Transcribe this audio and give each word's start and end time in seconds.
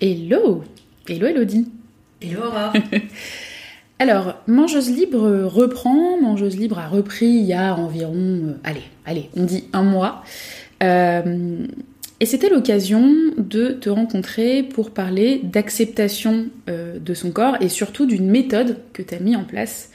Hello 0.00 0.64
Hello 1.08 1.26
Elodie 1.26 1.68
Hello 2.20 2.40
Aurore 2.40 2.72
Alors, 4.00 4.34
Mangeuse 4.48 4.90
Libre 4.90 5.44
reprend, 5.44 6.20
Mangeuse 6.20 6.56
Libre 6.56 6.80
a 6.80 6.88
repris 6.88 7.26
il 7.26 7.44
y 7.44 7.52
a 7.52 7.76
environ, 7.76 8.14
euh, 8.16 8.52
allez, 8.64 8.82
allez, 9.06 9.30
on 9.36 9.44
dit 9.44 9.64
un 9.72 9.84
mois. 9.84 10.24
Euh, 10.82 11.66
et 12.18 12.26
c'était 12.26 12.48
l'occasion 12.48 13.14
de 13.38 13.68
te 13.68 13.88
rencontrer 13.88 14.64
pour 14.64 14.90
parler 14.90 15.40
d'acceptation 15.44 16.46
euh, 16.68 16.98
de 16.98 17.14
son 17.14 17.30
corps 17.30 17.56
et 17.60 17.68
surtout 17.68 18.04
d'une 18.04 18.28
méthode 18.28 18.78
que 18.92 19.02
tu 19.02 19.14
as 19.14 19.20
mis 19.20 19.36
en 19.36 19.44
place 19.44 19.90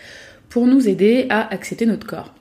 pour 0.48 0.66
nous 0.66 0.88
aider 0.88 1.28
à 1.30 1.54
accepter 1.54 1.86
notre 1.86 2.08
corps. 2.08 2.34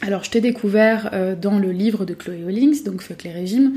Alors, 0.00 0.22
je 0.22 0.30
t'ai 0.30 0.40
découvert 0.40 1.10
euh, 1.12 1.34
dans 1.34 1.58
le 1.58 1.72
livre 1.72 2.04
de 2.04 2.14
Chloé 2.14 2.44
Hollings, 2.44 2.84
donc 2.84 3.02
Fuck 3.02 3.24
les 3.24 3.32
régimes, 3.32 3.74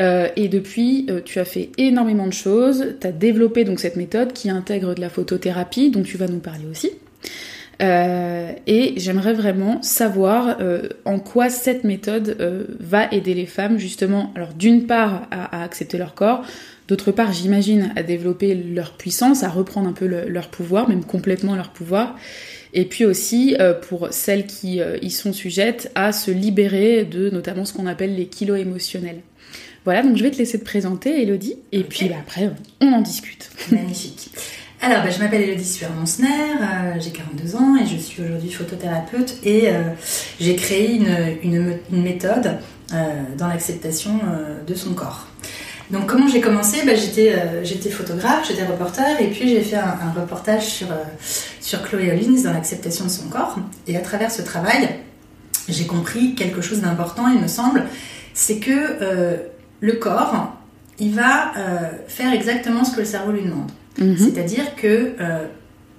euh, 0.00 0.28
et 0.34 0.48
depuis, 0.48 1.06
euh, 1.08 1.20
tu 1.24 1.38
as 1.38 1.44
fait 1.44 1.70
énormément 1.78 2.26
de 2.26 2.32
choses. 2.32 2.96
Tu 3.00 3.06
as 3.06 3.12
développé 3.12 3.64
donc 3.64 3.78
cette 3.78 3.96
méthode 3.96 4.32
qui 4.32 4.50
intègre 4.50 4.94
de 4.94 5.00
la 5.00 5.08
photothérapie, 5.08 5.90
dont 5.90 6.02
tu 6.02 6.16
vas 6.16 6.26
nous 6.26 6.40
parler 6.40 6.64
aussi. 6.70 6.90
et 7.80 8.94
j'aimerais 8.96 9.32
vraiment 9.32 9.80
savoir 9.80 10.58
en 11.06 11.18
quoi 11.18 11.48
cette 11.48 11.82
méthode 11.82 12.36
va 12.78 13.10
aider 13.10 13.32
les 13.32 13.46
femmes 13.46 13.78
justement, 13.78 14.32
alors 14.36 14.52
d'une 14.52 14.86
part 14.86 15.28
à, 15.30 15.62
accepter 15.62 15.96
leur 15.96 16.12
corps, 16.14 16.44
d'autre 16.88 17.10
part 17.10 17.32
j'imagine 17.32 17.90
à 17.96 18.02
développer 18.02 18.54
leur 18.54 18.98
puissance, 18.98 19.44
à 19.44 19.48
reprendre 19.48 19.88
un 19.88 19.94
peu 19.94 20.06
leur 20.06 20.48
pouvoir, 20.48 20.90
même 20.90 21.04
complètement 21.04 21.56
leur 21.56 21.70
pouvoir, 21.70 22.16
et 22.72 22.84
puis 22.84 23.04
aussi 23.04 23.56
euh, 23.58 23.74
pour 23.74 24.08
celles 24.12 24.46
qui 24.46 24.80
euh, 24.80 24.98
y 25.02 25.10
sont 25.10 25.32
sujettes 25.32 25.90
à 25.94 26.12
se 26.12 26.30
libérer 26.30 27.04
de 27.04 27.30
notamment 27.30 27.64
ce 27.64 27.72
qu'on 27.72 27.86
appelle 27.86 28.14
les 28.14 28.26
kilos 28.26 28.58
émotionnels. 28.58 29.20
Voilà, 29.84 30.02
donc 30.02 30.16
je 30.16 30.22
vais 30.22 30.30
te 30.30 30.36
laisser 30.36 30.58
te 30.58 30.64
présenter, 30.64 31.22
Elodie, 31.22 31.56
et 31.72 31.82
puis 31.82 32.08
bah, 32.08 32.16
après, 32.20 32.50
on 32.80 32.92
en 32.92 33.00
discute. 33.00 33.50
Magnifique. 33.72 34.30
Alors, 34.82 35.02
bah, 35.02 35.10
je 35.10 35.18
m'appelle 35.18 35.42
Elodie 35.42 35.64
Suer-Monsner, 35.64 36.26
euh, 36.28 37.00
j'ai 37.00 37.10
42 37.10 37.56
ans 37.56 37.76
et 37.76 37.86
je 37.86 37.96
suis 37.96 38.22
aujourd'hui 38.22 38.50
photothérapeute 38.50 39.38
et 39.44 39.68
j'ai 40.38 40.56
créé 40.56 40.94
une, 40.94 41.16
une, 41.42 41.78
une 41.92 42.02
méthode 42.02 42.58
dans 43.38 43.46
l'acceptation 43.46 44.20
de 44.66 44.74
son 44.74 44.94
corps. 44.94 45.28
Donc 45.90 46.06
comment 46.06 46.28
j'ai 46.28 46.40
commencé? 46.40 46.84
Bah, 46.86 46.92
euh, 46.92 47.64
J'étais 47.64 47.90
photographe, 47.90 48.46
j'étais 48.48 48.64
reporter 48.64 49.20
et 49.20 49.28
puis 49.28 49.48
j'ai 49.48 49.62
fait 49.62 49.76
un, 49.76 50.12
reportage 50.14 50.64
sur, 50.64 50.90
euh, 50.90 50.96
sur 51.60 51.82
Chloé 51.82 52.12
Hollins 52.12 52.42
dans 52.44 52.52
l'acceptation 52.52 53.06
de 53.06 53.10
son 53.10 53.28
corps. 53.28 53.58
Et 53.86 53.96
à 53.96 54.00
travers 54.00 54.30
ce 54.30 54.42
travail, 54.42 54.88
j'ai 55.68 55.86
compris 55.86 56.34
quelque 56.34 56.60
chose 56.60 56.80
d'important, 56.80 57.28
il 57.28 57.40
me 57.40 57.48
semble, 57.48 57.84
c'est 58.34 58.58
que 58.58 58.70
euh, 58.70 59.36
le 59.80 59.94
corps, 59.94 60.56
il 60.98 61.14
va 61.14 61.52
faire 62.08 62.32
exactement 62.34 62.84
ce 62.84 62.94
que 62.94 63.00
le 63.00 63.06
cerveau 63.06 63.32
lui 63.32 63.42
demande. 63.42 63.70
Mhm. 63.98 64.18
C'est-à-dire 64.18 64.76
que 64.76 65.14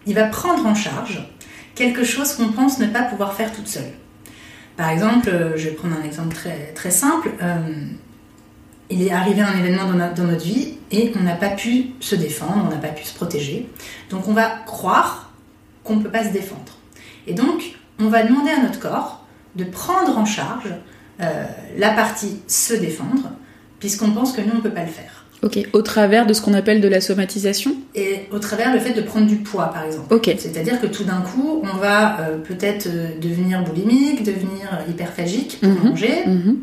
il 0.05 0.13
va 0.13 0.25
prendre 0.25 0.63
en 0.67 0.75
charge 0.75 1.27
quelque 1.73 2.03
chose 2.03 2.33
qu'on 2.33 2.49
pense 2.49 2.77
ne 2.77 2.85
pas 2.85 3.01
pouvoir 3.01 3.33
faire 3.33 3.51
toute 3.51 3.67
seule. 3.67 3.91
Par 4.77 4.89
exemple, 4.89 5.31
je 5.55 5.69
vais 5.69 5.71
prendre 5.71 5.95
un 5.99 6.03
exemple 6.03 6.35
très, 6.35 6.71
très 6.75 6.91
simple 6.91 7.31
il 8.91 9.01
est 9.01 9.11
arrivé 9.11 9.41
un 9.41 9.57
événement 9.57 9.85
dans 10.15 10.23
notre, 10.23 10.43
vie 10.43 10.75
et 10.91 11.11
on 11.19 11.23
n'a 11.23 11.35
pas 11.35 11.49
pu 11.49 11.91
se 11.99 12.15
défendre, 12.15 12.65
on 12.67 12.69
n'a 12.69 12.81
pas 12.81 12.89
pu 12.89 13.03
se 13.05 13.13
protéger. 13.13 13.69
Donc 14.09 14.27
on 14.27 14.33
va 14.33 14.49
croire 14.65 15.31
qu'on 15.83 15.95
ne 15.95 16.03
peut 16.03 16.09
pas 16.09 16.23
se 16.23 16.33
défendre. 16.33 16.77
Et 17.27 17.33
donc 17.33 17.75
on 17.99 18.07
va 18.07 18.23
demander 18.23 18.51
à 18.51 18.61
notre 18.61 18.79
corps 18.79 19.25
de 19.55 19.63
prendre 19.63 20.17
en 20.17 20.25
charge 20.25 20.73
euh, 21.21 21.45
la 21.77 21.91
partie 21.91 22.39
se 22.47 22.73
défendre, 22.73 23.31
puisqu'on 23.79 24.11
pense 24.11 24.33
que 24.33 24.41
nous 24.41 24.51
on 24.53 24.57
ne 24.57 24.61
peut 24.61 24.71
pas 24.71 24.83
le 24.83 24.91
faire. 24.91 25.21
Ok, 25.43 25.57
au 25.73 25.81
travers 25.81 26.27
de 26.27 26.33
ce 26.33 26.41
qu'on 26.41 26.53
appelle 26.53 26.81
de 26.81 26.87
la 26.87 27.01
somatisation? 27.01 27.75
Et 27.95 28.27
au 28.31 28.37
travers 28.37 28.71
le 28.71 28.79
fait 28.79 28.93
de 28.93 29.01
prendre 29.01 29.25
du 29.25 29.37
poids, 29.37 29.71
par 29.73 29.85
exemple. 29.85 30.13
Ok. 30.13 30.35
C'est-à-dire 30.37 30.79
que 30.79 30.85
tout 30.85 31.03
d'un 31.03 31.21
coup, 31.21 31.63
on 31.63 31.77
va 31.77 32.19
euh, 32.19 32.37
peut-être 32.37 32.87
euh, 32.87 33.19
devenir 33.19 33.63
boulimique, 33.63 34.21
devenir 34.23 34.85
hyperphagique 34.87 35.59
pour 35.59 35.71
mhm. 35.71 35.89
manger, 35.89 36.27
mhm. 36.27 36.59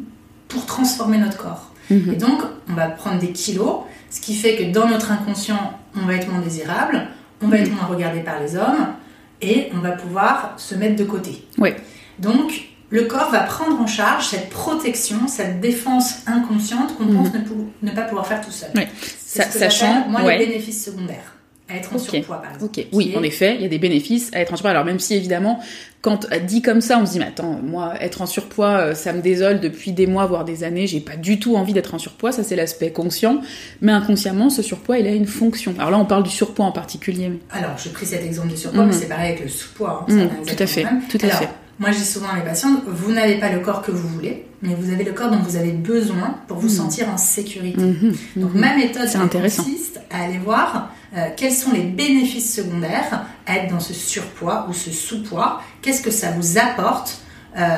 pour 0.47 0.65
transformer 0.65 1.19
notre 1.19 1.39
corps. 1.39 1.68
Mhm. 1.91 2.13
Et 2.13 2.17
donc, 2.17 2.43
on 2.69 2.75
va 2.75 2.89
prendre 2.89 3.19
des 3.19 3.33
kilos, 3.33 3.81
ce 4.11 4.21
qui 4.21 4.35
fait 4.35 4.57
que 4.57 4.65
dans 4.65 4.89
notre 4.89 5.13
inconscient, 5.13 5.79
on 5.97 6.07
va 6.07 6.15
être 6.15 6.31
moins 6.31 6.41
désirable, 6.41 7.07
on 7.43 7.49
va 7.49 7.59
être 7.59 7.71
mhm. 7.71 7.77
moins 7.77 7.87
regardé 7.87 8.21
par 8.21 8.41
les 8.41 8.57
hommes, 8.57 8.95
et 9.41 9.71
on 9.75 9.79
va 9.79 9.93
pouvoir 9.93 10.55
se 10.57 10.75
mettre 10.75 10.97
de 10.97 11.05
côté. 11.05 11.45
Oui. 11.59 11.71
Donc, 12.19 12.69
le 12.91 13.05
corps 13.05 13.31
va 13.31 13.41
prendre 13.41 13.79
en 13.81 13.87
charge 13.87 14.29
cette 14.29 14.51
protection, 14.51 15.29
cette 15.29 15.61
défense 15.61 16.27
inconsciente 16.27 16.97
qu'on 16.97 17.07
pense 17.07 17.33
mhm. 17.33 17.71
ne, 17.83 17.91
pas 17.91 18.03
pouvoir 18.03 18.27
faire 18.27 18.41
tout 18.41 18.51
seul. 18.51 18.71
Oui. 18.75 18.83
Ça, 19.19 19.45
sachant, 19.45 20.09
moi, 20.09 20.23
les 20.23 20.47
bénéfices 20.47 20.85
secondaires 20.85 21.38
à 21.69 21.77
être 21.77 21.95
en 21.95 21.99
surpoids, 21.99 22.41
par 22.41 22.55
exemple. 22.55 22.81
Oui, 22.93 23.15
en 23.17 23.23
effet, 23.23 23.57
il 23.57 23.63
y 23.63 23.65
a 23.65 23.69
des 23.69 23.79
bénéfices 23.79 24.31
à 24.33 24.41
être 24.41 24.53
en 24.53 24.57
surpoids. 24.57 24.71
Alors 24.71 24.85
même 24.85 24.99
si 24.99 25.15
évidemment, 25.15 25.61
quand 26.01 26.27
dit 26.47 26.63
comme 26.63 26.81
ça, 26.81 26.99
on 26.99 27.07
se 27.07 27.13
dit 27.13 27.19
mais 27.19 27.27
attends, 27.27 27.61
moi 27.63 27.95
être 28.01 28.23
en 28.23 28.27
surpoids, 28.27 28.79
euh, 28.79 28.95
ça 28.95 29.13
me 29.13 29.21
désole 29.21 29.61
depuis 29.61 29.93
des 29.93 30.07
mois 30.07 30.27
voire 30.27 30.45
des 30.45 30.65
années. 30.65 30.87
J'ai 30.87 31.01
pas 31.01 31.17
du 31.17 31.39
tout 31.39 31.57
envie 31.57 31.73
d'être 31.73 31.95
en 31.95 31.99
surpoids. 31.99 32.33
Ça 32.33 32.43
c'est 32.43 32.57
l'aspect 32.57 32.91
conscient, 32.91 33.41
mais 33.83 33.93
inconsciemment, 33.93 34.49
ce 34.49 34.63
surpoids, 34.63 34.99
il 34.99 35.07
a 35.07 35.13
une 35.13 35.27
fonction. 35.27 35.75
Alors 35.79 35.91
là, 35.91 35.99
on 35.99 36.07
parle 36.07 36.23
du 36.23 36.31
surpoids 36.31 36.65
en 36.65 36.73
particulier. 36.73 37.33
Alors 37.51 37.73
j'ai 37.83 37.91
pris 37.91 38.07
cet 38.07 38.25
exemple 38.25 38.49
du 38.49 38.57
surpoids, 38.57 38.85
mais 38.85 38.93
mhm. 38.93 39.01
c'est 39.01 39.09
pareil 39.09 39.33
avec 39.33 39.43
le 39.43 39.49
sous-poids. 39.49 40.07
Hein, 40.09 40.15
mhm, 40.15 40.31
tout 40.47 40.63
à 40.63 40.67
fait, 40.67 40.87
tout 41.11 41.19
à 41.23 41.29
fait. 41.29 41.49
Moi, 41.81 41.93
je 41.93 41.99
dis 41.99 42.05
souvent 42.05 42.31
à 42.31 42.35
mes 42.35 42.43
patients, 42.43 42.83
vous 42.89 43.13
n'avez 43.13 43.37
pas 43.39 43.53
le 43.53 43.61
corps 43.61 43.83
que 43.83 43.93
vous 43.93 44.09
voulez, 44.09 44.47
mais 44.63 44.75
vous 44.75 44.93
avez 44.93 45.05
le 45.05 45.13
corps 45.13 45.31
dont 45.31 45.39
vous 45.39 45.55
avez 45.55 45.71
besoin 45.71 46.37
pour 46.49 46.59
vous 46.59 46.69
mhm. 46.69 46.75
sentir 46.75 47.09
en 47.09 47.17
sécurité. 47.17 47.81
Donc 48.37 48.55
ma 48.55 48.75
méthode 48.75 49.09
consiste 49.33 50.01
à 50.11 50.25
aller 50.25 50.39
voir 50.39 50.91
euh, 51.17 51.29
quels 51.37 51.53
sont 51.53 51.73
les 51.73 51.83
bénéfices 51.83 52.55
secondaires 52.55 53.27
à 53.47 53.57
être 53.57 53.71
dans 53.71 53.81
ce 53.81 53.95
surpoids 53.95 54.67
ou 54.69 54.73
ce 54.73 54.91
sous-poids? 54.91 55.63
Qu'est-ce 55.81 56.03
que 56.03 56.11
ça 56.11 56.33
vous 56.33 56.59
apporte 56.59 57.21
euh, 57.57 57.77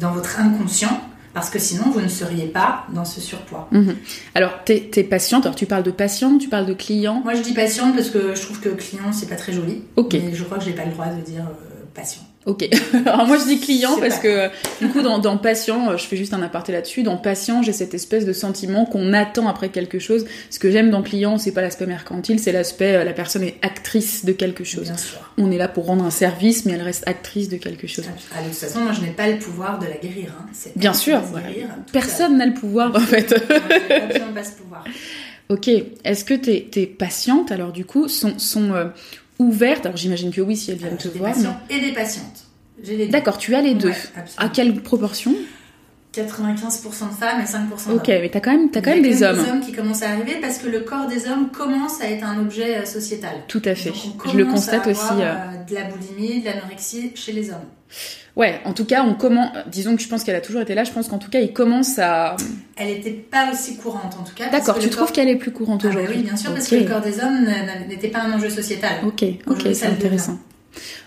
dans 0.00 0.12
votre 0.12 0.40
inconscient? 0.40 1.00
Parce 1.32 1.50
que 1.50 1.58
sinon 1.58 1.90
vous 1.90 2.00
ne 2.00 2.08
seriez 2.08 2.46
pas 2.46 2.86
dans 2.92 3.04
ce 3.04 3.20
surpoids. 3.20 3.68
Mhm. 3.70 3.94
Alors, 4.34 4.52
tu 4.64 4.72
es, 4.72 5.04
patiente, 5.04 5.44
alors 5.44 5.54
tu 5.54 5.66
parles 5.66 5.82
de 5.82 5.90
patiente, 5.90 6.40
tu 6.40 6.48
parles 6.48 6.66
de 6.66 6.72
client? 6.72 7.20
Moi 7.22 7.34
je 7.34 7.42
dis 7.42 7.52
patiente 7.52 7.94
parce 7.94 8.08
que 8.08 8.34
je 8.34 8.40
trouve 8.40 8.58
que 8.58 8.70
client 8.70 9.12
c'est 9.12 9.28
pas 9.28 9.36
très 9.36 9.52
joli. 9.52 9.82
Ok. 9.96 10.14
Mais 10.14 10.34
je 10.34 10.42
crois 10.44 10.58
que 10.58 10.64
j'ai 10.64 10.72
pas 10.72 10.86
le 10.86 10.92
droit 10.92 11.06
de 11.06 11.20
dire 11.20 11.44
euh, 11.44 11.84
patient. 11.94 12.22
Ok. 12.46 12.68
Alors 13.06 13.26
moi 13.26 13.38
je 13.38 13.44
dis 13.44 13.58
client 13.58 13.98
parce 13.98 14.20
que 14.20 14.48
du 14.80 14.88
coup 14.88 15.02
dans, 15.02 15.18
dans, 15.18 15.36
patient, 15.36 15.90
euh, 15.90 15.96
je 15.96 16.06
fais 16.06 16.16
juste 16.16 16.32
un 16.32 16.42
aparté 16.42 16.70
là-dessus. 16.70 17.02
Dans 17.02 17.16
patient, 17.16 17.60
j'ai 17.60 17.72
cette 17.72 17.92
espèce 17.92 18.24
de 18.24 18.32
sentiment 18.32 18.86
qu'on 18.86 19.12
attend 19.12 19.48
après 19.48 19.68
quelque 19.68 19.98
chose. 19.98 20.26
Ce 20.50 20.60
que 20.60 20.70
j'aime 20.70 20.90
dans 20.90 21.02
client, 21.02 21.38
c'est 21.38 21.50
pas 21.50 21.60
l'aspect 21.60 21.86
mercantile, 21.86 22.38
c'est 22.38 22.52
l'aspect 22.52 22.94
euh, 22.94 23.04
la 23.04 23.12
personne 23.12 23.42
est 23.42 23.56
actrice 23.62 24.24
de 24.24 24.30
quelque 24.30 24.62
chose. 24.62 24.84
Bien 24.84 24.96
sûr. 24.96 25.18
On 25.38 25.50
est 25.50 25.58
là 25.58 25.66
pour 25.66 25.86
rendre 25.86 26.04
un 26.04 26.10
service, 26.10 26.64
mais 26.64 26.72
elle 26.72 26.82
reste 26.82 27.02
actrice 27.08 27.48
de 27.48 27.56
quelque 27.56 27.88
chose. 27.88 28.04
Ah, 28.32 28.42
de 28.42 28.48
toute 28.48 28.56
façon, 28.56 28.80
moi 28.80 28.92
je 28.92 29.00
n'ai 29.00 29.10
pas 29.10 29.28
le 29.28 29.38
pouvoir 29.38 29.80
de 29.80 29.86
la 29.86 29.96
guérir. 29.96 30.32
Hein. 30.38 30.46
Bien 30.76 30.94
sûr. 30.94 31.20
Personne 31.92 32.36
n'a 32.36 32.46
le 32.46 32.54
pouvoir 32.54 32.94
en 32.94 33.00
fait. 33.00 33.28
Personne 33.28 34.34
n'a 34.34 34.44
ce 34.44 34.52
pouvoir. 34.52 34.84
Ok. 35.48 35.68
Est-ce 36.04 36.24
que 36.24 36.34
tes, 36.34 36.64
tes 36.64 36.86
patientes 36.86 37.52
alors 37.52 37.72
du 37.72 37.84
coup 37.84 38.08
sont 38.08 38.38
sont 38.38 38.72
euh, 38.72 38.86
ouverte 39.38 39.86
Alors 39.86 39.96
j'imagine 39.96 40.32
que 40.32 40.40
oui, 40.40 40.56
si 40.56 40.70
elles 40.70 40.78
viennent 40.78 40.96
te 40.96 41.08
des 41.08 41.18
voir. 41.18 41.32
Patients 41.32 41.60
et 41.70 41.80
des 41.80 41.92
patientes. 41.92 42.44
D'accord, 43.10 43.38
tu 43.38 43.54
as 43.54 43.62
les 43.62 43.74
deux. 43.74 43.92
à 44.36 44.48
quelle 44.48 44.74
proportion? 44.82 45.34
95% 46.24 47.10
de 47.10 47.14
femmes 47.14 47.40
et 47.40 47.44
5% 47.44 47.88
d'hommes. 47.88 47.96
Ok, 47.96 48.08
mais 48.08 48.30
t'as 48.30 48.40
quand 48.40 48.52
même, 48.52 48.70
as 48.74 48.80
quand 48.80 48.90
même 48.90 49.02
des 49.02 49.22
hommes. 49.22 49.42
des 49.42 49.50
hommes 49.50 49.60
qui 49.60 49.72
commencent 49.72 50.02
à 50.02 50.10
arriver 50.10 50.38
parce 50.40 50.58
que 50.58 50.68
le 50.68 50.80
corps 50.80 51.06
des 51.06 51.28
hommes 51.28 51.50
commence 51.50 52.00
à 52.00 52.08
être 52.08 52.24
un 52.24 52.40
objet 52.40 52.78
euh, 52.78 52.84
sociétal. 52.84 53.34
Tout 53.48 53.62
à 53.64 53.74
fait. 53.74 53.92
Je 54.26 54.36
le 54.36 54.46
constate 54.46 54.86
aussi. 54.86 55.12
Euh, 55.12 55.34
euh... 55.34 55.64
De 55.68 55.74
la 55.74 55.84
boulimie, 55.84 56.40
de 56.40 56.46
l'anorexie 56.46 57.12
chez 57.14 57.32
les 57.32 57.50
hommes. 57.50 57.66
Ouais, 58.36 58.60
en 58.66 58.74
tout 58.74 58.84
cas, 58.84 59.02
on 59.02 59.14
commence. 59.14 59.50
Disons 59.66 59.96
que 59.96 60.02
je 60.02 60.08
pense 60.08 60.22
qu'elle 60.22 60.36
a 60.36 60.42
toujours 60.42 60.60
été 60.60 60.74
là. 60.74 60.84
Je 60.84 60.92
pense 60.92 61.08
qu'en 61.08 61.18
tout 61.18 61.30
cas, 61.30 61.40
il 61.40 61.54
commence 61.54 61.98
à. 61.98 62.36
Elle 62.76 62.88
n'était 62.88 63.10
pas 63.12 63.50
aussi 63.50 63.76
courante, 63.76 64.14
en 64.20 64.24
tout 64.24 64.34
cas. 64.34 64.50
D'accord. 64.50 64.78
Tu 64.78 64.90
trouves 64.90 65.10
qu'elle 65.10 65.30
est 65.30 65.36
plus 65.36 65.52
courante 65.52 65.80
ah, 65.84 65.88
bah 65.88 65.94
aujourd'hui 65.94 66.16
Oui, 66.18 66.22
bien 66.22 66.36
sûr, 66.36 66.52
parce 66.52 66.68
que 66.68 66.76
le 66.76 66.84
corps 66.84 67.00
des 67.00 67.18
hommes 67.20 67.48
n'était 67.88 68.08
pas 68.08 68.20
un 68.20 68.32
enjeu 68.32 68.50
sociétal. 68.50 68.98
Ok, 69.06 69.24
ok, 69.46 69.68
c'est 69.72 69.86
intéressant. 69.86 70.38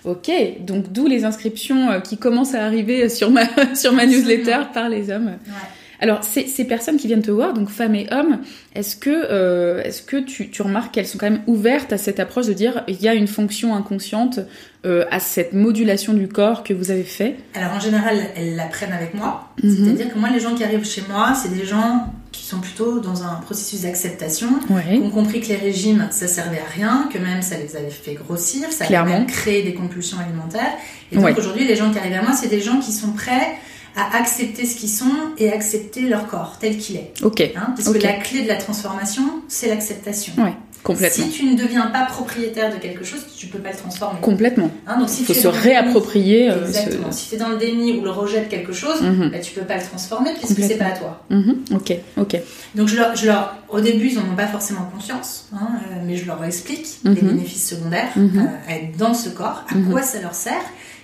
Ok, 0.03 0.31
donc 0.61 0.91
d'où 0.91 1.05
les 1.05 1.25
inscriptions 1.25 1.91
euh, 1.91 1.99
qui 1.99 2.17
commencent 2.17 2.55
à 2.55 2.65
arriver 2.65 3.07
sur 3.07 3.29
ma 3.29 3.43
sur 3.75 3.93
ma 3.93 4.07
newsletter 4.07 4.61
par 4.73 4.89
les 4.89 5.11
hommes. 5.11 5.27
Ouais. 5.27 5.69
Alors, 6.01 6.23
ces, 6.23 6.47
ces, 6.47 6.63
personnes 6.63 6.97
qui 6.97 7.07
viennent 7.07 7.21
te 7.21 7.31
voir, 7.31 7.53
donc 7.53 7.69
femmes 7.69 7.95
et 7.95 8.07
hommes, 8.11 8.39
est-ce 8.73 8.95
que, 8.95 9.09
euh, 9.09 9.83
est-ce 9.83 10.01
que 10.01 10.17
tu, 10.17 10.49
tu 10.49 10.61
remarques 10.61 10.93
qu'elles 10.93 11.07
sont 11.07 11.17
quand 11.17 11.29
même 11.29 11.41
ouvertes 11.45 11.91
à 11.91 11.97
cette 11.97 12.19
approche 12.19 12.45
de 12.47 12.53
dire 12.53 12.83
il 12.87 13.01
y 13.01 13.07
a 13.09 13.13
une 13.13 13.27
fonction 13.27 13.75
inconsciente 13.75 14.39
euh, 14.85 15.03
à 15.11 15.19
cette 15.19 15.51
modulation 15.51 16.13
du 16.13 16.29
corps 16.29 16.63
que 16.63 16.73
vous 16.73 16.91
avez 16.91 17.03
fait? 17.03 17.35
Alors, 17.53 17.73
en 17.73 17.79
général, 17.81 18.17
elles 18.37 18.55
l'apprennent 18.55 18.93
avec 18.93 19.13
moi. 19.13 19.49
Mhm. 19.61 19.75
C'est-à-dire 19.75 20.13
que 20.13 20.17
moi, 20.17 20.29
les 20.29 20.39
gens 20.39 20.55
qui 20.55 20.63
arrivent 20.63 20.85
chez 20.85 21.03
moi, 21.09 21.33
c'est 21.35 21.53
des 21.53 21.65
gens 21.65 22.13
qui 22.31 22.45
sont 22.45 22.59
plutôt 22.59 22.99
dans 22.99 23.23
un 23.23 23.35
processus 23.35 23.81
d'acceptation, 23.81 24.47
qui 24.67 24.99
ont 24.99 25.09
compris 25.09 25.41
que 25.41 25.47
les 25.47 25.57
régimes, 25.57 26.07
ça 26.11 26.27
servait 26.27 26.59
à 26.59 26.69
rien, 26.73 27.09
que 27.11 27.17
même 27.17 27.41
ça 27.41 27.57
les 27.57 27.75
avait 27.75 27.89
fait 27.89 28.13
grossir, 28.13 28.71
ça 28.71 28.85
Clairement. 28.85 29.15
avait 29.15 29.25
créé 29.25 29.63
des 29.63 29.73
compulsions 29.73 30.17
alimentaires. 30.19 30.73
Et 31.11 31.17
donc, 31.17 31.37
aujourd'hui, 31.37 31.67
les 31.67 31.75
gens 31.75 31.91
qui 31.91 31.97
arrivent 31.97 32.13
à 32.13 32.21
moi, 32.21 32.33
c'est 32.33 32.47
des 32.47 32.61
gens 32.61 32.79
qui 32.79 32.93
sont 32.93 33.11
prêts 33.11 33.57
à 33.95 34.17
accepter 34.17 34.65
ce 34.65 34.75
qu'ils 34.75 34.89
sont 34.89 35.11
et 35.37 35.51
accepter 35.51 36.01
leur 36.01 36.27
corps 36.27 36.57
tel 36.59 36.77
qu'il 36.77 36.95
est. 36.97 37.11
Ok. 37.23 37.41
Hein, 37.41 37.73
parce 37.75 37.89
que 37.89 37.97
la 37.99 38.13
clé 38.13 38.41
de 38.43 38.47
la 38.47 38.55
transformation, 38.57 39.23
c'est 39.47 39.67
l'acceptation. 39.69 40.33
Ouais, 40.37 40.53
complètement. 40.83 41.25
Si 41.25 41.31
tu 41.31 41.45
ne 41.45 41.55
deviens 41.55 41.87
pas 41.87 42.05
propriétaire 42.05 42.73
de 42.73 42.77
quelque 42.79 43.03
chose, 43.03 43.19
tu 43.37 43.47
peux 43.47 43.59
pas 43.59 43.71
le 43.71 43.77
transformer. 43.77 44.19
Complètement. 44.21 44.69
Hein, 44.87 44.99
donc 44.99 45.09
si 45.09 45.21
Il 45.21 45.25
faut 45.25 45.33
se 45.33 45.47
réapproprier. 45.47 46.49
euh, 46.49 46.55
déni- 46.55 46.61
ce- 46.65 46.67
Exactement. 46.79 47.11
Si 47.11 47.29
tu 47.29 47.35
es 47.35 47.37
dans 47.37 47.49
le 47.49 47.57
déni 47.57 47.93
ou 47.97 48.03
le 48.03 48.11
rejet 48.11 48.41
de 48.41 48.45
quelque 48.45 48.73
chose, 48.73 49.01
Mhm. 49.01 49.29
bah, 49.31 49.39
tu 49.39 49.53
peux 49.53 49.65
pas 49.65 49.77
le 49.77 49.83
transformer 49.83 50.31
puisque 50.33 50.47
c'est 50.55 50.61
Complètement. 50.61 50.85
pas 50.87 50.93
à 50.93 50.97
toi. 50.97 51.23
Mhm. 51.29 51.55
Ok, 51.75 51.93
ok. 52.17 52.37
Donc 52.75 52.87
je 52.87 52.95
leur, 52.97 53.15
je 53.15 53.25
leur- 53.25 53.55
au 53.69 53.81
début, 53.81 54.07
ils 54.09 54.15
n'en 54.15 54.31
ont 54.31 54.35
pas 54.35 54.47
forcément 54.47 54.89
conscience, 54.93 55.47
hein, 55.53 55.67
euh, 55.91 55.95
mais 56.05 56.15
je 56.15 56.25
leur 56.25 56.43
explique 56.43 56.87
les 57.03 57.11
Mhm. 57.11 57.29
bénéfices 57.29 57.67
secondaires 57.69 58.09
euh, 58.17 58.39
à 58.67 58.75
être 58.75 58.97
dans 58.97 59.13
ce 59.13 59.29
corps, 59.29 59.63
à 59.69 59.73
quoi 59.91 60.01
ça 60.01 60.19
leur 60.21 60.33
sert. 60.35 60.53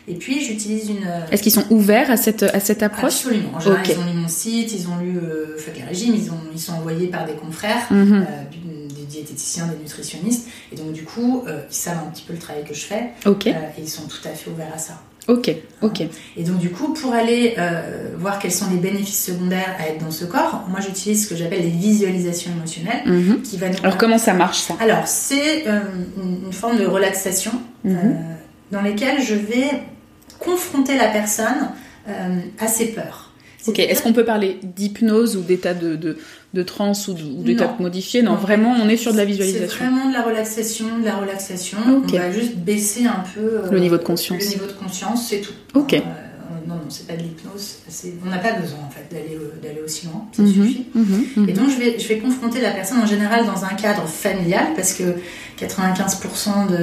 Et 0.08 0.16
puis 0.16 0.40
j'utilise 0.44 0.90
une. 0.90 1.04
euh, 1.08 1.26
Est-ce 1.32 1.42
qu'ils 1.42 1.52
sont 1.52 1.66
ouverts 1.72 2.12
à 2.12 2.18
cette, 2.18 2.44
à 2.44 2.60
cette 2.60 2.84
approche? 2.84 3.26
Absolument. 3.26 3.50
En 3.56 3.60
général, 3.60 3.84
ils 3.90 3.98
ont 4.00 4.06
lu 4.06 4.14
mon 4.20 4.28
site, 4.28 4.72
ils 4.74 4.88
ont 4.88 4.98
lu 4.98 5.18
euh, 5.18 5.58
Fuck 5.58 5.82
régimes, 5.88 6.14
ils, 6.16 6.30
ont, 6.30 6.40
ils 6.54 6.60
sont 6.60 6.74
envoyés 6.74 7.08
par 7.08 7.26
des 7.26 7.34
confrères, 7.34 7.88
Mhm. 7.92 8.14
euh, 8.30 8.86
des 8.90 9.04
diététiciens, 9.06 9.66
des 9.68 9.78
nutritionnistes. 9.82 10.48
Et 10.72 10.76
donc, 10.76 10.92
du 10.92 11.04
coup, 11.04 11.44
euh, 11.48 11.62
ils 11.70 11.76
savent 11.76 11.98
un 12.08 12.12
petit 12.12 12.24
peu 12.24 12.34
le 12.34 12.40
travail 12.40 12.64
que 12.64 12.74
je 12.76 12.82
fais 12.86 13.10
Ok, 13.26 13.48
euh, 13.48 13.52
et 13.52 13.82
ils 13.82 13.90
sont 13.90 14.04
tout 14.08 14.26
à 14.28 14.30
fait 14.30 14.50
ouverts 14.52 14.72
à 14.76 14.78
ça. 14.78 15.02
ok, 15.28 15.56
ok. 15.82 16.04
Et 16.38 16.44
donc, 16.44 16.60
du 16.60 16.70
coup, 16.70 16.94
pour 16.94 17.12
aller 17.14 17.56
euh, 17.58 18.10
voir 18.20 18.38
quels 18.38 18.52
sont 18.52 18.70
les 18.70 18.78
bénéfices 18.78 19.26
secondaires 19.26 19.76
à 19.80 19.88
être 19.90 20.04
dans 20.06 20.12
ce 20.12 20.26
corps, 20.26 20.66
moi, 20.70 20.82
j'utilise 20.82 21.24
ce 21.24 21.30
que 21.30 21.36
j'appelle 21.36 21.62
les 21.64 21.70
visualisations 21.70 22.52
émotionnelles 22.52 23.02
Mhm. 23.08 23.42
qui 23.42 23.58
va 23.58 23.70
nous 23.70 23.78
Alors 23.82 23.98
comment 23.98 24.20
ça 24.20 24.34
marche 24.34 24.60
ça? 24.60 24.76
Alors, 24.80 25.08
c'est 25.08 25.68
euh, 25.68 25.80
une, 26.46 26.54
forme 26.54 26.78
de 26.78 26.86
relaxation 26.86 27.54
Mhm. 27.84 27.96
euh, 27.98 28.12
dans 28.72 28.82
lesquelles 28.82 29.22
je 29.22 29.34
vais 29.36 29.70
confronter 30.40 30.98
la 30.98 31.08
personne 31.08 31.70
euh, 32.08 32.40
à 32.60 32.68
ses 32.68 32.88
peurs. 32.88 33.32
Ok, 33.68 33.80
est-ce 33.80 34.04
qu'on 34.04 34.14
peut 34.14 34.26
parler 34.26 34.60
d'hypnose 34.62 35.36
ou 35.38 35.42
d'état 35.42 35.74
de, 35.74 35.96
de, 35.96 36.18
de 36.54 36.62
transe 36.64 37.08
ou 37.08 37.16
d'état 37.44 37.76
modifié 37.80 38.22
non, 38.22 38.34
Non. 38.34 38.38
vraiment, 38.38 38.76
on 38.80 38.88
est 38.88 38.96
sur 38.98 39.12
de 39.12 39.18
la 39.18 39.24
C'est 39.24 39.30
visualisation. 39.32 39.84
vraiment 39.86 40.08
de 40.08 40.14
la 40.14 40.22
relaxation, 40.22 41.00
de 41.00 41.06
la 41.06 41.16
relaxation. 41.16 41.78
Ok. 41.98 42.12
On 42.14 42.18
va 42.18 42.32
juste 42.32 42.56
baisser 42.58 43.06
un 43.08 43.24
peu 43.34 43.42
euh, 43.42 43.72
Le 43.72 43.80
niveau 43.80 43.98
de 43.98 44.04
conscience. 44.04 44.40
Le 44.44 44.50
niveau 44.50 44.68
de 44.68 44.74
conscience, 44.74 45.28
c'est 45.30 45.42
tout. 45.42 45.54
Ok. 45.74 45.94
Euh, 45.96 46.00
non, 46.68 46.76
non, 46.76 46.82
c'est 46.90 47.08
pas 47.08 47.14
de 47.16 47.24
l'hypnose. 47.24 47.78
On 48.26 48.30
n'a 48.30 48.38
pas 48.38 48.54
besoin 48.54 48.80
en 48.88 48.90
fait 48.90 49.08
d'aller 49.14 49.36
euh, 49.36 49.54
d'aller 49.62 49.82
aussi 49.86 50.06
loin. 50.08 50.26
Ça 50.32 50.42
Mhm, 50.44 50.54
suffit. 50.54 50.86
mhm, 50.94 51.26
mhm. 51.38 51.50
Et 51.50 51.54
donc 51.54 51.70
je 51.70 51.78
vais, 51.78 52.00
je 52.00 52.08
vais 52.08 52.20
confronter 52.20 52.62
la 52.62 52.72
personne 52.72 53.00
en 53.00 53.06
général 53.06 53.46
dans 53.46 53.64
un 53.66 53.74
cadre 53.76 54.06
familial 54.08 54.68
parce 54.76 54.94
que 54.94 55.04
95% 55.60 56.68
de, 56.70 56.76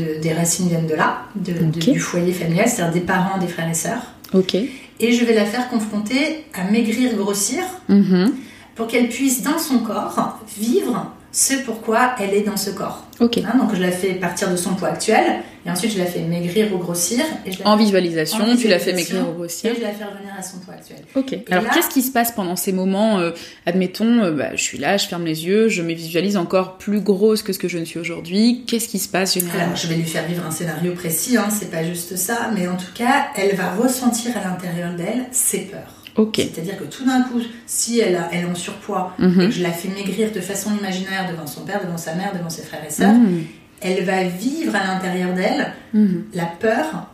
de- 0.00 0.20
des 0.20 0.32
racines 0.32 0.68
viennent 0.68 0.86
de 0.86 0.94
là, 0.94 1.22
de- 1.36 1.52
du 1.92 1.98
foyer 1.98 2.32
familial, 2.32 2.68
c'est-à-dire 2.68 2.94
des 2.94 3.00
parents, 3.06 3.38
des 3.38 3.46
frères 3.48 3.68
et 3.70 3.74
sœurs. 3.74 4.02
Ok. 4.34 4.54
Et 4.54 5.12
je 5.12 5.24
vais 5.24 5.34
la 5.34 5.44
faire 5.44 5.68
confronter 5.68 6.44
à 6.54 6.64
maigrir, 6.70 7.16
grossir 7.16 7.62
Mhm. 7.88 8.32
pour 8.74 8.86
qu'elle 8.86 9.08
puisse 9.08 9.42
dans 9.42 9.58
son 9.58 9.78
corps 9.80 10.38
vivre 10.58 11.12
ce 11.32 11.54
pourquoi 11.64 12.14
elle 12.20 12.34
est 12.34 12.42
dans 12.42 12.56
ce 12.56 12.70
corps. 12.70 13.06
Hein, 13.20 13.56
donc 13.58 13.74
je 13.74 13.80
la 13.80 13.90
fais 13.92 14.14
partir 14.14 14.50
de 14.50 14.56
son 14.56 14.74
poids 14.74 14.88
actuel 14.88 15.22
et 15.64 15.70
ensuite 15.70 15.92
je 15.92 15.98
la 15.98 16.06
fais 16.06 16.20
maigrir 16.22 16.74
ou 16.74 16.78
grossir. 16.78 17.20
Et 17.46 17.52
je 17.52 17.60
la 17.62 17.68
En 17.68 17.76
fais- 17.78 17.84
visualisation, 17.84 18.38
en 18.38 18.40
tu 18.40 18.50
fait 18.50 18.56
visualisation, 18.76 18.94
maigrir 18.96 19.28
ou 19.30 19.32
grossir. 19.34 19.70
Et 19.72 19.76
je 19.76 19.80
la 19.82 19.90
fais 19.92 20.04
revenir 20.04 20.32
à 20.36 20.42
son 20.42 20.58
poids 20.58 20.74
actuel. 20.74 20.98
Ok. 21.14 21.38
Alors 21.50 21.62
là- 21.64 21.70
qu'est-ce 21.72 21.88
qui 21.88 22.02
se 22.02 22.10
passe 22.10 22.32
pendant 22.32 22.56
ces 22.56 22.72
moments 22.72 23.20
euh, 23.20 23.30
Admettons, 23.64 24.24
euh, 24.24 24.32
bah, 24.32 24.56
je 24.56 24.62
suis 24.62 24.78
là, 24.78 24.96
je 24.96 25.06
ferme 25.06 25.24
les 25.24 25.46
yeux, 25.46 25.68
je 25.68 25.82
me 25.82 25.92
visualise 25.94 26.36
encore 26.36 26.78
plus 26.78 27.00
grosse 27.00 27.42
que 27.42 27.52
ce 27.52 27.58
que 27.60 27.68
je 27.68 27.78
ne 27.78 27.84
suis 27.84 28.00
aujourd'hui. 28.00 28.64
Qu'est-ce 28.66 28.88
qui 28.88 28.98
se 28.98 29.08
passe 29.08 29.34
généralement 29.34 29.64
Alors, 29.66 29.76
je 29.76 29.86
vais 29.86 29.94
lui 29.94 30.02
faire 30.04 30.26
vivre 30.26 30.44
un 30.44 30.50
scénario 30.50 30.92
précis, 30.94 31.36
hein, 31.36 31.46
c'est 31.50 31.70
pas 31.70 31.84
juste 31.84 32.16
ça, 32.16 32.50
mais 32.54 32.66
en 32.66 32.76
tout 32.76 32.92
cas, 32.94 33.28
elle 33.36 33.54
va 33.54 33.70
ressentir 33.72 34.32
à 34.36 34.48
l'intérieur 34.48 34.94
d'elle 34.94 35.26
ses 35.30 35.60
peurs. 35.60 35.94
Ok. 36.16 36.36
C'est-à-dire 36.36 36.76
que 36.78 36.84
tout 36.84 37.04
d'un 37.04 37.22
coup, 37.22 37.40
si 37.66 38.00
elle, 38.00 38.16
a, 38.16 38.28
elle 38.32 38.44
est 38.44 38.48
en 38.48 38.54
surpoids 38.54 39.14
et 39.18 39.22
Mhm. 39.22 39.34
que 39.46 39.50
je 39.50 39.62
la 39.62 39.70
fais 39.70 39.88
maigrir 39.88 40.30
de 40.32 40.40
façon 40.40 40.70
imaginaire 40.76 41.30
devant 41.30 41.46
son 41.46 41.62
père, 41.64 41.80
devant 41.84 41.96
sa 41.96 42.14
mère, 42.14 42.32
devant 42.36 42.50
ses 42.50 42.62
frères 42.62 42.84
et 42.86 42.90
sœurs, 42.90 43.12
Mhm. 43.14 43.44
elle 43.80 44.04
va 44.04 44.24
vivre 44.24 44.74
à 44.76 44.86
l'intérieur 44.94 45.32
d'elle 45.34 45.72
Mhm. 45.94 46.24
la 46.34 46.46
peur 46.46 47.08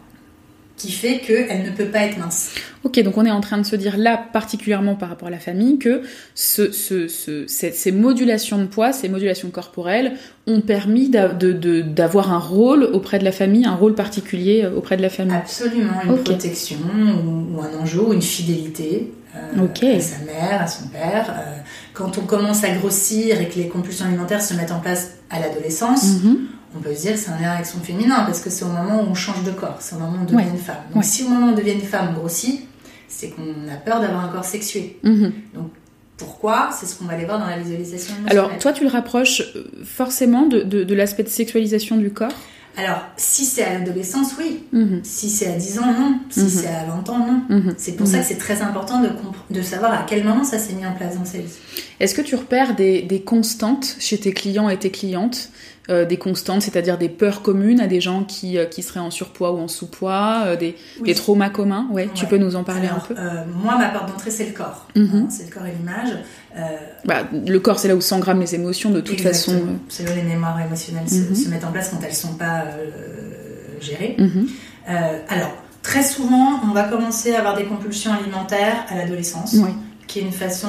qui 0.79 0.91
fait 0.93 1.19
qu'elle 1.19 1.65
ne 1.65 1.71
peut 1.71 1.87
pas 1.87 2.05
être 2.05 2.19
mince. 2.19 2.53
Ok, 2.85 3.01
donc 3.03 3.17
on 3.19 3.27
est 3.27 3.31
en 3.31 3.41
train 3.41 3.59
de 3.59 3.67
se 3.67 3.75
dire 3.77 3.97
là, 3.99 4.17
particulièrement 4.33 4.95
par 4.95 5.09
rapport 5.09 5.29
à 5.29 5.31
la 5.31 5.39
famille, 5.41 5.79
que 5.79 6.03
ce, 6.35 6.71
ce, 6.73 7.09
ce- 7.09 7.47
ces, 7.49 7.73
ces 7.73 7.91
modulations 7.93 8.59
de 8.59 8.65
poids, 8.67 8.93
ces 8.93 9.09
modulations 9.09 9.51
corporelles 9.51 10.13
ont 10.47 10.61
permis 10.61 11.09
d'avoir 11.11 12.33
un 12.33 12.39
rôle 12.39 12.85
auprès 12.85 13.19
de 13.19 13.25
la 13.25 13.33
famille, 13.33 13.65
un 13.67 13.75
rôle 13.75 13.95
particulier 13.95 14.63
euh, 14.65 14.77
auprès 14.77 14.97
de 14.97 15.03
la 15.03 15.11
famille. 15.11 15.35
Absolument, 15.37 16.01
une 16.07 16.19
protection 16.23 16.79
ou, 17.25 17.57
ou 17.57 17.61
un 17.61 17.83
enjeu 17.83 18.01
ou 18.01 18.13
une 18.13 18.23
fidélité 18.23 19.13
euh, 19.37 19.67
à 19.97 20.01
sa 20.01 20.25
mère, 20.25 20.63
à 20.63 20.67
son 20.67 20.89
père. 20.89 21.27
Euh, 21.37 21.57
quand 21.93 22.17
on 22.19 22.23
commence 22.23 22.63
à 22.65 22.71
grossir 22.71 23.41
et 23.41 23.49
que 23.49 23.57
les 23.57 23.69
compulsions 23.69 24.07
alimentaires 24.07 24.41
se 24.43 24.55
mettent 24.55 24.73
en 24.73 24.81
place 24.81 25.15
à 25.31 25.41
l'adolescence, 25.41 26.23
Mhm. 26.23 26.39
On 26.77 26.81
peut 26.81 26.95
se 26.95 27.03
dire 27.03 27.13
que 27.13 27.19
c'est 27.19 27.31
un 27.31 27.39
lien 27.41 27.53
avec 27.53 27.67
son 27.67 27.79
féminin 27.81 28.25
parce 28.27 28.41
que 28.41 28.51
c'est 28.51 28.65
au 28.65 28.69
moment 28.69 29.01
où 29.03 29.07
on 29.11 29.15
change 29.15 29.43
de 29.45 29.51
corps, 29.53 29.77
c'est 29.81 29.97
au 29.97 29.99
moment 29.99 30.19
où 30.19 30.23
on 30.23 30.25
devient 30.25 30.37
Ouais. 30.37 30.47
une 30.53 30.59
femme. 30.59 30.77
Donc 30.93 31.03
Ouais. 31.03 31.09
si 31.09 31.25
au 31.25 31.29
moment 31.29 31.47
où 31.49 31.51
on 31.51 31.55
devient 31.55 31.73
une 31.73 31.81
femme 31.81 32.09
on 32.15 32.19
grossit, 32.21 32.67
c'est 33.09 33.31
qu'on 33.31 33.43
a 33.73 33.77
peur 33.77 34.01
d'avoir 34.01 34.25
un 34.25 34.29
corps 34.29 34.45
sexué. 34.45 34.99
Mhm. 35.03 35.33
Pourquoi 36.17 36.71
C'est 36.79 36.87
ce 36.87 36.97
qu'on 36.97 37.05
va 37.05 37.13
aller 37.15 37.25
voir 37.25 37.39
dans 37.39 37.47
la 37.47 37.59
visualisation. 37.59 38.15
Alors, 38.29 38.51
toi, 38.59 38.73
tu 38.73 38.83
le 38.83 38.91
rapproches 38.91 39.41
euh, 39.55 39.65
forcément 39.85 40.47
de, 40.47 40.63
de, 40.63 40.83
de 40.83 40.95
l'aspect 40.95 41.23
de 41.23 41.29
sexualisation 41.29 41.97
du 41.97 42.11
corps 42.11 42.33
Alors, 42.77 43.03
si 43.17 43.45
c'est 43.45 43.63
à 43.63 43.75
l'adolescence, 43.79 44.33
oui. 44.37 44.65
Mhm. 44.73 45.01
Si 45.05 45.31
c'est 45.31 45.47
à 45.47 45.57
10 45.57 45.79
ans, 45.79 45.93
non. 45.99 46.19
Si 46.29 46.41
Mhm. 46.41 46.49
c'est 46.49 46.67
à 46.67 46.85
20 46.87 47.09
ans, 47.09 47.19
non. 47.49 47.63
C'est 47.77 47.93
pour 47.93 48.07
ça 48.09 48.19
que 48.19 48.25
c'est 48.25 48.37
très 48.39 48.63
important 48.63 49.01
de, 49.01 49.11
de 49.51 49.63
savoir 49.63 49.93
à 49.93 50.05
quel 50.09 50.25
moment 50.25 50.43
ça 50.43 50.59
s'est 50.59 50.73
mis 50.73 50.85
en 50.85 50.93
place 50.93 51.17
dans 51.17 51.25
sa 51.25 51.39
vie. 51.39 51.53
Est-ce 52.01 52.17
que 52.17 52.23
tu 52.23 52.35
repères 52.35 52.75
des, 52.75 53.03
des 53.03 53.21
constantes 53.23 53.95
chez 54.01 54.19
tes 54.19 54.33
clients 54.33 54.69
et 54.69 54.77
tes 54.77 54.91
clientes 54.91 55.51
euh, 55.91 56.05
Des 56.05 56.17
constantes, 56.19 56.63
c'est-à-dire 56.63 56.99
des 56.99 57.09
peurs 57.09 57.43
communes 57.43 57.81
à 57.81 57.87
des 57.87 58.01
gens 58.01 58.25
qui, 58.25 58.59
euh, 58.59 58.67
qui 58.67 58.83
seraient 58.83 59.01
en 59.01 59.11
surpoids 59.11 59.53
ou 59.53 59.59
en 59.59 59.69
sous-poids, 59.69 60.43
euh, 60.47 60.57
des, 60.57 60.77
Oui. 61.01 61.07
des 61.09 61.15
traumas 61.15 61.49
communs 61.51 61.87
ouais, 61.93 62.09
tu 62.15 62.27
peux 62.27 62.37
nous 62.39 62.57
en 62.57 62.65
parler 62.65 62.87
Alors, 62.89 63.05
un 63.11 63.15
peu 63.15 63.15
Moi, 63.63 63.77
ma 63.79 63.89
porte 63.89 64.09
d'entrée, 64.09 64.31
c'est 64.31 64.47
le 64.47 64.53
corps. 64.53 64.87
Mhm. 64.97 65.11
Hein, 65.15 65.27
c'est 65.31 65.45
le 65.49 65.51
corps 65.55 65.67
et 65.67 65.73
l'image. 65.73 66.11
Bah, 67.05 67.23
Le 67.33 67.59
corps, 67.61 67.79
c'est 67.79 67.89
là 67.89 67.97
où 67.97 68.01
s'engramment 68.01 68.41
les 68.41 68.55
émotions, 68.55 68.91
de 68.91 69.01
toute 69.01 69.19
exactement. 69.19 69.59
façon. 69.61 69.79
C'est 69.89 70.05
là 70.05 70.13
où 70.13 70.17
les 70.17 70.23
mémoires 70.23 70.61
émotionnelles 70.61 71.09
se- 71.09 71.29
Mhm. 71.29 71.35
se, 71.35 71.49
mettent 71.49 71.65
en 71.65 71.73
place 71.73 71.89
quand 71.91 72.01
elles 72.03 72.11
ne 72.11 72.15
sont 72.15 72.35
pas 72.35 72.65
gérées. 73.81 74.17
mhm. 74.19 74.47
Alors, 75.29 75.53
très 75.83 76.03
souvent, 76.03 76.61
on 76.69 76.73
va 76.73 76.85
commencer 76.85 77.35
à 77.35 77.39
avoir 77.39 77.57
des 77.57 77.65
compulsions 77.65 78.13
alimentaires 78.13 78.85
à 78.89 78.97
l'adolescence, 78.97 79.57
qui 80.07 80.19
est 80.19 80.23
une 80.23 80.33
façon. 80.33 80.69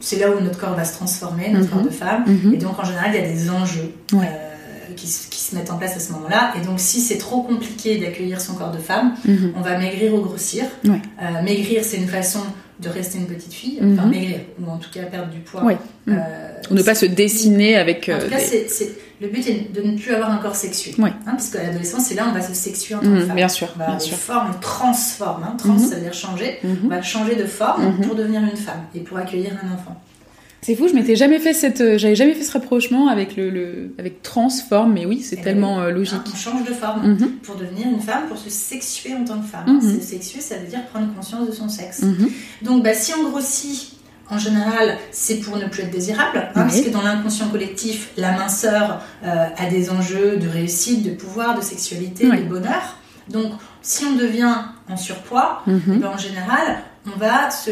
C'est 0.00 0.18
là 0.18 0.30
où 0.30 0.40
notre 0.40 0.58
corps 0.58 0.74
va 0.74 0.84
se 0.84 0.94
transformer, 0.94 1.48
notre 1.50 1.66
Mhm. 1.66 1.70
corps 1.72 1.82
de 1.82 1.90
femme. 1.90 2.24
Mhm. 2.26 2.54
Et 2.54 2.56
donc, 2.58 2.78
en 2.78 2.84
général, 2.84 3.10
il 3.14 3.20
y 3.20 3.24
a 3.24 3.26
des 3.28 3.50
enjeux 3.50 3.92
Ouais. 4.12 4.26
euh, 4.26 4.94
qui, 4.94 5.06
se- 5.08 5.28
qui 5.28 5.40
se 5.40 5.54
mettent 5.54 5.70
en 5.70 5.78
place 5.78 5.96
à 5.96 6.00
ce 6.00 6.12
moment-là. 6.12 6.52
Et 6.60 6.64
donc, 6.64 6.78
si 6.80 7.00
c'est 7.00 7.18
trop 7.18 7.42
compliqué 7.42 7.96
d'accueillir 7.98 8.40
son 8.40 8.54
corps 8.54 8.70
de 8.72 8.78
femme, 8.78 9.14
Mhm. 9.24 9.52
on 9.56 9.60
va 9.62 9.78
maigrir 9.78 10.14
ou 10.14 10.20
grossir. 10.20 10.64
Ouais. 10.84 11.00
Euh, 11.22 11.42
maigrir, 11.42 11.82
c'est 11.84 11.96
une 11.96 12.08
façon 12.08 12.40
de 12.78 12.88
rester 12.90 13.16
une 13.18 13.26
petite 13.26 13.54
fille, 13.54 13.78
Mhm. 13.80 13.98
enfin 13.98 14.06
maigrir, 14.08 14.40
ou 14.60 14.70
en 14.70 14.76
tout 14.76 14.90
cas 14.92 15.02
perdre 15.04 15.30
du 15.32 15.38
poids. 15.40 15.64
Ouais. 15.64 15.78
Euh, 16.08 16.12
Ou 16.70 16.74
ne 16.74 16.82
pas 16.82 16.94
se 16.94 17.06
dessiner 17.06 17.76
avec. 17.76 18.10
En 18.14 18.18
tout 18.18 18.28
cas, 18.28 18.36
des- 18.38 18.44
c'est, 18.44 18.68
c'est- 18.68 18.92
le 19.20 19.28
but 19.28 19.46
est 19.48 19.72
de 19.74 19.82
ne 19.82 19.96
plus 19.96 20.12
avoir 20.14 20.30
un 20.30 20.36
corps 20.38 20.56
sexué. 20.56 20.94
Ouais. 20.98 21.10
Hein, 21.26 21.32
parce 21.32 21.48
qu'à 21.48 21.62
l'adolescence, 21.62 22.04
c'est 22.06 22.14
là 22.14 22.26
où 22.26 22.30
on 22.30 22.32
va 22.32 22.42
se 22.42 22.52
sexuer 22.54 22.94
en 22.94 23.00
tant 23.00 23.06
Mhm, 23.08 23.20
que 23.20 23.26
femme. 23.26 23.36
bien 23.36 23.48
sûr, 23.48 23.68
on 23.74 23.78
va 23.78 23.86
bien 23.86 23.98
sûr. 23.98 24.16
formes, 24.16 24.50
on 24.56 24.60
transforme. 24.60 25.42
Hein. 25.44 25.54
Trans, 25.58 25.72
Mhm. 25.72 25.78
ça 25.78 25.94
veut 25.96 26.02
dire 26.02 26.12
changer. 26.14 26.58
On 26.64 26.68
Mhm. 26.68 26.88
va 26.88 27.02
changer 27.02 27.34
de 27.36 27.44
forme 27.46 28.00
pour 28.02 28.14
devenir 28.14 28.42
une 28.42 28.56
femme 28.56 28.82
et 28.94 29.00
pour 29.00 29.16
accueillir 29.18 29.52
un 29.62 29.74
enfant. 29.74 30.00
C'est 30.62 30.74
fou, 30.74 30.88
je 30.88 30.94
m'étais 30.94 31.14
jamais 31.14 31.38
fait 31.38 31.52
cette, 31.52 31.80
euh, 31.80 31.96
j'avais 31.96 32.16
jamais 32.16 32.34
fait 32.34 32.42
ce 32.42 32.50
rapprochement 32.50 33.06
avec 33.08 33.36
le, 33.36 33.50
le 33.50 33.94
avec 33.98 34.22
transforme, 34.22 34.94
mais 34.94 35.06
oui, 35.06 35.22
c'est 35.22 35.36
Eh 35.38 35.42
tellement 35.42 35.76
oui. 35.76 35.84
euh, 35.84 35.90
logique. 35.92 36.18
on 36.32 36.36
change 36.36 36.64
de 36.64 36.72
forme 36.72 37.16
pour 37.44 37.54
devenir 37.54 37.86
une 37.86 38.00
femme, 38.00 38.26
pour 38.26 38.36
se 38.36 38.50
sexuer 38.50 39.14
en 39.14 39.24
tant 39.24 39.38
que 39.38 39.46
femme. 39.46 39.80
Se 39.80 40.00
sexuer, 40.04 40.40
ça 40.40 40.56
veut 40.56 40.66
dire 40.66 40.84
prendre 40.86 41.14
conscience 41.14 41.46
de 41.46 41.52
son 41.52 41.68
sexe. 41.68 42.02
Donc, 42.62 42.82
bah, 42.82 42.94
si 42.94 43.12
on 43.14 43.28
grossit, 43.30 43.92
en 44.30 44.38
général, 44.38 44.96
c'est 45.12 45.36
pour 45.36 45.56
ne 45.56 45.66
plus 45.66 45.82
être 45.82 45.90
désirable, 45.90 46.38
hein, 46.38 46.48
Oui. 46.56 46.62
parce 46.62 46.80
que 46.80 46.90
dans 46.90 47.02
l'inconscient 47.02 47.48
collectif, 47.48 48.10
la 48.16 48.32
minceur 48.32 49.00
euh, 49.24 49.46
a 49.56 49.66
des 49.70 49.90
enjeux 49.90 50.36
de 50.36 50.48
réussite, 50.48 51.04
de 51.04 51.10
pouvoir, 51.14 51.56
de 51.56 51.60
sexualité, 51.62 52.28
Oui. 52.28 52.38
de 52.42 52.48
bonheur. 52.48 52.96
Donc, 53.28 53.52
si 53.82 54.04
on 54.04 54.14
devient 54.16 54.54
en 54.88 54.96
surpoids, 54.96 55.62
Mhm. 55.66 55.80
eh 55.94 55.98
ben, 55.98 56.08
en 56.08 56.18
général, 56.18 56.78
on 57.06 57.18
va 57.18 57.50
se 57.50 57.70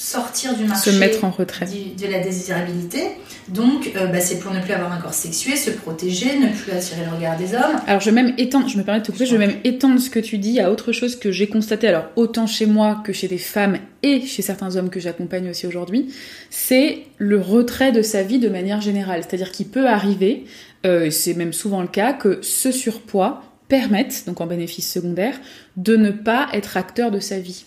sortir 0.00 0.54
du 0.56 0.64
Se 0.64 0.68
marché 0.68 0.92
mettre 0.92 1.24
en 1.24 1.30
retrait. 1.30 1.66
du- 1.66 1.94
de 1.94 2.10
la 2.10 2.20
désirabilité. 2.20 3.00
Donc, 3.48 3.90
euh, 3.96 4.06
bah, 4.06 4.20
c'est 4.20 4.38
pour 4.38 4.52
ne 4.54 4.60
plus 4.60 4.72
avoir 4.72 4.90
un 4.92 4.96
corps 4.98 5.12
sexué, 5.12 5.56
se 5.56 5.70
protéger, 5.70 6.38
ne 6.38 6.48
plus 6.48 6.72
attirer 6.72 7.04
le 7.04 7.14
regard 7.14 7.36
des 7.36 7.54
hommes. 7.54 7.80
Alors 7.86 8.00
je 8.00 8.06
vais 8.06 8.22
même 8.22 8.32
étendre, 8.38 8.66
je 8.68 8.78
me 8.78 8.82
permets 8.82 9.00
de 9.00 9.06
te 9.06 9.12
couper, 9.12 9.26
je 9.26 9.36
vais 9.36 9.46
même 9.46 9.56
étendre 9.64 10.00
ce 10.00 10.08
que 10.08 10.18
tu 10.20 10.38
dis 10.38 10.58
à 10.60 10.70
autre 10.70 10.92
chose 10.92 11.16
que 11.16 11.30
j'ai 11.30 11.48
constaté, 11.48 11.86
alors 11.88 12.04
autant 12.16 12.46
chez 12.46 12.64
moi 12.66 13.02
que 13.04 13.12
chez 13.12 13.28
des 13.28 13.38
femmes 13.38 13.76
et 14.02 14.24
chez 14.26 14.40
certains 14.42 14.76
hommes 14.76 14.88
que 14.88 15.00
j'accompagne 15.00 15.50
aussi 15.50 15.66
aujourd'hui, 15.66 16.12
c'est 16.48 17.00
le 17.18 17.38
retrait 17.40 17.92
de 17.92 18.00
sa 18.02 18.22
vie 18.22 18.38
de 18.38 18.48
manière 18.48 18.80
générale. 18.80 19.22
C'est-à-dire 19.28 19.52
qu'il 19.52 19.66
peut 19.68 19.86
arriver, 19.88 20.44
euh, 20.86 21.04
et 21.06 21.10
c'est 21.10 21.34
même 21.34 21.52
souvent 21.52 21.82
le 21.82 21.88
cas, 21.88 22.12
que 22.14 22.38
ce 22.42 22.72
surpoids 22.72 23.42
permettent, 23.68 24.24
donc 24.26 24.40
en 24.40 24.46
bénéfice 24.46 24.90
secondaire, 24.90 25.34
de 25.76 25.96
ne 25.96 26.10
pas 26.10 26.48
être 26.54 26.76
acteur 26.76 27.10
de 27.10 27.20
sa 27.20 27.38
vie. 27.38 27.64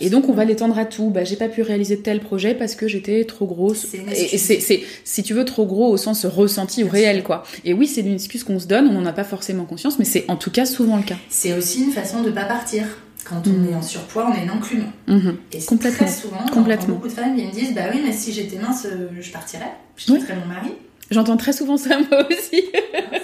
Et 0.00 0.10
donc 0.10 0.28
on 0.28 0.32
va 0.32 0.44
l'étendre 0.44 0.78
à 0.78 0.84
tout. 0.84 1.10
Bah, 1.10 1.24
j'ai 1.24 1.36
pas 1.36 1.48
pu 1.48 1.62
réaliser 1.62 1.98
tel 1.98 2.20
projet 2.20 2.54
parce 2.54 2.74
que 2.74 2.88
j'étais 2.88 3.24
trop 3.24 3.46
grosse. 3.46 3.86
Et 3.94 4.38
c'est, 4.38 4.82
si 5.04 5.22
tu 5.22 5.34
veux, 5.34 5.44
trop 5.44 5.66
gros 5.66 5.88
au 5.90 5.96
sens 5.96 6.26
ressenti 6.26 6.84
ou 6.84 6.88
réel, 6.88 7.22
quoi. 7.22 7.44
Et 7.64 7.74
oui, 7.74 7.86
c'est 7.86 8.00
une 8.00 8.14
excuse 8.14 8.44
qu'on 8.44 8.58
se 8.58 8.66
donne, 8.66 8.88
on 8.88 8.92
n'en 8.92 9.06
a 9.06 9.12
pas 9.12 9.24
forcément 9.24 9.64
conscience, 9.64 9.98
mais 9.98 10.04
c'est 10.04 10.24
en 10.28 10.36
tout 10.36 10.50
cas 10.50 10.66
souvent 10.66 10.96
le 10.96 11.02
cas. 11.02 11.16
C'est 11.28 11.52
aussi 11.56 11.84
une 11.84 11.92
façon 11.92 12.22
de 12.22 12.30
pas 12.30 12.44
partir. 12.44 12.84
Quand 13.24 13.42
on 13.46 13.50
mhm. 13.50 13.72
est 13.72 13.74
en 13.74 13.82
surpoids, 13.82 14.30
on 14.30 14.34
est 14.34 14.44
non 14.44 14.60
mhm. 15.08 15.38
Et 15.52 15.58
Complètement. 15.64 16.06
très 16.06 16.14
souvent, 16.14 16.44
Complètement. 16.52 16.94
beaucoup 16.94 17.08
de 17.08 17.12
femmes 17.12 17.34
viennent 17.34 17.48
me 17.48 17.52
disent, 17.52 17.74
bah 17.74 17.84
oui, 17.92 18.00
mais 18.04 18.12
si 18.12 18.32
j'étais 18.32 18.58
mince, 18.58 18.86
euh, 18.86 19.08
je 19.18 19.30
partirais, 19.32 19.72
je 19.96 20.04
quitterais 20.04 20.36
mon 20.36 20.46
mari. 20.46 20.72
J'entends 21.10 21.36
très 21.36 21.52
souvent 21.52 21.76
ça 21.76 21.98
moi 21.98 22.26
aussi. 22.28 22.64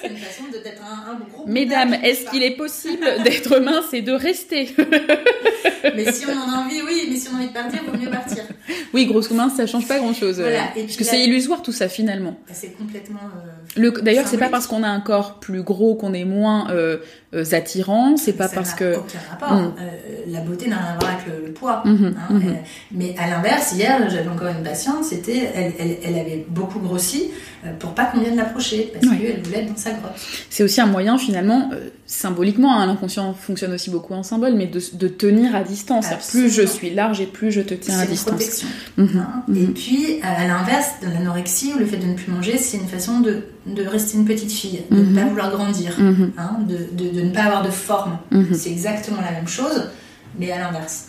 c'est 0.03 0.09
une 0.09 0.17
façon 0.17 0.45
d'être 0.53 0.83
un, 0.83 1.13
un 1.13 1.19
gros 1.19 1.47
Mesdames, 1.47 1.95
est-ce 1.95 2.31
qu'il 2.31 2.43
est 2.43 2.57
possible 2.57 3.07
d'être 3.25 3.59
mince 3.59 3.93
et 3.93 4.03
de 4.03 4.13
rester 4.13 4.75
Mais 5.97 6.13
si 6.13 6.27
on 6.27 6.33
en 6.33 6.53
a 6.53 6.65
envie, 6.65 6.83
oui, 6.83 7.09
mais 7.11 7.17
si 7.17 7.29
on 7.29 7.35
a 7.35 7.39
envie 7.39 7.49
de 7.49 7.53
partir, 7.53 7.81
il 7.83 7.91
vaut 7.91 7.97
mieux 7.97 8.11
partir. 8.11 8.45
Oui, 8.93 9.07
grosse 9.07 9.31
mince, 9.31 9.55
ça 9.57 9.67
change 9.67 9.87
pas 9.89 9.99
grand-chose. 9.99 10.41
Voilà. 10.41 10.73
parce 10.75 10.97
que 10.97 11.05
c'est 11.05 11.25
illusoire 11.25 11.63
tout 11.63 11.73
ça 11.73 11.89
finalement. 11.89 12.37
Bah, 12.47 12.55
c'est 12.55 12.77
complètement. 12.77 13.21
Euh, 13.77 13.91
D'ailleurs, 14.03 14.27
c'est 14.27 14.39
pas 14.39 14.49
parce 14.49 14.67
qu'on 14.67 14.83
a 14.83 14.89
un 14.89 15.01
corps 15.01 15.39
plus 15.41 15.63
gros 15.63 15.95
qu'on 15.95 16.13
est 16.13 16.25
moins 16.25 16.71
euh, 16.71 16.99
euh, 17.35 17.45
attirant, 17.53 18.17
c'est 18.17 18.33
pas 18.33 18.49
parce 18.49 18.75
que. 18.75 18.97
Aucun 18.97 19.19
rapport. 19.31 19.53
Mm. 19.53 19.75
Euh, 19.81 19.91
la 20.29 20.41
beauté 20.41 20.69
n'a 20.69 20.77
rien 20.77 20.95
à 20.95 20.99
voir 20.99 21.13
avec 21.13 21.27
le, 21.27 21.53
poids. 21.53 21.83
Mm-hmm, 21.87 22.07
hein. 22.07 22.29
mm-hmm. 22.33 22.57
mais 22.93 23.15
à 23.19 23.29
l'inverse, 23.29 23.73
hier, 23.75 24.09
j'avais 24.11 24.29
encore 24.29 24.49
une 24.49 24.63
patiente, 24.63 25.05
c'était, 25.05 25.51
elle, 25.55 25.73
elle, 25.79 25.99
elle, 26.05 26.19
avait 26.19 26.45
beaucoup 26.49 26.81
grossi 26.81 27.31
pour 27.79 27.95
pas 27.95 28.07
qu'on 28.07 28.21
vienne 28.21 28.37
l'approcher 28.37 28.93
parce 28.93 29.07
qu'elle 29.07 29.43
voulait 29.43 29.61
être 29.61 29.69
dans 29.69 29.77
sa 29.77 29.91
grotte. 29.93 30.13
C'est 30.49 30.63
aussi 30.63 30.81
un 30.81 30.87
moyen 30.87 31.19
finalement, 31.19 31.71
symboliquement, 32.07 32.79
hein, 32.79 32.87
l'inconscient 32.87 33.33
fonctionne 33.35 33.73
aussi 33.73 33.91
beaucoup 33.91 34.15
en 34.15 34.23
symbole, 34.23 34.55
mais 34.55 34.67
de, 34.67 34.81
de 34.95 35.09
tenir 35.09 35.55
à 35.55 35.63
distance. 35.63 36.07
Plus 36.31 36.51
je 36.51 36.63
suis 36.63 36.91
large 36.91 37.21
et 37.21 37.27
plus 37.27 37.53
je 37.53 37.61
te 37.61 37.75
tiens 37.75 37.99
à 37.99 38.07
distance. 38.07 38.35
Protection. 38.35 38.69
Mm-hmm, 38.99 39.19
hein. 39.19 39.45
Et 39.55 39.67
puis, 39.67 40.21
à 40.23 40.47
l'inverse, 40.47 40.95
de 41.03 41.07
l'anorexie 41.09 41.73
ou 41.75 41.79
le 41.79 41.87
fait 41.87 41.99
de 41.99 42.07
ne 42.07 42.15
plus 42.15 42.33
manger, 42.33 42.59
c'est 42.59 42.77
une 42.77 42.89
façon 42.89 43.21
de, 43.21 43.45
de 43.67 43.83
rester 43.85 44.19
une 44.19 44.25
petite 44.25 44.53
fille, 44.53 44.83
de 44.91 44.97
ne 44.97 45.15
pas 45.15 45.27
vouloir 45.27 45.51
grandir, 45.51 45.97
hein, 46.37 46.59
de, 46.67 47.21
ne 47.23 47.31
pas 47.31 47.43
avoir 47.43 47.63
de 47.63 47.71
forme. 47.71 48.19
C'est 48.53 48.71
exactement 48.71 49.21
la 49.21 49.33
même 49.33 49.49
chose, 49.49 49.91
mais 50.39 50.51
à 50.51 50.59
l'inverse. 50.59 51.09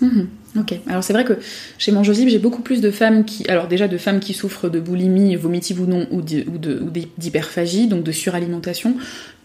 Ok. 0.57 0.73
Alors 0.87 1.03
c'est 1.03 1.13
vrai 1.13 1.23
que 1.23 1.39
chez 1.77 1.91
Mangeosible, 1.91 2.29
j'ai 2.29 2.39
beaucoup 2.39 2.61
plus 2.61 2.81
de 2.81 2.91
femmes 2.91 3.23
qui, 3.23 3.47
alors 3.47 3.67
déjà 3.67 3.87
de 3.87 3.97
femmes 3.97 4.19
qui 4.19 4.33
souffrent 4.33 4.69
de 4.69 4.79
boulimie, 4.79 5.35
vomitive 5.35 5.81
ou 5.81 5.85
non, 5.85 6.07
ou 6.11 6.21
d'hyperphagie, 6.21 7.87
donc 7.87 8.03
de 8.03 8.11
suralimentation, 8.11 8.95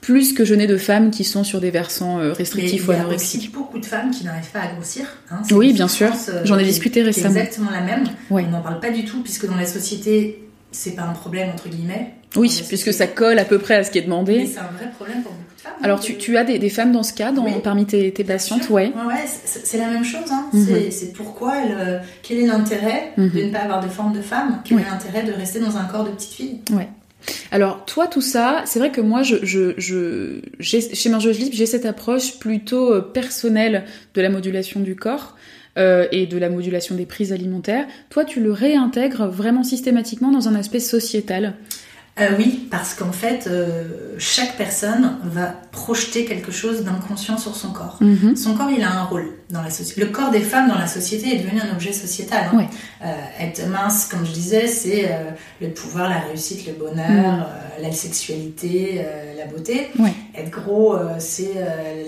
plus 0.01 0.33
que 0.33 0.45
je 0.45 0.55
n'ai 0.55 0.67
de 0.67 0.77
femmes 0.77 1.11
qui 1.11 1.25
sont 1.25 1.45
sur 1.45 1.61
des 1.61 1.71
versants 1.71 2.19
euh, 2.19 2.33
restrictifs 2.33 2.89
ou 2.89 2.93
anorexiques. 2.93 3.35
Il 3.35 3.45
y 3.45 3.47
a 3.47 3.49
aussi 3.49 3.57
beaucoup 3.57 3.79
de 3.79 3.87
femmes 3.87 4.11
qui 4.11 4.25
n'arrivent 4.25 4.51
pas 4.53 4.61
à 4.61 4.69
grossir. 4.69 5.07
Hein, 5.31 5.43
oui, 5.53 5.73
bien 5.73 5.89
sûr. 5.89 6.13
Euh, 6.29 6.43
J'en 6.45 6.59
ai 6.59 6.65
discuté 6.65 7.03
récemment. 7.03 7.35
C'est 7.35 7.41
exactement 7.41 7.71
la 7.71 7.81
même. 7.81 8.05
On 8.31 8.41
n'en 8.43 8.61
parle 8.61 8.81
pas 8.81 8.91
du 8.91 9.05
tout 9.05 9.23
puisque 9.23 9.47
dans 9.47 9.57
la 9.57 9.67
société, 9.67 10.46
c'est 10.77 10.95
pas 10.95 11.03
un 11.03 11.13
problème 11.13 11.51
entre 11.51 11.69
guillemets. 11.69 12.13
Oui, 12.37 12.63
puisque 12.69 12.93
ça 12.93 13.07
colle 13.07 13.39
à 13.39 13.45
peu 13.45 13.59
près 13.59 13.77
à 13.77 13.85
ce 13.85 13.91
qui 13.91 13.99
est 13.99 14.03
demandé. 14.03 14.39
Mais 14.39 14.47
c'est 14.47 14.59
un 14.59 14.71
vrai 14.77 14.91
problème 14.95 15.23
pour 15.23 15.33
beaucoup 15.33 15.55
de 15.57 15.61
femmes. 15.61 15.73
Alors, 15.83 16.01
tu, 16.01 16.19
tu 16.19 16.37
as 16.37 16.45
des, 16.45 16.59
des, 16.59 16.69
femmes 16.69 16.93
dans 16.93 17.03
ce 17.03 17.15
cas, 17.15 17.33
dans, 17.33 17.51
parmi 17.61 17.87
tes, 17.87 18.13
tes 18.13 18.25
patientes, 18.25 18.69
ouais. 18.69 18.93
Ouais, 19.07 19.25
c'est 19.27 19.79
la 19.79 19.89
même 19.89 20.05
chose. 20.05 20.31
Hein. 20.31 20.47
Mhm. 20.53 20.91
C'est 20.91 21.13
pourquoi, 21.15 21.55
euh, 21.57 21.99
quel 22.23 22.39
est 22.39 22.47
l'intérêt 22.47 23.13
de 23.17 23.23
mhm. 23.23 23.47
ne 23.47 23.53
pas 23.53 23.61
avoir 23.61 23.81
de 23.81 23.89
forme 23.89 24.13
de 24.13 24.21
femme? 24.21 24.61
Quel 24.65 24.81
est 24.81 24.85
l'intérêt 24.85 25.23
de 25.23 25.33
rester 25.33 25.61
dans 25.61 25.79
un 25.79 25.85
corps 25.85 26.05
de 26.05 26.11
petite 26.11 26.33
fille? 26.33 26.61
Ouais. 26.73 26.89
Alors, 27.51 27.85
toi, 27.87 28.07
tout 28.07 28.21
ça, 28.21 28.63
c'est 28.67 28.79
vrai 28.79 28.91
que 28.91 29.01
moi, 29.01 29.23
je, 29.23 29.37
je, 29.43 29.73
je 29.79 30.41
chez 30.61 31.09
Marjorie 31.09 31.39
Libre, 31.39 31.57
j'ai 31.57 31.67
cette 31.67 31.87
approche 31.87 32.39
plutôt 32.39 32.93
euh, 32.93 33.01
personnelle 33.01 33.85
de 34.15 34.21
la 34.21 34.29
modulation 34.29 34.81
du 34.81 34.95
corps. 34.95 35.37
Euh, 35.79 36.07
et 36.11 36.27
de 36.27 36.39
la 36.39 36.49
modulation 36.49 36.95
des 36.95 37.05
prises 37.05 37.35
alimentaires, 37.35 37.87
toi 38.09 38.25
tu 38.25 38.41
le 38.41 38.51
réintègres 38.51 39.27
vraiment 39.27 39.63
systématiquement 39.63 40.31
dans 40.31 40.49
un 40.49 40.55
aspect 40.55 40.81
sociétal 40.81 41.53
euh, 42.19 42.31
oui, 42.39 42.67
parce 42.71 42.95
qu'en 42.95 43.13
fait, 43.13 43.47
euh, 43.47 44.15
chaque 44.19 44.57
personne 44.57 45.19
va 45.25 45.53
projeter 45.71 46.25
quelque 46.25 46.51
chose 46.51 46.83
d'inconscient 46.83 47.37
sur 47.37 47.55
son 47.55 47.73
corps. 47.73 47.99
Mhm. 48.01 48.37
Son 48.37 48.55
corps, 48.55 48.71
il 48.71 48.83
a 48.83 48.91
un 48.91 49.03
rôle 49.03 49.35
dans 49.51 49.61
la 49.61 49.69
société. 49.69 50.01
Le 50.01 50.07
corps 50.07 50.31
des 50.31 50.41
femmes 50.41 50.69
dans 50.69 50.79
la 50.79 50.87
société 50.87 51.35
est 51.35 51.39
devenu 51.41 51.61
un 51.61 51.75
objet 51.75 51.93
sociétal. 51.93 52.49
Hein. 52.55 52.69
Euh, 53.05 53.13
être 53.39 53.67
mince, 53.67 54.07
comme 54.07 54.25
je 54.25 54.33
disais, 54.33 54.67
c'est 54.67 55.11
le 55.61 55.69
pouvoir, 55.69 56.09
la 56.09 56.21
réussite, 56.21 56.67
le 56.67 56.73
bonheur, 56.73 57.07
mhm. 57.07 57.83
la 57.83 57.93
sexualité, 57.93 59.05
la 59.37 59.45
beauté. 59.45 59.91
Être 60.35 60.51
gros, 60.51 60.97
c'est 61.19 61.55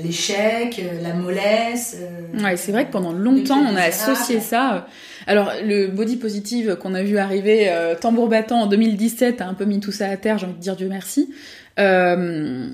l'échec, 0.03 0.83
la 1.03 1.13
mollesse. 1.13 1.97
ouais, 2.43 2.57
c'est 2.57 2.73
vrai 2.73 2.87
que 2.87 2.93
pendant 2.93 3.13
longtemps, 3.13 3.59
on 3.59 3.77
a 3.77 3.83
associé 3.83 4.41
ça 4.41 4.87
alors, 5.29 5.53
le 5.63 5.89
body 5.89 6.17
positive 6.17 6.77
qu'on 6.81 6.95
a 6.95 7.03
vu 7.03 7.19
arriver 7.19 7.69
euh, 7.69 7.95
tambour 7.95 8.29
battant 8.29 8.63
en 8.63 8.67
2017 8.67 9.43
a 9.43 9.47
un 9.47 9.53
peu 9.53 9.67
mis 9.67 9.79
tout 9.79 9.93
ça 9.93 10.09
à 10.09 10.17
terre, 10.17 10.39
j'ai 10.39 10.47
envie 10.47 10.55
de 10.55 10.61
dire 10.61 10.75
Dieu 10.75 10.89
merci. 10.89 11.35
Euh, 11.79 12.67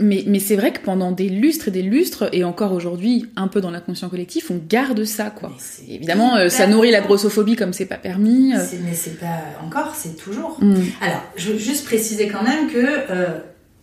mais, 0.00 0.24
mais 0.26 0.40
c'est 0.40 0.56
vrai 0.56 0.72
que 0.72 0.80
pendant 0.80 1.12
des 1.12 1.28
lustres 1.28 1.68
et 1.68 1.70
des 1.70 1.82
lustres, 1.82 2.28
et 2.32 2.42
encore 2.42 2.72
aujourd'hui, 2.72 3.26
un 3.36 3.46
peu 3.46 3.60
dans 3.60 3.70
l'inconscient 3.70 4.08
collectif, 4.08 4.50
on 4.50 4.60
garde 4.68 5.04
ça, 5.04 5.30
quoi. 5.30 5.52
Évidemment, 5.88 6.34
euh, 6.34 6.48
ça 6.48 6.66
nourrit 6.66 6.90
la 6.90 7.00
grossophobie 7.00 7.54
comme 7.54 7.72
c'est 7.72 7.86
pas 7.86 7.96
permis. 7.96 8.54
Mais 8.82 8.92
c'est 8.92 9.20
pas 9.20 9.38
encore, 9.64 9.94
c'est 9.94 10.16
toujours. 10.16 10.58
Mm. 10.60 10.74
Alors, 11.00 11.22
je 11.36 11.52
veux 11.52 11.58
juste 11.58 11.84
préciser 11.84 12.26
quand 12.26 12.42
même 12.42 12.68
que 12.70 13.12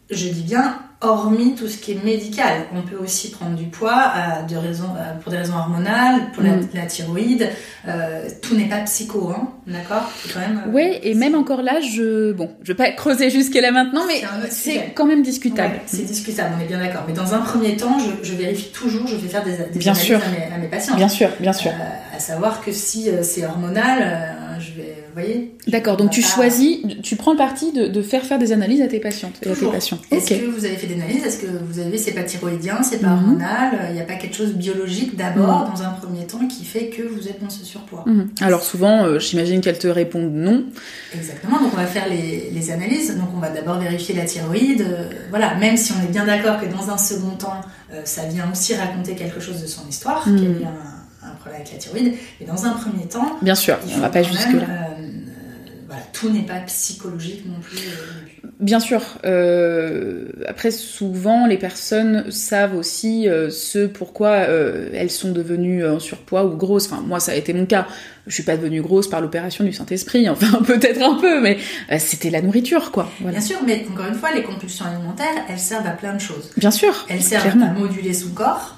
je 0.10 0.30
dis 0.30 0.44
bien 0.44 0.80
hormis 1.02 1.54
tout 1.54 1.68
ce 1.68 1.78
qui 1.78 1.92
est 1.92 2.04
médical. 2.04 2.64
On 2.76 2.82
peut 2.82 2.98
aussi 2.98 3.30
prendre 3.30 3.56
du 3.56 3.66
poids 3.66 4.14
de 4.50 4.56
raisons, 4.56 4.90
pour 5.22 5.32
des 5.32 5.38
raisons 5.38 5.56
hormonales, 5.56 6.32
pour 6.34 6.44
la, 6.44 6.56
mm. 6.56 6.88
thyroïde. 6.88 7.50
Euh, 7.88 8.28
tout 8.42 8.56
n'est 8.56 8.68
pas 8.68 8.80
psycho, 8.80 9.30
hein, 9.30 9.50
d'accord? 9.68 10.12
Euh, 10.36 10.72
Oui, 10.72 10.98
et 11.04 11.14
même 11.14 11.36
encore 11.36 11.62
là, 11.62 11.80
je 11.82 12.32
bon, 12.32 12.50
je 12.64 12.70
vais 12.70 12.76
pas 12.76 12.92
creuser 12.98 13.30
jusqu'à 13.30 13.62
là 13.62 13.72
maintenant, 13.72 14.06
mais 14.08 14.24
c'est 14.50 14.94
quand 14.96 15.06
même 15.06 15.22
discutable. 15.22 15.80
c'est 15.86 16.04
discutable, 16.04 16.56
on 16.58 16.64
est 16.64 16.68
bien 16.68 16.80
d'accord. 16.80 17.04
Mais 17.08 17.14
dans 17.14 17.34
un 17.34 17.40
premier 17.40 17.78
temps, 17.78 17.98
je, 18.24 18.34
vérifie 18.34 18.72
toujours, 18.72 19.08
je 19.08 19.16
vais 19.16 19.28
faire 19.28 19.44
des, 19.44 19.52
des 19.72 19.80
bien 19.80 19.92
analyses 19.92 20.08
sûr. 20.08 20.20
À, 20.54 20.58
mes, 20.58 20.68
patients. 20.68 20.96
Bien 20.96 21.10
sûr, 21.10 21.30
bien 21.40 21.54
sûr. 21.54 21.72
Euh, 21.72 22.16
à 22.16 22.20
savoir 22.20 22.62
que 22.62 22.72
si 22.72 23.10
c'est 23.22 23.46
hormonal, 23.46 24.37
voyez. 25.22 25.56
D'accord, 25.68 25.98
donc 25.98 26.12
tu 26.12 26.22
choisis, 26.22 26.80
tu 27.04 27.16
prends 27.16 27.32
le 27.32 27.38
parti 27.38 27.72
de, 27.72 27.88
de, 27.88 28.02
faire 28.02 28.24
faire 28.24 28.40
des 28.40 28.52
analyses 28.52 28.82
à 28.82 28.88
tes 28.88 29.00
patientes 29.00 29.36
et 29.44 29.52
à 29.52 29.56
tes 29.56 29.66
patients. 29.68 29.98
Est-ce 30.12 30.30
que 30.30 30.46
vous 30.46 30.66
avez 30.66 30.76
fait 30.76 30.88
des 30.88 30.96
analyses? 30.96 31.26
Est-ce 31.26 31.40
que 31.40 31.48
vous 31.48 31.80
avez, 31.80 31.98
c'est 31.98 32.14
pas 32.14 32.24
thyroïdien, 32.24 32.84
c'est 32.84 33.00
pas 33.00 33.08
mhm. 33.08 33.14
hormonal 33.14 33.88
Il 33.90 33.96
n'y 33.96 34.02
a 34.02 34.06
pas 34.06 34.16
quelque 34.16 34.36
chose 34.36 34.54
biologique 34.54 35.16
d'abord, 35.16 35.66
mhm. 35.66 35.74
dans 35.74 35.82
un 35.84 35.90
premier 35.92 36.26
temps, 36.26 36.46
qui 36.48 36.66
fait 36.66 36.88
que 36.88 37.02
vous 37.02 37.28
êtes 37.28 37.42
dans 37.42 37.50
ce 37.50 37.66
surpoids? 37.66 38.04
Mhm. 38.06 38.30
Alors 38.42 38.64
souvent, 38.64 39.06
euh, 39.06 39.20
j'imagine 39.20 39.62
qu'elles 39.62 39.80
te 39.80 39.88
répondent 39.88 40.34
non. 40.34 40.66
Exactement, 41.14 41.60
donc 41.60 41.72
on 41.74 41.78
va 41.78 41.86
faire 41.86 42.08
les, 42.10 42.50
les 42.52 42.72
analyses. 42.72 43.16
Donc 43.18 43.30
on 43.36 43.40
va 43.40 43.50
d'abord 43.50 43.80
vérifier 43.80 44.16
la 44.16 44.26
thyroïde. 44.26 44.82
Euh, 44.82 45.10
voilà, 45.30 45.56
même 45.56 45.78
si 45.78 45.94
on 45.94 46.04
est 46.04 46.12
bien 46.12 46.26
d'accord 46.26 46.60
que 46.60 46.66
dans 46.66 46.90
un 46.90 46.98
second 46.98 47.32
temps, 47.32 47.62
euh, 47.94 48.02
ça 48.06 48.26
vient 48.26 48.50
aussi 48.52 48.76
raconter 48.76 49.16
quelque 49.16 49.40
chose 49.40 49.62
de 49.62 49.68
son 49.68 49.88
histoire, 49.88 50.24
qu'il 50.24 50.62
y 50.62 50.64
a 50.64 50.70
un, 50.70 51.30
un, 51.30 51.36
problème 51.36 51.62
avec 51.62 51.74
la 51.74 51.80
thyroïde. 51.80 52.14
Mais 52.40 52.46
dans 52.46 52.66
un 52.66 52.72
premier 52.72 53.08
temps, 53.08 53.38
bien 53.42 53.56
sûr, 53.56 53.78
on 53.96 54.00
va 54.00 54.10
pas 54.10 54.24
jusque 54.24 54.56
tout 56.14 56.30
n'est 56.30 56.42
pas 56.42 56.60
psychologique 56.62 57.46
non 57.46 57.60
plus. 57.62 57.78
Euh, 57.78 58.48
Bien 58.60 58.80
sûr. 58.80 59.02
Euh, 59.26 60.28
après, 60.48 60.72
souvent, 60.72 61.46
les 61.48 61.58
personnes 61.58 62.30
savent 62.32 62.76
aussi 62.76 63.28
euh, 63.28 63.50
ce 63.50 63.86
pourquoi 63.86 64.38
elles 64.38 65.12
sont 65.12 65.32
devenues 65.32 65.86
en 65.88 66.00
surpoids 66.00 66.46
ou 66.46 66.56
grosses. 66.58 66.92
Enfin, 66.92 67.02
moi, 67.02 67.20
ça 67.20 67.32
a 67.32 67.36
été 67.36 67.54
mon 67.54 67.66
cas. 67.66 67.88
Je 68.26 68.34
suis 68.34 68.44
pas 68.44 68.58
devenue 68.58 68.82
grosse 68.82 69.08
par 69.08 69.22
l'opération 69.22 69.64
du 69.64 69.74
Saint-Esprit. 69.74 70.28
Enfin, 70.38 70.62
peut-être 70.62 71.02
un 71.02 71.16
peu, 71.16 71.42
mais 71.42 71.58
c'était 72.00 72.30
la 72.30 72.42
nourriture, 72.42 72.92
quoi. 72.92 73.10
Bien 73.22 73.42
sûr, 73.42 73.58
mais 73.66 73.86
encore 73.92 74.08
une 74.08 74.16
fois, 74.16 74.32
les 74.34 74.44
compulsions 74.44 74.86
alimentaires, 74.86 75.46
elles 75.50 75.60
servent 75.60 75.88
à 75.88 75.92
plein 75.92 76.14
de 76.14 76.20
choses. 76.20 76.52
Bien 76.58 76.72
sûr. 76.72 77.06
Elles 77.10 77.22
servent 77.24 77.62
à 77.62 77.72
moduler 77.74 78.14
son 78.14 78.30
corps. 78.30 78.78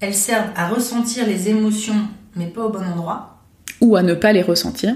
Elles 0.00 0.14
servent 0.14 0.50
à 0.56 0.68
ressentir 0.68 1.26
les 1.26 1.48
émotions, 1.48 2.08
mais 2.36 2.46
pas 2.46 2.62
au 2.62 2.70
bon 2.70 2.84
endroit. 2.84 3.42
Ou 3.80 3.96
à 3.96 4.02
ne 4.02 4.14
pas 4.14 4.32
les 4.32 4.42
ressentir 4.42 4.94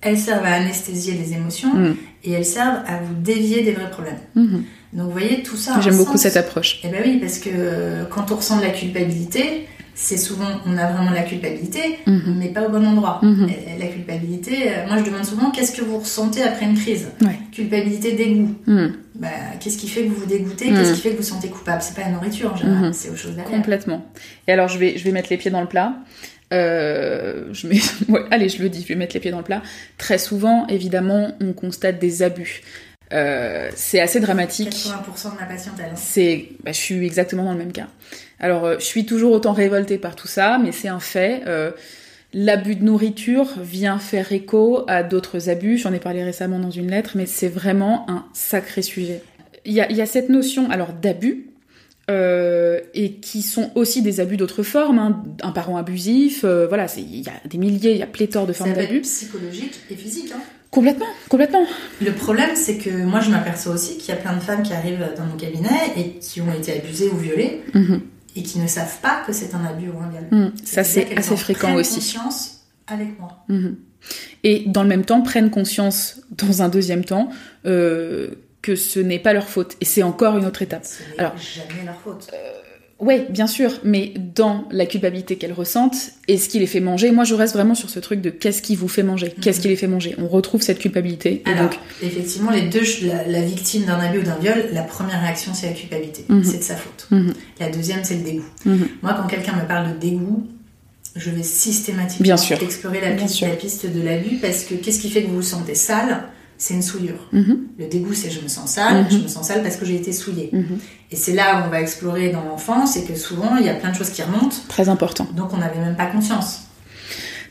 elles 0.00 0.18
servent 0.18 0.44
à 0.44 0.54
anesthésier 0.54 1.14
les 1.14 1.34
émotions 1.34 1.74
mm. 1.74 1.96
et 2.24 2.32
elles 2.32 2.44
servent 2.44 2.82
à 2.86 2.98
vous 2.98 3.14
dévier 3.14 3.62
des 3.62 3.72
vrais 3.72 3.90
problèmes. 3.90 4.18
Mm-hmm. 4.36 4.62
Donc 4.92 5.06
vous 5.06 5.12
voyez, 5.12 5.42
tout 5.42 5.56
ça. 5.56 5.80
J'aime 5.80 5.96
beaucoup 5.96 6.16
cette 6.16 6.36
approche. 6.36 6.80
Eh 6.84 6.88
bien 6.88 7.00
oui, 7.04 7.18
parce 7.20 7.38
que 7.38 7.50
euh, 7.52 8.04
quand 8.06 8.32
on 8.32 8.36
ressent 8.36 8.58
de 8.58 8.62
la 8.62 8.70
culpabilité, 8.70 9.66
c'est 9.94 10.16
souvent, 10.16 10.48
on 10.66 10.78
a 10.78 10.90
vraiment 10.90 11.10
la 11.10 11.22
culpabilité, 11.22 11.98
mm-hmm. 12.06 12.34
mais 12.38 12.48
pas 12.48 12.66
au 12.66 12.70
bon 12.70 12.84
endroit. 12.86 13.20
Mm-hmm. 13.22 13.78
la 13.78 13.86
culpabilité, 13.86 14.68
euh, 14.68 14.86
moi 14.88 14.96
je 14.98 15.04
demande 15.04 15.24
souvent 15.24 15.50
qu'est-ce 15.50 15.72
que 15.72 15.82
vous 15.82 15.98
ressentez 15.98 16.42
après 16.42 16.66
une 16.66 16.74
crise? 16.74 17.08
Culpabilité, 17.52 18.12
dégoût. 18.12 18.54
Mm. 18.66 18.86
Bah, 19.16 19.28
qu'est-ce 19.60 19.76
qui 19.76 19.88
fait 19.88 20.04
que 20.04 20.08
vous 20.08 20.20
vous 20.20 20.26
dégoûtez? 20.26 20.70
Mm. 20.70 20.76
Qu'est-ce 20.76 20.94
qui 20.94 21.00
fait 21.02 21.10
que 21.10 21.16
vous 21.16 21.22
vous 21.22 21.28
sentez 21.28 21.48
coupable? 21.48 21.82
C'est 21.82 21.94
pas 21.94 22.02
la 22.02 22.12
nourriture 22.12 22.54
en 22.54 22.56
général, 22.56 22.94
c'est 22.94 23.10
autre 23.10 23.18
chose 23.18 23.34
derrière. 23.36 23.54
Complètement. 23.54 24.06
Et 24.48 24.52
alors 24.52 24.68
je 24.68 24.78
vais, 24.78 24.96
je 24.96 25.04
vais 25.04 25.12
mettre 25.12 25.28
les 25.30 25.36
pieds 25.36 25.50
dans 25.50 25.60
le 25.60 25.68
plat. 25.68 25.94
Euh, 26.52 27.52
je 27.52 27.66
mets, 27.66 27.78
allez, 28.30 28.48
je 28.48 28.62
le 28.62 28.68
dis, 28.68 28.82
je 28.82 28.88
vais 28.88 28.94
mettre 28.94 29.14
les 29.14 29.20
pieds 29.20 29.30
dans 29.30 29.38
le 29.38 29.44
plat. 29.44 29.62
Très 29.98 30.18
souvent, 30.18 30.66
évidemment, 30.66 31.32
on 31.40 31.52
constate 31.52 31.98
des 31.98 32.22
abus. 32.22 32.62
Euh, 33.12 33.70
c'est 33.74 34.00
assez 34.00 34.20
dramatique. 34.20 34.70
80% 34.70 35.34
de 35.34 35.40
ma 35.40 35.46
patientèle. 35.46 35.90
C'est, 35.96 36.48
bah, 36.62 36.72
je 36.72 36.78
suis 36.78 37.04
exactement 37.04 37.44
dans 37.44 37.52
le 37.52 37.58
même 37.58 37.72
cas. 37.72 37.88
Alors, 38.38 38.64
euh, 38.64 38.76
je 38.78 38.84
suis 38.84 39.04
toujours 39.04 39.32
autant 39.32 39.52
révoltée 39.52 39.98
par 39.98 40.14
tout 40.14 40.28
ça, 40.28 40.58
mais 40.58 40.72
c'est 40.72 40.88
un 40.88 41.00
fait. 41.00 41.42
Euh, 41.46 41.72
L'abus 42.32 42.76
de 42.76 42.84
nourriture 42.84 43.48
vient 43.60 43.98
faire 43.98 44.30
écho 44.30 44.84
à 44.86 45.02
d'autres 45.02 45.50
abus. 45.50 45.78
J'en 45.78 45.92
ai 45.92 45.98
parlé 45.98 46.22
récemment 46.22 46.60
dans 46.60 46.70
une 46.70 46.88
lettre, 46.88 47.16
mais 47.16 47.26
c'est 47.26 47.48
vraiment 47.48 48.08
un 48.08 48.24
sacré 48.34 48.82
sujet. 48.82 49.22
Il 49.64 49.72
y 49.72 49.80
a, 49.80 49.90
il 49.90 49.96
y 49.96 50.00
a 50.00 50.06
cette 50.06 50.28
notion 50.28 50.70
alors 50.70 50.92
d'abus. 50.92 51.49
Euh, 52.10 52.80
et 52.92 53.12
qui 53.14 53.42
sont 53.42 53.70
aussi 53.76 54.02
des 54.02 54.18
abus 54.20 54.36
d'autres 54.36 54.62
formes, 54.64 54.98
hein. 54.98 55.22
un 55.42 55.52
parent 55.52 55.76
abusif, 55.76 56.42
euh, 56.44 56.66
voilà, 56.66 56.86
il 56.96 57.20
y 57.20 57.28
a 57.28 57.48
des 57.48 57.56
milliers, 57.56 57.92
il 57.92 57.98
y 57.98 58.02
a 58.02 58.06
pléthore 58.06 58.46
de 58.46 58.52
formes 58.52 58.72
d'abus. 58.72 59.00
psychologique 59.02 59.78
et 59.90 59.94
physique. 59.94 60.32
Hein. 60.34 60.40
Complètement, 60.70 61.06
complètement. 61.28 61.64
Le 62.00 62.12
problème, 62.12 62.50
c'est 62.54 62.76
que 62.76 62.90
moi, 62.90 63.20
je 63.20 63.30
m'aperçois 63.30 63.74
aussi 63.74 63.96
qu'il 63.98 64.10
y 64.10 64.12
a 64.12 64.20
plein 64.20 64.34
de 64.34 64.40
femmes 64.40 64.62
qui 64.62 64.72
arrivent 64.72 65.04
dans 65.16 65.24
mon 65.24 65.36
cabinet 65.36 65.68
et 65.96 66.18
qui 66.20 66.40
ont 66.40 66.52
été 66.52 66.72
abusées 66.78 67.08
ou 67.12 67.16
violées 67.16 67.62
Mhm. 67.74 68.00
et 68.36 68.42
qui 68.42 68.58
ne 68.60 68.66
savent 68.68 69.00
pas 69.02 69.22
que 69.26 69.32
c'est 69.32 69.54
un 69.54 69.64
abus 69.64 69.88
ou 69.88 69.98
un 70.00 70.08
viol. 70.10 70.52
Ça, 70.64 70.84
c'est 70.84 71.16
assez 71.16 71.32
en 71.32 71.36
fréquent 71.36 71.74
aussi. 71.74 71.94
conscience 71.96 72.60
avec 72.86 73.18
moi. 73.18 73.44
Mhm. 73.48 73.76
Et 74.44 74.64
dans 74.66 74.82
le 74.82 74.88
même 74.88 75.04
temps, 75.04 75.20
prennent 75.22 75.50
conscience, 75.50 76.20
dans 76.30 76.62
un 76.62 76.68
deuxième 76.68 77.04
temps, 77.04 77.28
euh, 77.66 78.28
que 78.62 78.76
ce 78.76 79.00
n'est 79.00 79.18
pas 79.18 79.32
leur 79.32 79.48
faute. 79.48 79.76
Et 79.80 79.84
c'est 79.84 80.02
encore 80.02 80.36
une 80.38 80.44
autre 80.44 80.62
étape. 80.62 80.86
Alors- 81.18 81.34
jamais 81.38 81.84
leur 81.84 81.98
faute. 82.00 82.30
Ouais, 82.98 83.26
bien 83.30 83.46
sûr, 83.46 83.80
mais 83.82 84.12
dans 84.34 84.68
la 84.70 84.84
culpabilité 84.84 85.36
qu'elles 85.36 85.54
ressentent 85.54 86.10
et 86.28 86.36
ce 86.36 86.50
qui 86.50 86.58
les 86.58 86.66
fait 86.66 86.80
manger, 86.80 87.12
moi 87.12 87.24
je 87.24 87.32
reste 87.34 87.54
vraiment 87.54 87.74
sur 87.74 87.88
ce 87.88 87.98
truc 87.98 88.20
de 88.20 88.28
qu'est-ce 88.28 88.60
qui 88.60 88.76
vous 88.76 88.88
fait 88.88 89.02
manger, 89.02 89.34
qu'est-ce 89.40 89.56
Mhm. 89.56 89.62
qui 89.62 89.68
les 89.68 89.76
fait 89.76 89.86
manger? 89.86 90.14
On 90.18 90.28
retrouve 90.28 90.60
cette 90.60 90.78
culpabilité. 90.80 91.42
Et 91.46 91.50
Alors, 91.50 91.70
donc, 91.70 91.78
effectivement, 92.02 92.50
les 92.50 92.60
deux, 92.68 92.82
la, 93.04 93.26
la 93.26 93.40
victime 93.40 93.84
d'un 93.86 93.98
abus 93.98 94.18
ou 94.18 94.22
d'un 94.22 94.36
viol, 94.36 94.66
la 94.74 94.82
première 94.82 95.22
réaction, 95.22 95.54
c'est 95.54 95.68
la 95.68 95.72
culpabilité. 95.72 96.26
Mhm. 96.28 96.44
C'est 96.44 96.58
de 96.58 96.62
sa 96.62 96.76
faute. 96.76 97.06
Mhm. 97.10 97.32
La 97.58 97.70
deuxième, 97.70 98.04
c'est 98.04 98.16
le 98.16 98.22
dégoût. 98.22 98.44
Moi, 99.00 99.14
quand 99.14 99.26
quelqu'un 99.28 99.56
me 99.56 99.66
parle 99.66 99.94
de 99.94 99.98
dégoût, 99.98 100.46
je 101.16 101.30
vais 101.30 101.42
systématiquement 101.42 102.22
Bien 102.24 102.36
sûr. 102.36 102.62
explorer 102.62 103.00
la 103.00 103.12
Bien 103.12 103.24
piste, 103.24 103.36
sûr. 103.36 103.48
la 103.48 103.56
piste 103.56 103.86
de 103.86 104.02
l'abus 104.02 104.36
parce 104.42 104.64
que 104.64 104.74
qu'est-ce 104.74 105.00
qui 105.00 105.08
fait 105.08 105.22
que 105.22 105.28
vous 105.28 105.36
vous 105.36 105.42
sentez 105.42 105.74
sale? 105.74 106.24
C'est 106.62 106.74
une 106.74 106.82
souillure. 106.82 107.26
Mhm. 107.32 107.68
Le 107.78 107.86
dégoût, 107.86 108.12
c'est 108.12 108.30
je 108.30 108.40
me 108.42 108.48
sens 108.48 108.72
sale, 108.72 109.04
Mhm. 109.04 109.10
je 109.10 109.16
me 109.16 109.28
sens 109.28 109.46
sale 109.48 109.62
parce 109.62 109.76
que 109.76 109.86
j'ai 109.86 109.96
été 109.96 110.12
souillée. 110.12 110.50
Mhm. 110.52 110.78
Et 111.10 111.16
c'est 111.16 111.32
là 111.32 111.58
où 111.62 111.66
on 111.66 111.70
va 111.70 111.80
explorer 111.80 112.28
dans 112.28 112.44
l'enfance, 112.44 112.92
c'est 112.92 113.04
que 113.04 113.14
souvent, 113.18 113.56
il 113.56 113.64
y 113.64 113.70
a 113.70 113.74
plein 113.74 113.90
de 113.90 113.96
choses 113.96 114.10
qui 114.10 114.22
remontent, 114.22 114.56
très 114.68 114.90
important. 114.90 115.26
donc 115.34 115.54
on 115.54 115.56
n'avait 115.56 115.80
même 115.80 115.96
pas 115.96 116.04
conscience. 116.06 116.64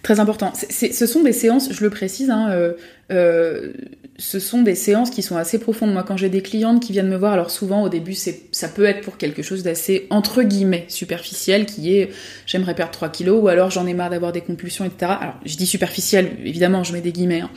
Très 0.04 0.20
important. 0.20 0.54
Ce 0.70 1.06
sont 1.08 1.24
des 1.24 1.34
séances, 1.34 1.74
je 1.74 1.84
le 1.84 1.89
précise, 1.89 2.30
hein, 2.30 2.50
euh, 2.51 2.74
euh, 3.12 3.74
ce 4.18 4.39
sont 4.39 4.62
des 4.62 4.75
séances 4.75 5.10
qui 5.10 5.22
sont 5.24 5.36
assez 5.38 5.58
profondes. 5.60 5.92
Moi, 5.92 6.04
quand 6.04 6.16
j'ai 6.16 6.30
des 6.30 6.42
clientes 6.42 6.82
qui 6.82 6.92
viennent 6.94 7.10
me 7.10 7.18
voir, 7.18 7.34
alors 7.34 7.50
souvent 7.51 7.82
au 7.84 7.89
début, 7.89 8.13
ça 8.13 8.68
peut 8.70 8.86
être 8.86 9.01
pour 9.01 9.18
quelque 9.18 9.42
chose 9.42 9.62
d'assez 9.63 10.08
entre 10.10 10.44
guillemets 10.44 10.86
superficiel, 10.88 11.66
qui 11.66 11.98
est 11.98 12.12
j'aimerais 12.46 12.75
perdre 12.75 12.92
3 12.94 13.10
kilos, 13.10 13.42
ou 13.44 13.48
alors 13.50 13.72
j'en 13.72 13.86
ai 13.88 13.94
marre 13.94 14.10
d'avoir 14.12 14.32
des 14.32 14.42
compulsions, 14.42 14.86
etc. 14.86 15.13
Alors, 15.20 15.36
je 15.46 15.58
dis 15.58 15.66
superficiel, 15.66 16.38
évidemment, 16.46 16.84
je 16.86 16.94
mets 16.94 17.01
des 17.01 17.12
guillemets. 17.12 17.42
hein. 17.42 17.50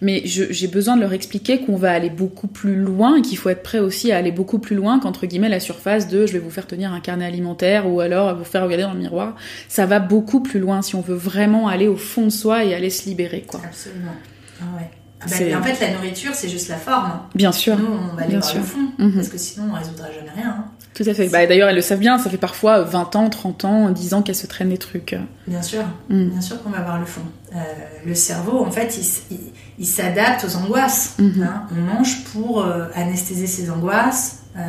Mais 0.00 0.22
j'ai 0.24 0.68
besoin 0.68 0.96
de 0.96 1.00
leur 1.00 1.12
expliquer 1.12 1.60
qu'on 1.60 1.76
va 1.76 1.92
aller 1.92 2.10
beaucoup 2.10 2.46
plus 2.46 2.76
loin 2.76 3.16
et 3.16 3.22
qu'il 3.22 3.36
faut 3.36 3.48
être 3.48 3.62
prêt 3.62 3.80
aussi 3.80 4.12
à 4.12 4.16
aller 4.16 4.32
beaucoup 4.32 4.58
plus 4.58 4.76
loin 4.76 5.00
qu'entre 5.00 5.26
guillemets 5.26 5.48
la 5.48 5.60
surface 5.60 6.08
de 6.08 6.26
je 6.26 6.32
vais 6.32 6.38
vous 6.38 6.50
faire 6.50 6.66
tenir 6.66 6.92
un 6.92 7.00
carnet 7.00 7.24
alimentaire 7.24 7.90
ou 7.90 8.00
alors 8.00 8.36
vous 8.36 8.44
faire 8.44 8.62
regarder 8.62 8.84
dans 8.84 8.92
le 8.92 9.00
miroir. 9.00 9.36
Ça 9.68 9.86
va 9.86 9.98
beaucoup 9.98 10.40
plus 10.40 10.60
loin 10.60 10.82
si 10.82 10.94
on 10.94 11.00
veut 11.00 11.16
vraiment 11.16 11.68
aller 11.68 11.88
au 11.88 11.96
fond 11.96 12.24
de 12.24 12.30
soi 12.30 12.64
et 12.64 12.74
aller 12.74 12.90
se 12.90 13.08
libérer, 13.08 13.42
quoi. 13.42 13.60
Absolument. 13.64 14.14
Ah 14.60 14.76
ouais. 14.76 14.90
Ah 15.20 15.26
bah, 15.28 15.58
en 15.58 15.62
fait, 15.62 15.80
la 15.84 15.92
nourriture, 15.94 16.30
c'est 16.34 16.48
juste 16.48 16.68
la 16.68 16.76
forme. 16.76 17.10
Bien 17.34 17.50
sûr. 17.52 17.76
Nous, 17.76 17.86
on 17.86 18.14
va 18.14 18.22
aller 18.22 18.30
Bien 18.30 18.38
voir 18.38 18.50
sûr. 18.50 18.60
le 18.60 18.64
fond, 18.64 18.78
Mhm. 18.98 19.14
parce 19.14 19.28
que 19.28 19.38
sinon, 19.38 19.66
on 19.70 19.74
résoudra 19.76 20.06
jamais 20.12 20.30
rien. 20.34 20.50
hein. 20.60 20.64
Tout 20.94 21.02
à 21.06 21.14
fait. 21.14 21.28
Bah, 21.28 21.46
D'ailleurs, 21.46 21.68
elles 21.68 21.76
le 21.76 21.80
savent 21.80 21.98
bien, 21.98 22.18
ça 22.18 22.28
fait 22.30 22.36
parfois 22.38 22.82
20 22.82 23.14
ans, 23.16 23.28
30 23.28 23.64
ans, 23.64 23.90
10 23.90 24.14
ans 24.14 24.22
qu'elles 24.22 24.34
se 24.36 24.46
traînent 24.46 24.68
des 24.70 24.78
trucs. 24.78 25.16
Bien 25.46 25.62
sûr, 25.62 25.82
Mm. 26.08 26.28
bien 26.30 26.40
sûr 26.40 26.62
qu'on 26.62 26.70
va 26.70 26.80
voir 26.82 26.98
le 27.00 27.06
fond. 27.06 27.20
Euh, 27.54 27.58
le 28.06 28.14
cerveau, 28.14 28.58
en 28.64 28.70
fait, 28.70 28.96
il, 28.96 29.00
s- 29.00 29.22
il- 29.30 29.38
il 29.78 29.86
s'adapte 29.86 30.44
aux 30.44 30.56
angoisses. 30.56 31.14
Mhm. 31.18 31.42
hein. 31.42 31.62
On 31.72 31.80
mange 31.94 32.24
pour 32.32 32.62
euh, 32.62 32.86
anesthésier 32.94 33.46
ses 33.46 33.70
angoisses, 33.70 34.38
euh, 34.56 34.60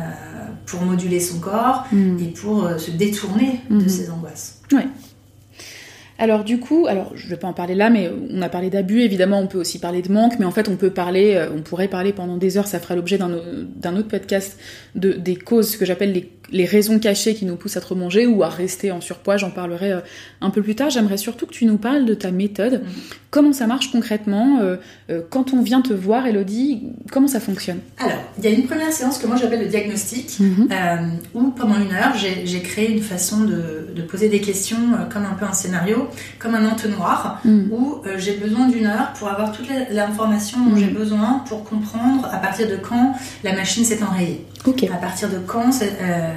pour 0.66 0.82
moduler 0.82 1.20
son 1.20 1.38
corps 1.40 1.84
et 1.92 2.26
pour 2.40 2.64
euh, 2.64 2.78
se 2.78 2.90
détourner 2.92 3.60
Mhm. 3.70 3.82
de 3.82 3.88
ses 3.88 4.10
angoisses. 4.10 4.60
Alors 6.20 6.44
du 6.44 6.60
coup, 6.60 6.86
alors 6.86 7.12
je 7.16 7.26
vais 7.28 7.38
pas 7.38 7.48
en 7.48 7.54
parler 7.54 7.74
là, 7.74 7.88
mais 7.88 8.10
on 8.28 8.42
a 8.42 8.50
parlé 8.50 8.68
d'abus, 8.68 9.00
évidemment, 9.00 9.40
on 9.40 9.46
peut 9.46 9.56
aussi 9.56 9.78
parler 9.78 10.02
de 10.02 10.12
manque, 10.12 10.38
mais 10.38 10.44
en 10.44 10.50
fait 10.50 10.68
on 10.68 10.76
peut 10.76 10.90
parler, 10.90 11.34
euh, 11.34 11.48
on 11.50 11.62
pourrait 11.62 11.88
parler 11.88 12.12
pendant 12.12 12.36
des 12.36 12.58
heures, 12.58 12.66
ça 12.66 12.78
fera 12.78 12.94
l'objet 12.94 13.16
d'un 13.16 13.96
autre 13.96 14.08
podcast, 14.08 14.60
de, 14.94 15.12
des 15.12 15.36
causes, 15.36 15.70
ce 15.70 15.78
que 15.78 15.86
j'appelle 15.86 16.12
les, 16.12 16.30
les 16.52 16.64
raisons 16.64 16.98
cachées 16.98 17.34
qui 17.34 17.44
nous 17.44 17.56
poussent 17.56 17.76
à 17.76 17.80
trop 17.80 17.94
manger 17.94 18.26
ou 18.26 18.42
à 18.42 18.48
rester 18.48 18.90
en 18.92 19.00
surpoids, 19.00 19.36
j'en 19.36 19.50
parlerai 19.50 19.92
euh, 19.92 20.00
un 20.40 20.50
peu 20.50 20.62
plus 20.62 20.74
tard. 20.74 20.90
J'aimerais 20.90 21.16
surtout 21.16 21.46
que 21.46 21.52
tu 21.52 21.64
nous 21.66 21.78
parles 21.78 22.04
de 22.06 22.14
ta 22.14 22.30
méthode, 22.30 22.82
Mhm. 22.84 22.88
comment 23.30 23.52
ça 23.52 23.66
marche 23.66 23.90
concrètement, 23.92 24.58
euh, 24.60 24.76
euh, 25.10 25.20
quand 25.30 25.52
on 25.52 25.62
vient 25.62 25.80
te 25.80 25.92
voir, 25.92 26.26
Elodie, 26.26 26.82
comment 27.12 27.28
ça 27.28 27.40
fonctionne? 27.40 27.78
Alors, 27.98 28.18
il 28.38 28.44
y 28.44 28.48
a 28.48 28.50
une 28.50 28.66
première 28.66 28.92
séance 28.92 29.18
que 29.18 29.26
moi 29.26 29.36
j'appelle 29.36 29.60
le 29.60 29.68
diagnostic. 29.68 30.38
Euh, 30.40 30.96
où 31.34 31.50
pendant 31.50 31.76
une 31.76 31.92
heure, 31.92 32.14
j'ai 32.16 32.60
créé 32.60 32.90
une 32.92 33.02
façon 33.02 33.40
de, 33.44 33.88
de 33.94 34.02
poser 34.02 34.28
des 34.28 34.40
questions 34.40 34.78
comme 35.12 35.24
un 35.24 35.34
peu 35.34 35.44
un 35.44 35.52
scénario, 35.52 36.08
comme 36.38 36.54
un 36.54 36.66
entonnoir, 36.68 37.40
Mhm. 37.44 37.68
où 37.72 37.98
j'ai 38.18 38.36
besoin 38.36 38.68
d'une 38.68 38.86
heure 38.86 39.12
pour 39.18 39.28
avoir 39.28 39.52
toute 39.52 39.66
l'information 39.92 40.58
dont 40.64 40.72
Mhm. 40.76 40.78
j'ai 40.78 40.86
besoin 40.90 41.42
pour 41.48 41.64
comprendre 41.64 42.26
à 42.32 42.38
partir 42.38 42.68
de 42.68 42.76
quand 42.76 43.14
la 43.44 43.52
machine 43.54 43.84
s'est 43.84 44.02
enrayée, 44.02 44.44
à 44.92 44.96
partir 44.96 45.28
de 45.28 45.38
quand 45.46 45.70
euh, 45.82 46.32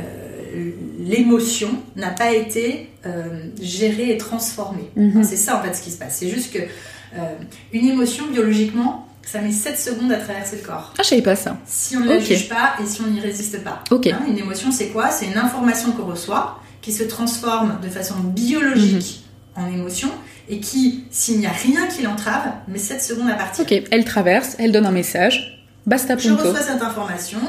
l'émotion 0.99 1.69
n'a 1.95 2.09
pas 2.11 2.31
été 2.33 2.89
euh, 3.05 3.47
gérée 3.61 4.11
et 4.11 4.17
transformée. 4.17 4.89
Mhm. 4.95 5.23
C'est 5.23 5.35
ça 5.37 5.57
en 5.59 5.63
fait 5.63 5.73
ce 5.73 5.81
qui 5.81 5.91
se 5.91 5.97
passe. 5.97 6.17
C'est 6.19 6.29
juste 6.29 6.53
que 6.53 6.59
euh, 6.59 7.19
une 7.71 7.87
émotion 7.87 8.25
biologiquement, 8.31 9.07
ça 9.25 9.39
met 9.41 9.51
7 9.51 9.79
secondes 9.79 10.11
à 10.11 10.17
traverser 10.17 10.57
le 10.57 10.63
corps 10.63 10.93
Ah, 10.97 11.03
je 11.03 11.09
savais 11.09 11.21
pas 11.21 11.35
ça. 11.35 11.57
si 11.65 11.95
on 11.97 12.01
ne 12.01 12.09
la 12.09 12.17
Ok. 12.17 12.23
juge 12.23 12.49
pas 12.49 12.73
et 12.81 12.85
si 12.85 13.01
on 13.01 13.07
n'y 13.07 13.19
résiste 13.19 13.63
pas. 13.63 13.83
Ok. 13.91 14.07
Hein, 14.07 14.19
une 14.27 14.37
émotion, 14.37 14.71
c'est 14.71 14.87
quoi? 14.87 15.09
C'est 15.09 15.27
une 15.27 15.37
information 15.37 15.91
qu'on 15.91 16.05
reçoit 16.05 16.59
qui 16.81 16.91
se 16.91 17.03
transforme 17.03 17.79
de 17.81 17.87
façon 17.89 18.15
biologique 18.19 19.23
Mhm. 19.57 19.63
en 19.63 19.67
émotion 19.73 20.09
et 20.49 20.59
qui, 20.59 21.05
s'il 21.11 21.39
n'y 21.39 21.45
a 21.45 21.51
rien 21.51 21.87
qui 21.87 22.01
l'entrave, 22.01 22.51
met 22.67 22.77
7 22.77 23.01
secondes 23.01 23.29
à 23.29 23.35
partir. 23.35 23.63
Ok, 23.63 23.83
elle 23.91 24.03
traverse, 24.05 24.55
elle 24.59 24.71
donne 24.73 24.85
un 24.85 24.91
message, 24.91 25.65
basta 25.85 26.17
Je 26.17 26.31
reçois 26.31 26.59
cette 26.61 26.81
information, 26.81 27.39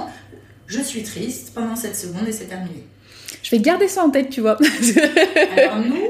je 0.68 0.80
suis 0.80 1.02
triste 1.02 1.52
pendant 1.54 1.74
7 1.74 1.96
secondes 1.96 2.28
et 2.28 2.32
c'est 2.32 2.44
terminé. 2.44 2.86
Je 3.44 3.50
vais 3.50 3.58
garder 3.60 3.86
ça 3.88 4.02
en 4.02 4.10
tête, 4.10 4.30
tu 4.30 4.40
vois. 4.40 4.56
Alors 5.56 5.76
nous, 5.78 6.00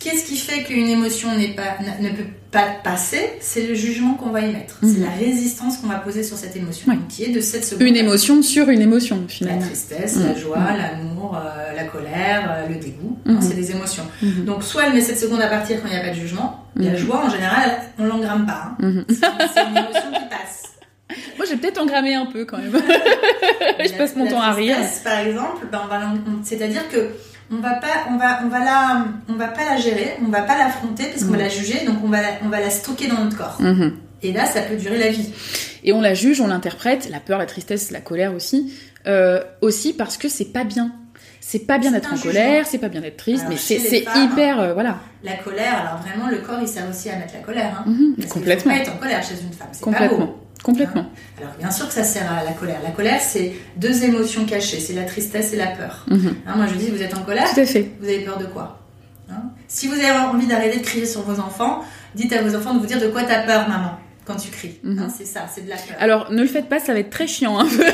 qu'est-ce 0.00 0.24
qui 0.24 0.36
fait 0.36 0.62
qu'une 0.64 0.88
émotion 0.88 1.28
n'est 1.36 1.48
pas, 1.54 1.76
ne 2.00 2.08
peut 2.08 2.24
pas 2.50 2.64
passer? 2.82 3.30
C'est 3.40 3.66
le 3.66 3.74
jugement 3.74 4.14
qu'on 4.14 4.30
va 4.30 4.40
y 4.40 4.50
mettre. 4.52 4.78
C'est 4.80 4.86
Mhm. 4.98 5.02
la 5.04 5.10
résistance 5.10 5.76
qu'on 5.76 5.88
va 5.88 5.96
poser 5.96 6.22
sur 6.22 6.36
cette 6.38 6.56
émotion, 6.56 6.90
Ouais. 6.90 6.98
qui 7.10 7.24
est 7.24 7.28
de 7.28 7.40
7 7.42 7.64
secondes. 7.64 7.86
Une 7.86 7.96
émotion 7.96 8.40
sur 8.42 8.68
une 8.70 8.80
émotion, 8.80 9.20
La 9.22 9.28
finalement. 9.28 9.60
tristesse, 9.66 10.16
Mhm. 10.16 10.26
la 10.28 10.34
joie, 10.34 10.58
l'amour, 10.76 11.36
euh, 11.36 11.74
la 11.76 11.84
colère, 11.84 12.50
euh, 12.50 12.68
le 12.68 12.76
dégoût, 12.76 13.18
Mhm. 13.26 13.36
hein, 13.36 13.40
c'est 13.42 13.54
des 13.54 13.70
émotions. 13.72 14.04
Mhm. 14.22 14.44
Donc 14.46 14.62
soit 14.64 14.84
elle 14.86 14.94
met 14.94 15.00
7 15.02 15.18
secondes 15.18 15.42
à 15.42 15.48
partir 15.48 15.80
quand 15.82 15.88
il 15.88 15.92
n'y 15.94 16.00
a 16.00 16.02
pas 16.04 16.10
de 16.10 16.14
jugement. 16.20 16.58
La 16.76 16.90
Mhm. 16.92 16.96
joie, 16.96 17.22
en 17.26 17.28
général, 17.30 17.70
on 17.98 18.04
l'engramme 18.04 18.46
pas. 18.46 18.70
hein. 18.70 18.76
Mhm. 18.80 19.04
C'est 19.10 19.60
une 19.60 19.76
émotion 19.76 20.10
qui 20.10 20.28
passe. 20.30 20.61
J'ai 21.52 21.58
peut-être 21.60 21.80
engrammé 21.80 22.14
un 22.14 22.26
peu 22.26 22.44
quand 22.44 22.58
même. 22.58 22.72
Je 23.84 23.92
passe 23.92 24.16
mon 24.16 24.26
temps 24.28 24.40
à 24.40 24.52
rire. 24.52 24.76
tristesse, 24.76 25.02
Par 25.04 25.18
exemple, 25.20 25.66
ben, 25.70 25.80
c'est-à-dire 26.44 26.88
que 26.88 27.08
on 27.50 27.56
va 27.56 27.74
pas, 27.74 28.06
on 28.10 28.16
va, 28.16 28.40
on 28.44 28.48
va 28.48 28.58
la, 28.64 29.04
on 29.28 29.34
va 29.34 29.48
pas 29.48 29.64
la 29.64 29.76
gérer, 29.76 30.16
on 30.26 30.30
va 30.30 30.42
pas 30.42 30.56
l'affronter 30.56 31.04
parce 31.04 31.24
qu'on 31.24 31.30
Mhm. 31.32 31.36
va 31.36 31.42
la 31.42 31.48
juger, 31.48 31.84
donc 31.86 31.96
on 32.02 32.08
va, 32.08 32.22
la, 32.22 32.28
on 32.44 32.48
va 32.48 32.60
la 32.60 32.70
stocker 32.70 33.08
dans 33.08 33.22
notre 33.22 33.36
corps. 33.36 33.56
Mhm. 33.60 33.96
Et 34.22 34.32
là, 34.32 34.46
ça 34.46 34.62
peut 34.62 34.76
durer 34.76 34.98
la 34.98 35.08
vie. 35.10 35.30
Et 35.84 35.92
on 35.92 36.00
la 36.00 36.14
juge, 36.14 36.40
on 36.40 36.46
l'interprète, 36.46 37.08
la 37.10 37.20
peur, 37.20 37.38
la 37.38 37.46
tristesse, 37.46 37.90
la 37.90 38.00
colère 38.00 38.32
aussi, 38.34 38.72
euh, 39.06 39.42
aussi 39.60 39.92
parce 39.92 40.16
que 40.16 40.28
c'est 40.28 40.52
pas 40.52 40.64
bien. 40.64 40.92
C'est 41.40 41.66
pas 41.66 41.76
bien 41.78 41.90
d'être 41.90 42.12
en 42.12 42.16
colère, 42.16 42.66
c'est 42.68 42.78
pas 42.78 42.88
bien 42.88 43.00
d'être 43.00 43.16
triste, 43.16 43.40
Alors, 43.46 43.50
mais 43.50 43.56
c'est 43.58 44.04
hyper, 44.16 44.60
euh, 44.60 44.74
voilà. 44.74 44.98
La 45.24 45.34
colère, 45.34 45.74
alors 45.80 46.00
vraiment, 46.00 46.30
le 46.30 46.38
corps, 46.38 46.58
il 46.62 46.68
sert 46.68 46.88
aussi 46.88 47.10
à 47.10 47.16
mettre 47.16 47.34
la 47.34 47.40
colère. 47.40 47.74
Hein. 47.80 47.84
Mhm. 47.90 48.14
Parce 48.16 48.32
Complètement, 48.32 48.72
faut 48.72 48.78
pas 48.78 48.84
être 48.84 48.94
en 48.94 48.98
colère 48.98 49.22
chez 49.22 49.34
une 49.42 49.52
femme, 49.52 49.68
c'est 49.72 49.84
pas 49.90 50.08
beau. 50.08 50.38
Complètement, 50.62 51.02
complètement. 51.04 51.12
Alors 51.40 51.54
bien 51.58 51.70
sûr 51.70 51.88
que 51.88 51.94
ça 51.94 52.04
sert 52.04 52.30
à 52.32 52.44
la 52.44 52.52
colère. 52.52 52.78
La 52.82 52.90
colère, 52.90 53.20
c'est 53.20 53.52
deux 53.76 54.04
émotions 54.04 54.44
cachées, 54.44 54.80
c'est 54.80 54.92
la 54.94 55.04
tristesse 55.04 55.52
et 55.52 55.56
la 55.56 55.68
peur. 55.68 56.04
Mhm. 56.08 56.34
Hein, 56.46 56.56
moi 56.56 56.66
je 56.66 56.74
dis, 56.74 56.88
vous 56.90 57.02
êtes 57.02 57.14
en 57.14 57.22
colère, 57.22 57.48
Tout 57.52 57.60
à 57.60 57.66
fait. 57.66 57.90
vous 58.00 58.06
avez 58.08 58.20
peur 58.20 58.38
de 58.38 58.46
quoi 58.46 58.78
Hein? 59.30 59.42
Si 59.68 59.86
vous 59.86 59.94
avez 59.94 60.10
envie 60.10 60.46
d'arrêter 60.46 60.78
de 60.78 60.84
crier 60.84 61.06
sur 61.06 61.22
vos 61.22 61.40
enfants, 61.40 61.82
dites 62.14 62.32
à 62.32 62.42
vos 62.42 62.54
enfants 62.54 62.74
de 62.74 62.80
vous 62.80 62.86
dire 62.86 63.00
de 63.00 63.06
quoi 63.08 63.22
t'as 63.22 63.42
peur, 63.46 63.68
maman, 63.68 63.98
quand 64.26 64.36
tu 64.36 64.50
cries. 64.50 64.78
Mhm. 64.82 64.98
Hein, 64.98 65.08
c'est 65.16 65.24
ça, 65.24 65.46
c'est 65.52 65.64
de 65.64 65.70
la 65.70 65.76
peur. 65.76 65.96
Alors, 65.98 66.30
ne 66.32 66.42
le 66.42 66.48
faites 66.48 66.68
pas, 66.68 66.78
ça 66.78 66.92
va 66.92 66.98
être 66.98 67.10
très 67.10 67.26
chiant 67.26 67.58
un 67.58 67.64
peu. 67.66 67.84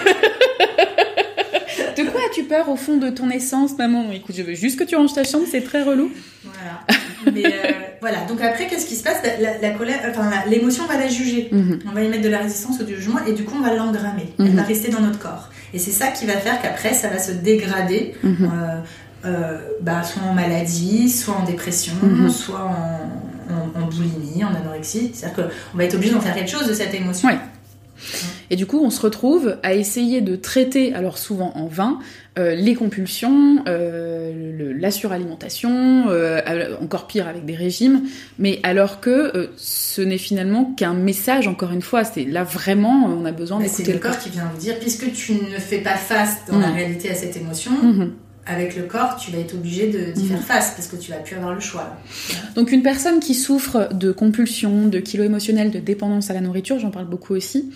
De 1.96 2.04
quoi 2.04 2.20
as-tu 2.30 2.44
peur 2.44 2.68
au 2.68 2.76
fond 2.76 2.96
de 2.96 3.10
ton 3.10 3.28
essence, 3.28 3.76
maman? 3.76 4.12
Écoute, 4.12 4.34
je 4.36 4.42
veux 4.42 4.54
juste 4.54 4.78
que 4.78 4.84
tu 4.84 4.94
ranges 4.94 5.14
ta 5.14 5.24
chambre, 5.24 5.46
c'est 5.50 5.62
très 5.62 5.82
relou. 5.82 6.12
Voilà. 6.44 6.80
Mais, 7.32 7.44
euh, 7.46 7.50
Voilà. 8.00 8.18
Donc 8.28 8.40
après, 8.40 8.66
qu'est-ce 8.68 8.86
qui 8.86 8.94
se 8.94 9.02
passe? 9.02 9.18
La, 9.40 9.58
la, 9.58 9.70
colère, 9.76 9.98
enfin 10.10 10.30
l'émotion, 10.48 10.84
on 10.88 10.92
va 10.92 10.98
la 10.98 11.08
juger. 11.08 11.48
Mhm. 11.50 11.80
On 11.90 11.92
va 11.92 12.02
y 12.04 12.08
mettre 12.08 12.22
de 12.22 12.28
la 12.28 12.38
résistance 12.38 12.78
ou 12.80 12.84
du 12.84 12.94
jugement, 12.96 13.18
et 13.26 13.32
du 13.32 13.44
coup, 13.44 13.54
on 13.58 13.62
va 13.62 13.74
l'engrammer. 13.74 14.32
Elle 14.38 14.46
Mhm. 14.50 14.56
va 14.56 14.62
rester 14.62 14.90
dans 14.90 15.00
notre 15.00 15.18
corps. 15.18 15.48
Et 15.74 15.78
c'est 15.78 15.90
ça 15.90 16.08
qui 16.08 16.24
va 16.26 16.34
faire 16.34 16.60
qu'après, 16.62 16.94
ça 16.94 17.08
va 17.08 17.18
se 17.18 17.32
dégrader. 17.32 18.14
Mhm. 18.22 18.36
euh, 18.42 18.80
euh, 19.26 19.58
bah, 19.80 20.02
soit 20.04 20.22
en 20.22 20.32
maladie, 20.32 21.10
soit 21.10 21.34
en 21.34 21.42
dépression, 21.44 21.92
soit 22.30 22.62
en, 22.64 23.50
en- 23.52 23.82
en 23.82 23.86
boulimie, 23.86 24.44
en 24.44 24.54
anorexie. 24.54 25.10
C'est-à-dire 25.12 25.44
qu'on 25.72 25.76
va 25.78 25.84
être 25.84 25.94
obligé 25.94 26.12
d'en 26.14 26.20
faire 26.20 26.34
quelque 26.36 26.50
chose 26.50 26.68
de 26.68 26.72
cette 26.72 26.94
émotion. 26.94 27.28
Ouais. 27.28 27.38
Et 28.50 28.56
du 28.56 28.66
coup, 28.66 28.80
on 28.82 28.90
se 28.90 29.00
retrouve 29.00 29.56
à 29.62 29.74
essayer 29.74 30.20
de 30.20 30.36
traiter, 30.36 30.94
alors 30.94 31.18
souvent 31.18 31.52
en 31.54 31.66
vain, 31.66 31.98
euh, 32.38 32.54
les 32.54 32.74
compulsions, 32.74 33.64
euh, 33.66 34.32
le- 34.56 34.72
la 34.72 34.90
suralimentation, 34.90 36.06
euh, 36.08 36.40
encore 36.80 37.06
pire 37.06 37.26
avec 37.28 37.44
des 37.44 37.54
régimes, 37.56 38.02
mais 38.38 38.60
alors 38.62 39.00
que 39.00 39.50
ce 39.56 40.00
n'est 40.02 40.18
finalement 40.18 40.64
qu'un 40.76 40.94
message, 40.94 41.48
encore 41.48 41.72
une 41.72 41.82
fois, 41.82 42.04
c'est 42.04 42.24
là 42.24 42.44
vraiment, 42.44 43.06
on 43.06 43.24
a 43.24 43.32
besoin 43.32 43.58
Bah, 43.58 43.64
d'écouter 43.64 43.92
le 43.92 43.98
corps. 43.98 44.18
qui 44.18 44.30
vient 44.30 44.48
vous 44.54 44.60
dire, 44.60 44.78
puisque 44.78 45.12
tu 45.12 45.32
ne 45.32 45.58
fais 45.58 45.78
pas 45.78 45.96
face 45.96 46.38
dans 46.48 46.58
la 46.58 46.70
réalité 46.70 47.10
à 47.10 47.14
cette 47.14 47.36
émotion, 47.36 47.72
Mhm. 47.82 48.12
Avec 48.48 48.76
le 48.76 48.84
corps, 48.84 49.16
tu 49.16 49.30
vas 49.30 49.38
être 49.38 49.54
obligé 49.54 49.88
de- 49.90 50.12
d'y 50.12 50.22
Mhm. 50.22 50.28
faire 50.28 50.42
face, 50.42 50.70
parce 50.74 50.88
que 50.88 50.96
tu 50.96 51.10
vas 51.10 51.18
plus 51.18 51.36
avoir 51.36 51.54
le 51.54 51.60
choix. 51.60 51.96
Donc 52.54 52.72
une 52.72 52.82
personne 52.82 53.20
qui 53.20 53.34
souffre 53.34 53.90
de 53.92 54.10
compulsions, 54.10 54.86
de 54.86 54.98
kilos 55.00 55.26
émotionnels, 55.26 55.70
de 55.70 55.78
dépendance 55.78 56.30
à 56.30 56.34
la 56.34 56.40
nourriture, 56.40 56.78
j'en 56.78 56.90
parle 56.90 57.06
beaucoup 57.06 57.34
aussi, 57.34 57.70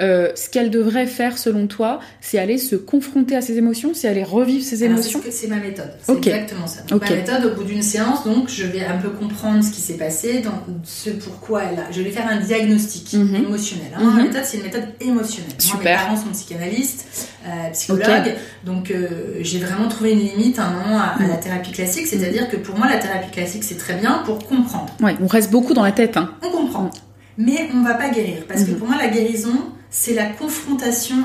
euh, 0.00 0.30
ce 0.34 0.48
qu'elle 0.48 0.70
devrait 0.70 1.06
faire 1.06 1.38
selon 1.38 1.66
toi, 1.66 2.00
c'est 2.20 2.38
aller 2.38 2.58
se 2.58 2.74
confronter 2.76 3.36
à 3.36 3.40
ses 3.40 3.56
émotions, 3.58 3.92
c'est 3.94 4.08
aller 4.08 4.24
revivre 4.24 4.64
ses 4.64 4.82
Alors, 4.82 4.94
émotions. 4.98 5.20
c'est 5.22 5.30
ce 5.30 5.36
que- 5.36 5.40
C'est 5.42 5.48
ma 5.48 5.60
méthode. 5.60 5.90
C'est 6.02 6.12
exactement 6.16 6.66
ça. 6.66 6.82
Donc. 6.88 7.08
Ma 7.08 7.16
méthode, 7.16 7.44
au 7.46 7.54
bout 7.54 7.64
d'une 7.64 7.82
séance, 7.82 8.24
donc, 8.24 8.48
je 8.48 8.64
vais 8.64 8.84
un 8.84 8.98
peu 8.98 9.10
comprendre 9.10 9.62
ce 9.62 9.70
qui 9.70 9.80
s'est 9.80 9.94
passé, 9.94 10.42
ce 10.84 11.10
pourquoi 11.10 11.62
elle 11.64 11.78
a. 11.78 11.92
Je 11.92 12.02
vais 12.02 12.10
faire 12.10 12.26
un 12.28 12.40
diagnostic 12.40 13.12
Mhm. 13.14 13.34
émotionnel. 13.46 13.86
hein. 13.96 14.02
Ma 14.02 14.10
Mhm. 14.10 14.22
méthode, 14.24 14.42
c'est 14.44 14.56
une 14.56 14.62
méthode 14.64 14.84
émotionnelle. 15.00 15.50
Moi, 15.52 15.58
Super. 15.76 15.98
mes 16.00 16.04
parents 16.06 16.16
sont 16.16 16.30
psychanalystes, 16.32 17.28
euh, 17.46 17.70
psychologues, 17.72 18.34
donc 18.64 18.90
euh, 18.90 19.08
j'ai 19.40 19.58
vraiment 19.58 19.88
trouvé 19.88 20.12
une 20.12 20.20
limite 20.20 20.58
à 20.58 20.64
un 20.64 20.70
moment 20.72 20.98
à, 20.98 21.14
à 21.16 21.18
Mhm. 21.20 21.28
la 21.28 21.36
thérapie 21.36 21.72
classique, 21.72 22.06
c'est-à-dire 22.06 22.48
que 22.48 22.56
pour 22.56 22.76
moi, 22.78 22.88
la 22.88 22.96
thérapie 22.98 23.30
classique, 23.30 23.62
c'est 23.64 23.76
très 23.78 23.94
bien 23.94 24.22
pour 24.24 24.38
comprendre. 24.46 24.86
Ouais, 25.00 25.14
on 25.22 25.26
reste 25.26 25.50
beaucoup 25.50 25.74
dans 25.74 25.82
la 25.84 25.92
tête. 25.92 26.16
Hein. 26.16 26.30
On 26.42 26.50
comprend, 26.50 26.90
mais 27.38 27.68
on 27.74 27.82
va 27.82 27.94
pas 27.94 28.08
guérir, 28.10 28.44
parce 28.48 28.64
que 28.64 28.70
Mhm. 28.72 28.78
pour 28.78 28.88
moi, 28.88 28.96
la 28.98 29.08
guérison, 29.08 29.54
c'est 29.90 30.14
la 30.14 30.26
confrontation 30.26 31.16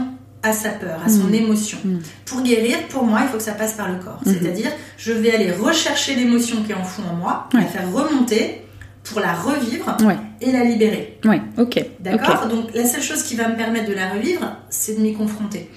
à 0.42 0.54
sa 0.54 0.70
peur, 0.70 1.02
à 1.06 1.10
son 1.10 1.26
Mhm. 1.28 1.34
émotion. 1.34 1.78
Mhm. 1.84 2.00
Pour 2.26 2.42
guérir, 2.42 2.78
pour 2.90 3.04
moi, 3.04 3.20
il 3.24 3.28
faut 3.30 3.38
que 3.38 3.44
ça 3.44 3.52
passe 3.54 3.74
par 3.74 3.90
le 3.90 3.98
corps. 4.02 4.22
C'est-à-dire, 4.24 4.72
je 4.98 5.12
vais 5.12 5.32
aller 5.36 5.52
rechercher 5.52 6.16
l'émotion 6.16 6.64
qui 6.64 6.72
est 6.72 6.76
en 6.76 6.84
fond 6.84 7.04
en 7.12 7.16
moi, 7.16 7.50
Ouais. 7.54 7.60
la 7.62 7.66
faire 7.68 7.92
remonter 7.92 8.62
pour 9.04 9.20
la 9.20 9.34
revivre 9.34 9.98
Ouais. 10.06 10.16
et 10.40 10.52
la 10.52 10.64
libérer. 10.64 11.18
Ouais, 11.26 11.42
ok. 11.58 11.84
D'accord. 12.00 12.48
Donc, 12.48 12.74
la 12.74 12.86
seule 12.86 13.02
chose 13.02 13.24
qui 13.24 13.36
va 13.36 13.48
me 13.50 13.56
permettre 13.58 13.90
de 13.90 13.94
la 13.94 14.10
revivre, 14.10 14.56
c'est 14.70 14.96
de 14.96 15.02
m'y 15.02 15.14
confronter. 15.14 15.70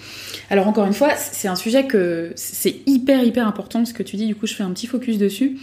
Alors 0.50 0.68
encore 0.68 0.86
une 0.86 0.92
fois, 0.92 1.10
c'est 1.16 1.48
un 1.48 1.56
sujet 1.56 1.86
que 1.86 2.32
c'est 2.36 2.82
hyper 2.86 3.24
hyper 3.24 3.46
important 3.48 3.84
ce 3.86 3.94
que 3.94 4.02
tu 4.02 4.16
dis. 4.16 4.26
Du 4.26 4.34
coup, 4.34 4.46
je 4.46 4.54
fais 4.54 4.62
un 4.62 4.70
petit 4.70 4.86
focus 4.86 5.16
dessus. 5.16 5.56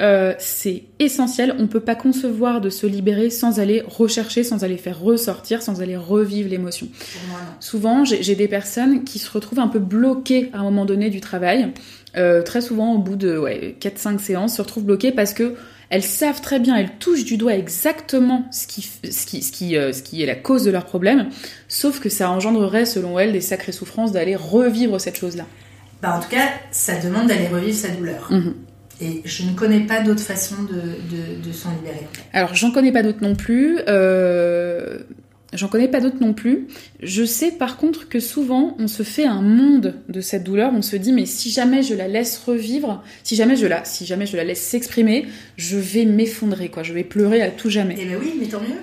Euh, 0.00 0.32
c'est 0.38 0.84
essentiel. 1.00 1.56
On 1.58 1.66
peut 1.66 1.80
pas 1.80 1.96
concevoir 1.96 2.60
de 2.60 2.70
se 2.70 2.86
libérer 2.86 3.30
sans 3.30 3.58
aller 3.58 3.82
rechercher, 3.84 4.44
sans 4.44 4.62
aller 4.62 4.76
faire 4.76 5.00
ressortir, 5.00 5.60
sans 5.60 5.80
aller 5.80 5.96
revivre 5.96 6.48
l'émotion. 6.48 6.86
Souvent, 7.60 8.04
j'ai 8.04 8.34
des 8.36 8.48
personnes 8.48 9.02
qui 9.04 9.18
se 9.18 9.30
retrouvent 9.30 9.58
un 9.60 9.68
peu 9.68 9.80
bloquées 9.80 10.50
à 10.52 10.58
un 10.60 10.62
moment 10.62 10.84
donné 10.84 11.10
du 11.10 11.20
travail. 11.20 11.72
Euh, 12.16 12.42
très 12.42 12.60
souvent, 12.60 12.94
au 12.94 12.98
bout 12.98 13.16
de 13.16 13.36
ouais, 13.36 13.76
4-5 13.80 14.18
séances, 14.18 14.56
se 14.56 14.62
retrouvent 14.62 14.84
bloquées 14.84 15.12
parce 15.12 15.34
que 15.34 15.54
elles 15.90 16.02
savent 16.02 16.42
très 16.42 16.58
bien, 16.60 16.76
elles 16.76 16.98
touchent 16.98 17.24
du 17.24 17.36
doigt 17.38 17.54
exactement 17.54 18.44
ce 18.52 18.66
qui, 18.66 18.82
f- 18.82 19.10
ce 19.10 19.24
qui, 19.26 19.42
ce 19.42 19.50
qui, 19.52 19.76
euh, 19.76 19.92
ce 19.92 20.02
qui 20.02 20.22
est 20.22 20.26
la 20.26 20.34
cause 20.34 20.64
de 20.64 20.70
leur 20.70 20.84
problème, 20.84 21.30
sauf 21.66 21.98
que 21.98 22.08
ça 22.10 22.30
engendrerait, 22.30 22.84
selon 22.84 23.18
elles, 23.18 23.32
des 23.32 23.40
sacrées 23.40 23.72
souffrances 23.72 24.12
d'aller 24.12 24.36
revivre 24.36 25.00
cette 25.00 25.16
chose-là. 25.16 25.46
Bah, 26.02 26.14
en 26.16 26.20
tout 26.20 26.28
cas, 26.28 26.48
ça 26.70 26.98
demande 27.00 27.26
d'aller 27.28 27.48
revivre 27.48 27.76
sa 27.76 27.88
douleur. 27.88 28.28
Mhm. 28.30 28.54
Et 29.00 29.22
je 29.24 29.44
ne 29.44 29.52
connais 29.52 29.80
pas 29.80 30.00
d'autre 30.00 30.22
façon 30.22 30.62
de, 30.62 30.74
de, 30.74 31.48
de 31.48 31.52
s'en 31.52 31.70
libérer. 31.72 32.06
Alors, 32.32 32.54
j'en 32.54 32.70
connais 32.70 32.92
pas 32.92 33.02
d'autres 33.02 33.22
non 33.22 33.34
plus. 33.34 33.78
Euh... 33.88 34.98
J'en 35.54 35.68
connais 35.68 35.88
pas 35.88 36.00
d'autres 36.00 36.20
non 36.20 36.34
plus. 36.34 36.66
Je 37.02 37.24
sais 37.24 37.52
par 37.52 37.78
contre 37.78 38.08
que 38.08 38.20
souvent 38.20 38.76
on 38.78 38.86
se 38.86 39.02
fait 39.02 39.24
un 39.24 39.40
monde 39.40 39.94
de 40.10 40.20
cette 40.20 40.44
douleur. 40.44 40.72
On 40.74 40.82
se 40.82 40.94
dit 40.96 41.10
mais 41.10 41.24
si 41.24 41.50
jamais 41.50 41.82
je 41.82 41.94
la 41.94 42.06
laisse 42.06 42.36
revivre, 42.36 43.02
si 43.24 43.34
jamais 43.34 43.56
je 43.56 43.66
la, 43.66 43.82
si 43.86 44.04
jamais 44.04 44.26
je 44.26 44.36
la 44.36 44.44
laisse 44.44 44.60
s'exprimer, 44.60 45.26
je 45.56 45.78
vais 45.78 46.04
m'effondrer 46.04 46.68
quoi. 46.68 46.82
Je 46.82 46.92
vais 46.92 47.02
pleurer 47.02 47.40
à 47.40 47.50
tout 47.50 47.70
jamais. 47.70 47.96
Eh 47.98 48.04
ben 48.04 48.18
oui, 48.20 48.34
mais 48.38 48.46
tant 48.46 48.60
mieux. 48.60 48.76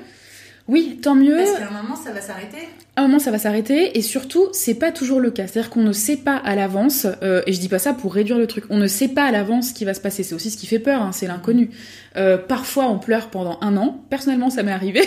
Oui, 0.67 0.97
tant 0.99 1.13
mieux. 1.13 1.35
Parce 1.35 1.59
qu'à 1.59 1.67
un 1.67 1.83
moment, 1.83 1.95
ça 1.95 2.11
va 2.11 2.21
s'arrêter. 2.21 2.57
À 2.95 3.01
un 3.01 3.07
moment, 3.07 3.19
ça 3.19 3.29
va 3.29 3.37
s'arrêter 3.37 3.97
et 3.97 4.01
surtout, 4.01 4.47
c'est 4.51 4.73
pas 4.73 4.91
toujours 4.91 5.19
le 5.19 5.29
cas. 5.29 5.45
C'est-à-dire 5.45 5.69
qu'on 5.69 5.83
ne 5.83 5.93
sait 5.93 6.17
pas 6.17 6.37
à 6.37 6.55
l'avance, 6.55 7.05
euh, 7.21 7.43
et 7.45 7.53
je 7.53 7.59
dis 7.59 7.69
pas 7.69 7.77
ça 7.77 7.93
pour 7.93 8.15
réduire 8.15 8.39
le 8.39 8.47
truc, 8.47 8.63
on 8.71 8.77
ne 8.77 8.87
sait 8.87 9.09
pas 9.09 9.25
à 9.25 9.31
l'avance 9.31 9.69
ce 9.69 9.73
qui 9.75 9.85
va 9.85 9.93
se 9.93 9.99
passer. 9.99 10.23
C'est 10.23 10.33
aussi 10.33 10.49
ce 10.49 10.57
qui 10.57 10.65
fait 10.65 10.79
peur, 10.79 11.03
hein, 11.03 11.11
c'est 11.11 11.27
l'inconnu. 11.27 11.69
Euh, 12.17 12.39
parfois, 12.39 12.87
on 12.87 12.97
pleure 12.97 13.29
pendant 13.29 13.59
un 13.61 13.77
an. 13.77 14.03
Personnellement, 14.09 14.49
ça 14.49 14.63
m'est 14.63 14.71
arrivé. 14.71 15.01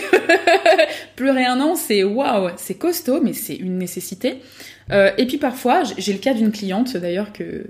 Pleurer 1.17 1.45
un 1.45 1.59
an, 1.59 1.75
c'est 1.75 2.05
waouh, 2.05 2.51
c'est 2.55 2.75
costaud, 2.75 3.19
mais 3.21 3.33
c'est 3.33 3.55
une 3.55 3.77
nécessité. 3.77 4.37
Euh, 4.91 5.11
et 5.17 5.27
puis 5.27 5.37
parfois, 5.37 5.83
j'ai 5.97 6.13
le 6.13 6.19
cas 6.19 6.33
d'une 6.33 6.53
cliente 6.53 6.95
d'ailleurs 6.95 7.33
que, 7.33 7.65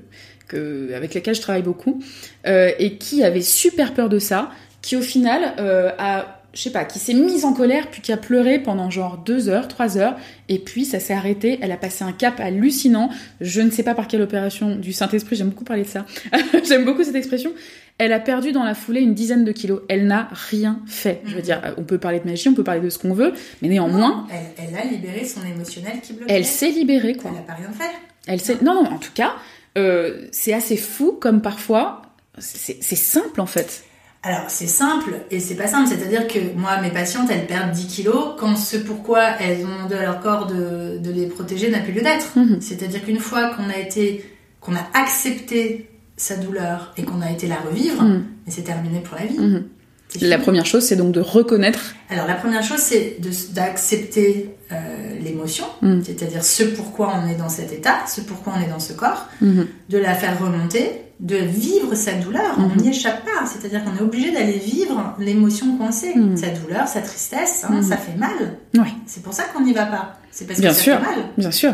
que 0.47 0.93
avec 0.93 1.15
laquelle 1.15 1.34
je 1.34 1.41
travaille 1.41 1.63
beaucoup 1.63 2.04
et 2.45 2.97
qui 2.97 3.23
avait 3.23 3.41
super 3.41 3.93
peur 3.95 4.10
de 4.10 4.19
ça, 4.19 4.52
qui 4.82 4.95
au 4.95 5.02
final 5.02 5.54
a 5.97 6.38
je 6.54 6.62
sais 6.62 6.72
pas, 6.72 6.84
qui 6.84 7.00
s'est 7.00 7.14
mise 7.14 7.46
en 7.46 7.54
colère, 7.54 7.90
puis 7.90 8.02
qui 8.02 8.12
a 8.12 8.18
pleuré 8.18 8.60
pendant 8.60 8.90
genre 8.90 9.18
deux 9.18 9.50
heures, 9.50 9.68
trois 9.68 9.98
heures, 9.98 10.16
et 10.48 10.60
puis 10.60 10.86
ça 10.86 11.00
s'est 11.00 11.14
arrêté. 11.14 11.60
Elle 11.62 11.72
a 11.72 11.78
passé 11.78 12.04
un 12.04 12.12
cap 12.12 12.40
hallucinant. 12.40 13.10
Je 13.40 13.62
ne 13.62 13.70
sais 13.70 13.84
pas 13.84 13.94
par 13.94 14.08
quelle 14.08 14.22
opération 14.22 14.76
du 14.76 14.92
Saint-Esprit, 14.92 15.36
j'aime 15.36 15.50
beaucoup 15.50 15.64
parler 15.64 15.84
de 15.84 15.88
ça. 15.88 16.06
j'aime 16.68 16.86
beaucoup 16.86 17.04
cette 17.04 17.16
expression. 17.16 17.52
Elle 18.00 18.14
a 18.14 18.20
perdu 18.20 18.52
dans 18.52 18.64
la 18.64 18.74
foulée 18.74 19.02
une 19.02 19.14
dizaine 19.14 19.44
de 19.44 19.52
kilos. 19.52 19.82
Elle 19.90 20.08
n'a 20.08 20.30
rien 20.32 20.82
fait. 20.88 21.22
Je 21.26 21.36
veux 21.36 21.42
dire, 21.42 21.62
on 21.78 21.84
peut 21.84 21.98
parler 21.98 22.20
de 22.20 22.26
magie, 22.26 22.48
on 22.50 22.54
peut 22.54 22.64
parler 22.64 22.82
de 22.82 22.90
ce 22.90 22.98
qu'on 22.98 23.14
veut, 23.14 23.34
mais 23.62 23.68
néanmoins, 23.68 24.26
elle, 24.32 24.70
elle 24.70 24.76
a 24.76 24.86
libéré 24.86 25.26
son 25.26 25.46
émotionnel 25.46 26.00
qui 26.02 26.14
bloquait. 26.14 26.34
elle 26.34 26.46
s'est 26.46 26.72
libérée, 26.72 27.16
quoi. 27.16 27.32
Elle 27.32 27.42
n'a 27.42 27.44
pas 27.44 27.54
rien 27.54 27.72
fait. 27.72 27.96
Elle 28.26 28.40
sait. 28.40 28.58
Non, 28.62 28.74
non, 28.74 28.90
en 28.90 28.98
tout 28.98 29.12
cas, 29.14 29.34
euh, 29.78 30.28
c'est 30.32 30.54
assez 30.54 30.78
fou 30.78 31.12
comme 31.12 31.42
parfois. 31.42 32.04
C'est 32.38 32.96
simple 32.96 33.42
en 33.42 33.46
fait. 33.46 33.84
Alors, 34.21 34.45
c'est 34.49 34.67
simple 34.67 35.13
et 35.32 35.39
c'est 35.39 35.55
pas 35.55 35.67
simple. 35.67 35.88
C'est-à-dire 35.88 36.27
que 36.27 36.39
moi, 36.58 36.82
mes 36.82 36.89
patientes, 36.91 37.29
elles 37.32 37.47
perdent 37.47 37.71
10 37.71 37.88
kilos 37.88 38.34
quand 38.38 38.55
ce 38.58 38.75
pourquoi 38.77 39.23
elles 39.39 39.65
ont 39.65 39.69
demandé 39.88 39.95
à 39.95 40.01
leur 40.03 40.19
corps 40.19 40.45
de, 40.47 40.97
de 40.97 41.12
les 41.12 41.27
protéger 41.27 41.69
n'a 41.71 41.79
plus 41.79 41.93
lieu 41.93 42.01
d'être. 42.01 42.38
Mhm. 42.38 42.60
C'est-à-dire 42.62 43.03
qu'une 43.05 43.19
fois 43.19 43.51
qu'on 43.55 43.69
a 43.69 43.77
été, 43.77 44.25
qu'on 44.60 44.75
a 44.75 44.86
accepté 44.93 45.89
sa 46.17 46.36
douleur 46.36 46.93
et 46.97 47.03
qu'on 47.03 47.21
a 47.21 47.32
été 47.32 47.47
la 47.47 47.55
revivre, 47.55 48.03
mais 48.03 48.51
c'est 48.51 48.63
terminé 48.63 48.99
pour 48.99 49.17
la 49.17 49.25
vie. 49.25 49.39
Mhm. 49.39 49.63
La 50.21 50.38
première 50.39 50.65
chose, 50.65 50.84
c'est 50.84 50.95
donc 50.97 51.13
de 51.13 51.21
reconnaître. 51.21 51.93
Alors, 52.10 52.27
la 52.27 52.34
première 52.36 52.63
chose, 52.63 52.79
c'est 52.79 53.17
d'accepter 53.53 54.49
euh, 54.71 54.75
l'émotion, 55.23 55.65
Mhm. 55.82 56.03
c'est-à-dire 56.03 56.43
ce 56.43 56.63
pourquoi 56.63 57.13
on 57.23 57.29
est 57.29 57.36
dans 57.36 57.47
cet 57.47 57.71
état, 57.71 57.99
ce 58.08 58.19
pourquoi 58.21 58.53
on 58.58 58.62
est 58.62 58.69
dans 58.69 58.79
ce 58.79 58.91
corps, 58.93 59.27
de 59.41 59.97
la 59.97 60.13
faire 60.13 60.38
remonter, 60.43 60.91
de 61.19 61.36
vivre 61.36 61.95
sa 61.95 62.13
douleur. 62.13 62.55
On 62.58 62.69
Mhm. 62.69 62.77
n'y 62.77 62.89
échappe 62.89 63.25
pas. 63.25 63.45
C'est-à-dire 63.45 63.84
qu'on 63.84 63.95
est 63.97 64.01
obligé 64.01 64.32
d'aller 64.32 64.58
vivre 64.58 65.15
l'émotion 65.19 65.75
qu'on 65.77 65.91
sait. 65.91 66.15
Mhm. 66.15 66.38
Sa 66.38 66.47
douleur, 66.49 66.88
sa 66.88 67.01
tristesse, 67.01 67.65
hein, 67.67 67.73
Mhm. 67.73 67.84
ça 67.84 67.97
fait 67.97 68.15
mal. 68.17 68.58
Ouais. 68.77 68.93
C'est 69.05 69.21
pour 69.21 69.34
ça 69.34 69.43
qu'on 69.53 69.62
n'y 69.62 69.73
va 69.73 69.86
pas. 69.86 70.13
C'est 70.32 70.45
parce 70.47 70.60
Bien 70.62 70.69
que 70.69 70.75
ça 70.75 70.82
sûr. 70.82 70.95
fait 70.99 71.01
mal. 71.05 71.25
Bien 71.38 71.51
sûr. 71.51 71.73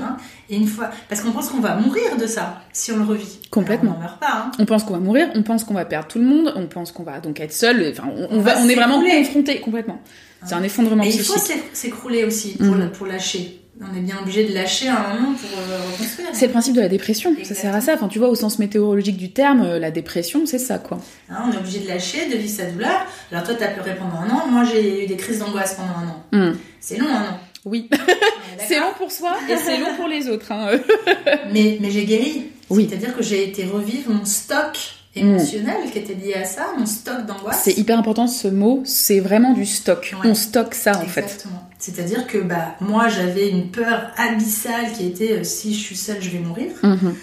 Et 0.50 0.56
une 0.56 0.66
fois, 0.68 0.90
parce 1.10 1.22
qu'on 1.22 1.32
pense 1.32 1.50
qu'on 1.50 1.60
va 1.60 1.76
mourir 1.76 2.18
de 2.20 2.26
ça 2.26 2.62
si 2.74 2.92
on 2.92 2.98
le 2.98 3.04
revit. 3.04 3.40
Complètement. 3.52 3.92
Alors, 3.92 4.00
on 4.00 4.04
meurt 4.04 4.20
pas. 4.20 4.44
hein. 4.48 4.52
On 4.58 4.66
pense 4.66 4.84
qu'on 4.84 4.94
va 4.94 5.00
mourir, 5.00 5.28
on 5.36 5.44
pense 5.44 5.64
qu'on 5.64 5.74
va 5.76 5.86
perdre 5.86 6.08
tout 6.08 6.20
le 6.20 6.26
monde, 6.26 6.52
on 6.56 6.66
pense 6.66 6.92
qu'on 6.92 7.04
va 7.04 7.20
donc 7.20 7.40
être 7.40 7.54
seul. 7.54 7.92
Enfin, 7.92 8.10
on, 8.16 8.24
on 8.24 8.38
On 8.38 8.42
va, 8.42 8.56
va 8.56 8.62
on 8.62 8.68
est 8.70 8.76
vraiment 8.76 9.00
confronté 9.04 9.60
complètement. 9.60 10.00
C'est 10.46 10.56
un 10.56 10.64
effondrement 10.64 11.04
il 11.04 11.10
psychique. 11.10 11.34
faut 11.34 11.40
s'é- 11.40 11.64
s'écrouler 11.74 12.24
aussi 12.24 12.58
pour 12.98 13.06
lâcher. 13.06 13.62
On 13.82 13.96
est 13.98 14.00
bien 14.02 14.16
obligé 14.22 14.46
de 14.48 14.54
lâcher 14.54 14.88
à 14.88 14.98
un 15.12 15.14
moment 15.16 15.34
pour 15.34 15.50
euh, 15.60 15.78
reconstruire. 15.92 16.30
C'est 16.34 16.46
le 16.48 16.52
principe 16.54 16.76
de 16.76 16.82
la 16.82 16.88
dépression. 16.88 17.36
Ça 17.44 17.54
sert 17.56 17.76
à 17.76 17.82
ça. 17.82 17.94
Enfin, 17.96 18.08
tu 18.08 18.20
vois, 18.20 18.30
au 18.30 18.36
sens 18.36 18.58
météorologique 18.58 19.18
du 19.18 19.32
terme, 19.32 19.62
euh, 19.64 19.80
la 19.80 19.92
dépression, 19.92 20.46
c'est 20.46 20.60
ça, 20.60 20.78
quoi. 20.80 21.00
Hein, 21.30 21.44
on 21.48 21.52
est 21.52 21.58
obligé 21.58 21.80
de 21.80 21.88
lâcher, 21.90 22.30
de 22.30 22.38
vivre 22.38 22.54
sa 22.54 22.66
douleur. 22.72 23.06
Alors 23.32 23.44
toi, 23.44 23.56
t'as 23.60 23.68
pleuré 23.68 23.96
pendant 23.96 24.16
un 24.22 24.30
an. 24.30 24.48
Moi, 24.48 24.64
j'ai 24.64 25.04
eu 25.04 25.08
des 25.08 25.18
crises 25.18 25.40
d'angoisse 25.40 25.76
pendant 25.76 25.92
un 26.00 26.08
an. 26.08 26.52
Hmm. 26.52 26.58
C'est 26.80 26.98
long, 26.98 27.08
un 27.10 27.32
an. 27.34 27.40
Oui. 27.66 27.90
C'est 28.68 28.80
long 28.80 28.94
pour 28.98 29.12
soi 29.12 29.36
et 29.50 29.58
c'est 29.58 29.78
long 29.80 29.96
pour 29.98 30.08
les 30.08 30.30
autres. 30.30 30.52
hein. 30.54 30.70
Mais, 31.52 31.78
mais 31.82 31.92
j'ai 31.92 32.06
guéri. 32.06 32.44
Oui. 32.70 32.88
C'est-à-dire 32.90 33.16
que 33.16 33.22
j'ai 33.22 33.44
été 33.50 33.66
revivre 33.66 34.12
mon 34.12 34.24
stock 34.24 34.78
émotionnel 35.16 35.76
qui 35.92 36.00
était 36.00 36.14
lié 36.14 36.36
à 36.36 36.46
ça, 36.46 36.68
mon 36.78 36.86
stock 36.86 37.26
d'angoisse. 37.26 37.62
C'est 37.64 37.78
hyper 37.78 38.00
important 38.00 38.28
ce 38.28 38.48
mot. 38.48 38.82
C'est 38.86 39.20
vraiment 39.20 39.54
du 39.54 39.66
stock. 39.66 40.14
Ouais. 40.24 40.30
On 40.30 40.36
stocke 40.36 40.74
ça 40.74 40.92
en 40.98 41.02
fait. 41.06 41.22
Exactement. 41.22 41.55
C'est-à-dire 41.86 42.26
que 42.26 42.40
bah, 42.40 42.76
moi, 42.82 43.10
j'avais 43.10 43.48
une 43.50 43.70
peur 43.70 44.12
abyssale 44.18 44.92
qui 44.98 45.06
était 45.06 45.34
euh, 45.34 45.44
si 45.44 45.72
je 45.76 45.80
suis 45.80 45.96
seule, 45.96 46.18
je 46.20 46.30
vais 46.32 46.40
mourir. 46.40 46.72
Mhm. 46.82 47.14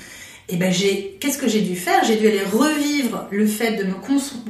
et 0.48 0.56
ben 0.56 0.72
j'ai, 0.72 1.16
qu'est-ce 1.18 1.38
que 1.38 1.48
j'ai 1.48 1.62
dû 1.62 1.74
faire? 1.76 2.04
J'ai 2.04 2.16
dû 2.16 2.26
aller 2.28 2.42
revivre 2.42 3.26
le 3.32 3.46
fait 3.46 3.72
de 3.76 3.84
me 3.84 3.94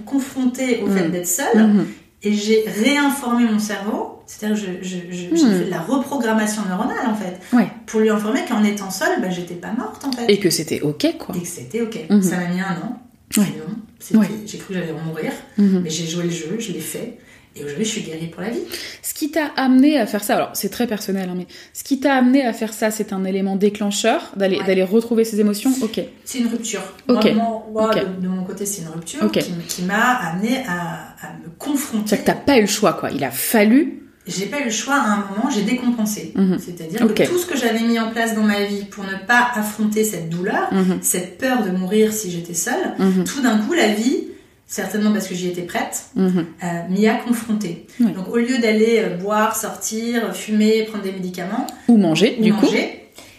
confronter 0.04 0.80
au 0.82 0.86
fait 0.88 1.08
Mm. 1.08 1.10
d'être 1.12 1.26
seule, 1.28 1.66
Mhm. 1.66 1.86
et 2.24 2.32
j'ai 2.34 2.64
réinformé 2.82 3.44
mon 3.44 3.58
cerveau. 3.58 4.18
C'est-à-dire, 4.26 4.56
que 4.80 4.82
j'ai 4.82 5.00
fait 5.28 5.64
de 5.66 5.70
la 5.70 5.80
reprogrammation 5.80 6.62
neuronale 6.68 7.06
en 7.06 7.14
fait, 7.14 7.38
Ouais. 7.56 7.68
pour 7.86 8.00
lui 8.00 8.08
informer 8.10 8.40
qu'en 8.48 8.62
étant 8.64 8.90
seule, 8.90 9.20
ben 9.20 9.30
j'étais 9.30 9.54
pas 9.54 9.72
morte 9.72 10.04
en 10.04 10.12
fait, 10.12 10.26
Et 10.28 10.38
que 10.38 10.48
c'était 10.50 10.80
ok, 10.80 11.16
quoi. 11.18 11.34
et 11.36 11.40
que 11.40 11.46
c'était 11.48 11.80
ok. 11.82 11.98
Mhm. 12.10 12.22
Ça 12.22 12.36
m'a 12.36 12.48
mis 12.48 12.60
un 12.60 12.76
an. 12.86 12.98
Ouais. 13.38 14.28
J'ai 14.46 14.58
cru 14.58 14.74
que 14.74 14.80
j'allais 14.80 14.92
mourir, 15.06 15.32
Mhm. 15.58 15.80
mais 15.84 15.90
j'ai 15.90 16.06
joué 16.06 16.24
le 16.24 16.30
jeu, 16.30 16.56
je 16.58 16.72
l'ai 16.72 16.80
fait, 16.80 17.18
et 17.56 17.64
aujourd'hui 17.64 17.84
je 17.84 17.90
suis 17.90 18.02
guérie 18.02 18.26
pour 18.28 18.42
la 18.42 18.50
vie. 18.50 18.60
Ce 19.02 19.14
qui 19.14 19.30
t'a 19.30 19.46
amené 19.56 19.98
à 19.98 20.06
faire 20.06 20.22
ça, 20.24 20.36
alors 20.36 20.50
c'est 20.54 20.68
très 20.70 20.86
personnel, 20.86 21.28
hein, 21.30 21.34
mais 21.36 21.46
ce 21.74 21.84
qui 21.84 22.00
t'a 22.00 22.14
amené 22.14 22.44
à 22.44 22.52
faire 22.52 22.72
ça, 22.72 22.90
c'est 22.90 23.12
un 23.12 23.24
élément 23.24 23.56
déclencheur, 23.56 24.32
d'aller 24.36 24.58
Ouais. 24.58 24.66
d'aller 24.66 24.82
retrouver 24.82 25.24
ses 25.24 25.40
émotions, 25.40 25.72
ok. 25.82 26.00
C'est 26.24 26.38
une 26.38 26.48
rupture. 26.48 26.82
Ok. 27.08 27.32
Moi. 27.34 27.90
De, 27.94 28.22
de 28.22 28.28
mon 28.28 28.44
côté, 28.44 28.64
c'est 28.66 28.82
une 28.82 28.88
rupture 28.88 29.30
qui, 29.68 29.82
m'a 29.82 29.94
amené 30.30 30.58
à, 30.68 31.14
à 31.20 31.32
me 31.42 31.50
confronter. 31.58 32.08
C'est-à-dire 32.08 32.24
que 32.24 32.30
t'as 32.30 32.44
pas 32.46 32.58
eu 32.58 32.62
le 32.62 32.66
choix, 32.66 32.92
quoi. 32.94 33.10
Il 33.10 33.22
a 33.24 33.30
fallu. 33.30 33.98
J'ai 34.26 34.46
pas 34.46 34.60
eu 34.60 34.66
le 34.66 34.70
choix 34.70 34.94
à 34.94 35.04
un 35.14 35.16
moment, 35.16 35.50
j'ai 35.52 35.62
décompensé. 35.62 36.32
Mhm. 36.36 36.56
C'est-à-dire 36.58 37.12
que 37.12 37.26
tout 37.26 37.38
ce 37.38 37.44
que 37.46 37.56
j'avais 37.56 37.80
mis 37.80 37.98
en 37.98 38.10
place 38.12 38.36
dans 38.36 38.44
ma 38.44 38.62
vie 38.64 38.84
pour 38.84 39.02
ne 39.02 39.16
pas 39.26 39.48
affronter 39.54 40.04
cette 40.04 40.28
douleur, 40.30 40.72
Mhm, 40.72 40.98
cette 41.02 41.38
peur 41.38 41.64
de 41.64 41.70
mourir 41.70 42.12
si 42.12 42.30
j'étais 42.30 42.54
seule, 42.54 42.94
mhm, 43.00 43.24
tout 43.24 43.42
d'un 43.42 43.58
coup, 43.58 43.72
la 43.72 43.88
vie, 43.88 44.28
certainement 44.72 45.12
parce 45.12 45.28
que 45.28 45.34
j'y 45.34 45.48
étais 45.48 45.62
prête, 45.62 46.06
mhm. 46.16 46.46
euh, 46.64 46.66
m'y 46.88 47.06
a 47.06 47.16
confrontée. 47.16 47.86
Donc 48.00 48.28
au 48.32 48.38
lieu 48.38 48.56
d'aller 48.56 49.00
euh, 49.00 49.16
boire, 49.18 49.54
sortir, 49.54 50.34
fumer, 50.34 50.84
prendre 50.84 51.04
des 51.04 51.12
médicaments, 51.12 51.66
Ou 51.88 51.98
manger, 51.98 52.36
ou 52.40 52.42
du 52.42 52.54
coup. 52.54 52.66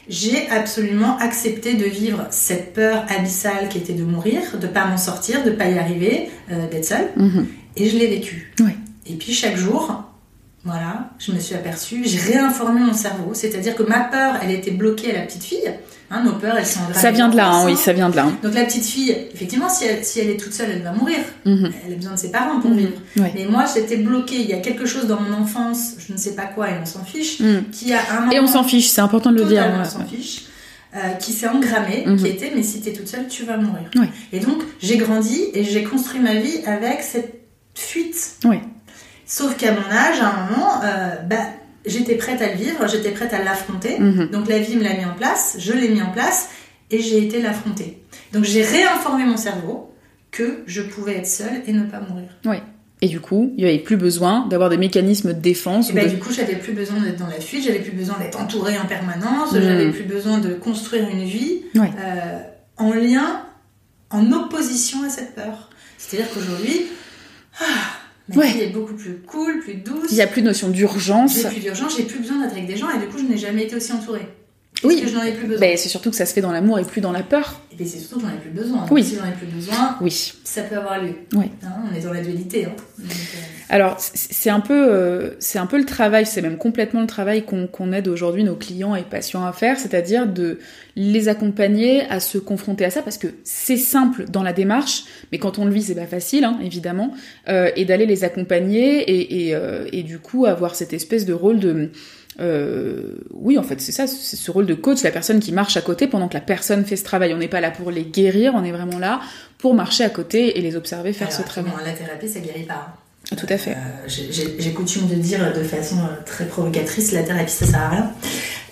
j'ai 0.07 0.47
absolument 0.49 1.17
accepté 1.17 1.73
de 1.73 1.85
vivre 1.85 2.27
cette 2.29 2.73
peur 2.73 3.03
abyssale 3.09 3.67
qui 3.69 3.79
était 3.79 3.93
de 3.93 4.03
mourir, 4.03 4.41
de 4.61 4.67
pas 4.67 4.85
m'en 4.85 4.97
sortir, 4.97 5.43
de 5.43 5.49
pas 5.49 5.69
y 5.69 5.79
arriver, 5.79 6.29
euh, 6.51 6.69
d'être 6.69 6.85
seule. 6.85 7.09
Mhm. 7.17 7.47
Et 7.77 7.89
je 7.89 7.97
l'ai 7.97 8.07
vécu. 8.07 8.53
Ouais. 8.59 8.75
Et 9.07 9.15
puis 9.15 9.33
chaque 9.33 9.57
jour, 9.57 10.03
voilà, 10.63 11.09
je 11.17 11.31
me 11.31 11.39
suis 11.39 11.55
aperçue, 11.55 12.03
j'ai 12.05 12.19
réinformé 12.19 12.79
mon 12.79 12.93
cerveau. 12.93 13.33
C'est-à-dire 13.33 13.75
que 13.75 13.81
ma 13.81 14.01
peur, 14.01 14.35
elle 14.43 14.51
était 14.51 14.71
bloquée 14.71 15.09
à 15.09 15.15
la 15.15 15.25
petite 15.25 15.43
fille. 15.43 15.73
Hein, 16.15 16.23
nos 16.23 16.33
peurs, 16.33 16.55
elles 16.57 16.65
sont 16.65 16.79
Ça 16.93 17.09
vient 17.11 17.27
de 17.27 17.35
là, 17.35 17.49
hein, 17.49 17.65
oui, 17.65 17.75
ça 17.75 17.91
vient 17.91 18.09
de 18.09 18.15
là. 18.15 18.25
hein. 18.25 18.37
Donc 18.43 18.53
la 18.53 18.65
petite 18.65 18.85
fille, 18.85 19.15
effectivement, 19.33 19.67
si 19.67 19.85
elle, 19.85 20.05
si 20.05 20.19
elle 20.19 20.29
est 20.29 20.37
toute 20.37 20.53
seule, 20.53 20.69
elle 20.71 20.83
va 20.83 20.91
mourir. 20.91 21.17
Mhm. 21.45 21.71
Elle 21.87 21.93
a 21.93 21.95
besoin 21.95 22.13
de 22.13 22.19
ses 22.19 22.31
parents 22.31 22.59
pour 22.59 22.69
Mhm. 22.69 22.77
vivre. 22.77 22.91
Ouais. 23.17 23.31
Mais 23.35 23.45
moi, 23.45 23.65
j'étais 23.73 23.97
bloquée. 23.97 24.35
Il 24.41 24.47
y 24.47 24.53
a 24.53 24.59
quelque 24.59 24.85
chose 24.85 25.07
dans 25.07 25.19
mon 25.19 25.33
enfance, 25.35 25.93
je 25.97 26.13
ne 26.13 26.17
sais 26.17 26.35
pas 26.35 26.45
quoi, 26.45 26.69
et 26.69 26.73
on 26.81 26.85
s'en 26.85 27.03
fiche, 27.03 27.39
Mhm. 27.39 27.63
qui 27.71 27.91
a 27.93 27.99
un 28.11 28.19
moment... 28.21 28.31
Et 28.31 28.39
on 28.39 28.47
s'en 28.47 28.63
fiche, 28.63 28.89
c'est 28.89 29.01
important 29.01 29.31
de 29.31 29.37
le 29.37 29.45
dire. 29.45 29.65
On 29.81 29.83
s'en 29.85 29.99
ouais. 29.99 30.05
fiche. 30.07 30.43
euh, 30.95 31.13
qui 31.19 31.33
s'est 31.33 31.47
engrammé, 31.47 32.05
qui 32.19 32.27
était 32.27 32.51
mais 32.55 32.61
si 32.61 32.79
t'es 32.79 32.93
toute 32.93 33.07
seule, 33.07 33.27
tu 33.27 33.45
vas 33.45 33.57
mourir. 33.57 33.89
Et 34.31 34.39
donc 34.39 34.61
j'ai 34.79 34.97
grandi 34.97 35.41
et 35.55 35.63
j'ai 35.63 35.83
construit 35.83 36.19
ma 36.19 36.35
vie 36.35 36.59
avec 36.67 37.01
cette 37.01 37.33
fuite. 37.73 38.33
Ouais. 38.45 38.61
Sauf 39.25 39.57
qu'à 39.57 39.71
mon 39.71 39.89
âge, 39.91 40.19
à 40.21 40.27
un 40.29 40.51
moment, 40.51 40.81
euh, 40.83 41.15
bah, 41.27 41.37
j'étais 41.85 42.15
prête 42.15 42.41
à 42.41 42.49
le 42.51 42.57
vivre, 42.57 42.87
j'étais 42.87 43.11
prête 43.11 43.33
à 43.33 43.43
l'affronter. 43.43 43.99
Mhm. 43.99 44.29
Donc 44.31 44.47
la 44.49 44.59
vie 44.59 44.75
me 44.75 44.83
l'a 44.83 44.93
mis 44.95 45.05
en 45.05 45.13
place, 45.15 45.55
je 45.59 45.73
l'ai 45.73 45.89
mis 45.89 46.01
en 46.01 46.11
place 46.11 46.49
et 46.91 46.99
j'ai 47.01 47.23
été 47.25 47.41
l'affronter. 47.41 47.99
Donc 48.33 48.43
j'ai 48.43 48.63
réinformé 48.63 49.25
mon 49.25 49.37
cerveau 49.37 49.93
que 50.31 50.63
je 50.65 50.81
pouvais 50.81 51.17
être 51.17 51.27
seule 51.27 51.61
et 51.67 51.73
ne 51.73 51.83
pas 51.83 51.99
mourir. 51.99 52.29
Et 53.01 53.07
du 53.09 53.19
coup, 53.19 53.51
il 53.57 53.63
n'y 53.65 53.69
avait 53.69 53.79
plus 53.79 53.97
besoin 53.97 54.47
d'avoir 54.47 54.69
des 54.69 54.77
mécanismes 54.77 55.33
de 55.33 55.39
défense. 55.39 55.89
Et 55.89 55.91
ou 55.91 55.95
bah, 55.95 56.05
de- 56.05 56.09
du 56.11 56.19
coup, 56.19 56.31
j'avais 56.31 56.55
plus 56.55 56.71
besoin 56.71 57.01
d'être 57.01 57.17
dans 57.19 57.27
la 57.27 57.41
fuite, 57.41 57.65
j'avais 57.65 57.79
plus 57.81 57.91
besoin 57.91 58.17
d'être 58.17 58.39
entourée 58.39 58.77
en 58.79 58.85
permanence, 58.85 59.51
Mhm. 59.51 59.61
j'avais 59.61 59.89
plus 59.91 60.05
besoin 60.05 60.37
de 60.37 60.53
construire 60.53 61.09
une 61.09 61.25
vie 61.25 61.63
euh, 61.75 62.39
en 62.77 62.93
lien, 62.93 63.41
en 64.09 64.31
opposition 64.31 65.03
à 65.03 65.09
cette 65.09 65.35
peur. 65.35 65.69
C'est-à-dire 65.97 66.31
qu'aujourd'hui, 66.33 66.83
ah, 67.59 67.65
ma 68.29 68.35
Ouais. 68.35 68.51
vie 68.51 68.61
est 68.61 68.67
beaucoup 68.69 68.93
plus 68.93 69.17
cool, 69.27 69.59
plus 69.59 69.75
douce. 69.75 70.07
Il 70.11 70.15
n'y 70.15 70.21
a 70.21 70.27
plus 70.27 70.41
de 70.41 70.47
notion 70.47 70.69
d'urgence. 70.69 71.37
J'ai 71.41 71.47
plus 71.49 71.59
d'urgence, 71.59 71.97
j'ai 71.97 72.03
plus 72.03 72.19
besoin 72.19 72.41
d'être 72.41 72.51
avec 72.53 72.67
des 72.67 72.77
gens 72.77 72.89
et 72.89 72.99
du 72.99 73.05
coup, 73.07 73.17
je 73.17 73.23
n'ai 73.23 73.37
jamais 73.37 73.63
été 73.63 73.75
aussi 73.75 73.91
entourée. 73.93 74.27
Oui. 74.83 75.01
Que 75.01 75.07
je 75.07 75.15
n'en 75.15 75.23
ai 75.23 75.31
plus 75.31 75.47
besoin. 75.47 75.61
Ben, 75.61 75.77
c'est 75.77 75.89
surtout 75.89 76.09
que 76.09 76.15
ça 76.15 76.25
se 76.25 76.33
fait 76.33 76.41
dans 76.41 76.51
l'amour 76.51 76.77
et 76.79 76.83
plus 76.83 76.99
dans 77.01 77.11
la 77.11 77.23
peur. 77.23 77.61
Et 77.73 77.75
puis 77.75 77.87
c'est 77.87 77.97
surtout 77.97 78.17
que 78.17 78.21
j'en 78.21 78.29
ai 78.29 78.37
plus 78.39 78.51
besoin. 78.51 78.85
Oui. 78.91 79.03
Si 79.03 79.15
j'en 79.15 79.25
ai 79.25 79.31
plus 79.31 79.47
besoin, 79.47 79.97
Oui. 79.99 80.33
ça 80.43 80.61
peut 80.61 80.77
avoir 80.77 81.01
lieu. 81.01 81.15
Ouais. 81.33 81.49
Hein, 81.63 81.69
on 81.91 81.95
est 81.95 82.01
dans 82.01 82.13
la 82.13 82.21
dualité. 82.21 82.65
Hein. 82.65 82.73
Donc, 82.99 83.09
euh, 83.11 83.39
Alors, 83.69 83.95
c'est 83.99 84.51
un 84.51 84.59
peu, 84.59 84.87
euh, 84.93 85.31
c'est 85.39 85.57
un 85.57 85.65
peu 85.65 85.79
le 85.79 85.85
travail, 85.85 86.27
c'est 86.27 86.43
même 86.43 86.57
complètement 86.57 87.01
le 87.01 87.07
travail 87.07 87.45
qu'on 87.45 87.91
aide 87.93 88.07
aujourd'hui 88.07 88.43
nos 88.43 88.55
clients 88.55 88.95
et 88.95 89.01
patients 89.01 89.43
à 89.43 89.53
faire, 89.53 89.79
c'est-à-dire 89.79 90.27
de 90.27 90.59
les 90.95 91.29
accompagner 91.29 92.01
à 92.11 92.19
se 92.19 92.37
confronter 92.37 92.85
à 92.85 92.91
ça, 92.91 93.01
parce 93.01 93.17
que 93.17 93.27
c'est 93.43 93.77
simple 93.77 94.25
dans 94.29 94.43
la 94.43 94.53
démarche, 94.53 95.05
mais 95.31 95.39
quand 95.39 95.57
on 95.57 95.65
le 95.65 95.71
vit, 95.71 95.81
c'est 95.81 95.95
pas 95.95 96.05
facile, 96.05 96.43
hein, 96.43 96.59
évidemment, 96.63 97.15
euh, 97.49 97.71
et 97.75 97.85
d'aller 97.85 98.05
les 98.05 98.23
accompagner 98.23 98.99
et, 99.01 99.49
et, 99.49 99.57
et 99.91 100.03
du 100.03 100.19
coup 100.19 100.45
avoir 100.45 100.75
cette 100.75 100.93
espèce 100.93 101.25
de 101.25 101.33
rôle 101.33 101.59
de 101.59 101.89
euh, 102.39 103.15
oui, 103.33 103.57
en 103.57 103.63
fait, 103.63 103.79
c'est 103.81 103.91
ça, 103.91 104.07
c'est 104.07 104.35
ce 104.35 104.51
rôle 104.51 104.65
de 104.65 104.73
coach, 104.73 105.03
la 105.03 105.11
personne 105.11 105.39
qui 105.39 105.51
marche 105.51 105.77
à 105.77 105.81
côté 105.81 106.07
pendant 106.07 106.27
que 106.27 106.33
la 106.33 106.41
personne 106.41 106.83
fait 106.85 106.95
ce 106.95 107.03
travail. 107.03 107.33
On 107.33 107.37
n'est 107.37 107.47
pas 107.47 107.61
là 107.61 107.71
pour 107.71 107.91
les 107.91 108.03
guérir, 108.03 108.53
on 108.55 108.63
est 108.63 108.71
vraiment 108.71 108.99
là 108.99 109.21
pour 109.57 109.73
marcher 109.73 110.03
à 110.03 110.09
côté 110.09 110.57
et 110.57 110.61
les 110.61 110.75
observer 110.75 111.13
faire 111.13 111.27
alors, 111.27 111.39
ce 111.39 111.45
travail. 111.45 111.71
La 111.85 111.91
thérapie, 111.93 112.27
ça 112.27 112.39
guérit 112.39 112.63
pas. 112.63 112.95
hein. 113.31 113.35
Tout 113.37 113.47
à 113.49 113.57
fait. 113.57 113.71
Euh, 113.71 114.07
j'ai- 114.07 114.73
coutume 114.73 115.07
de 115.07 115.15
dire 115.15 115.53
de 115.53 115.63
façon 115.63 115.97
euh, 115.99 116.23
très 116.25 116.45
provocatrice, 116.45 117.13
la 117.13 117.23
thérapie 117.23 117.51
ça 117.51 117.65
sert 117.65 117.79
à 117.79 117.89
rien. 117.89 118.11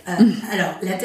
Euh, 0.09 0.13
alors, 0.51 0.73
la, 0.81 0.97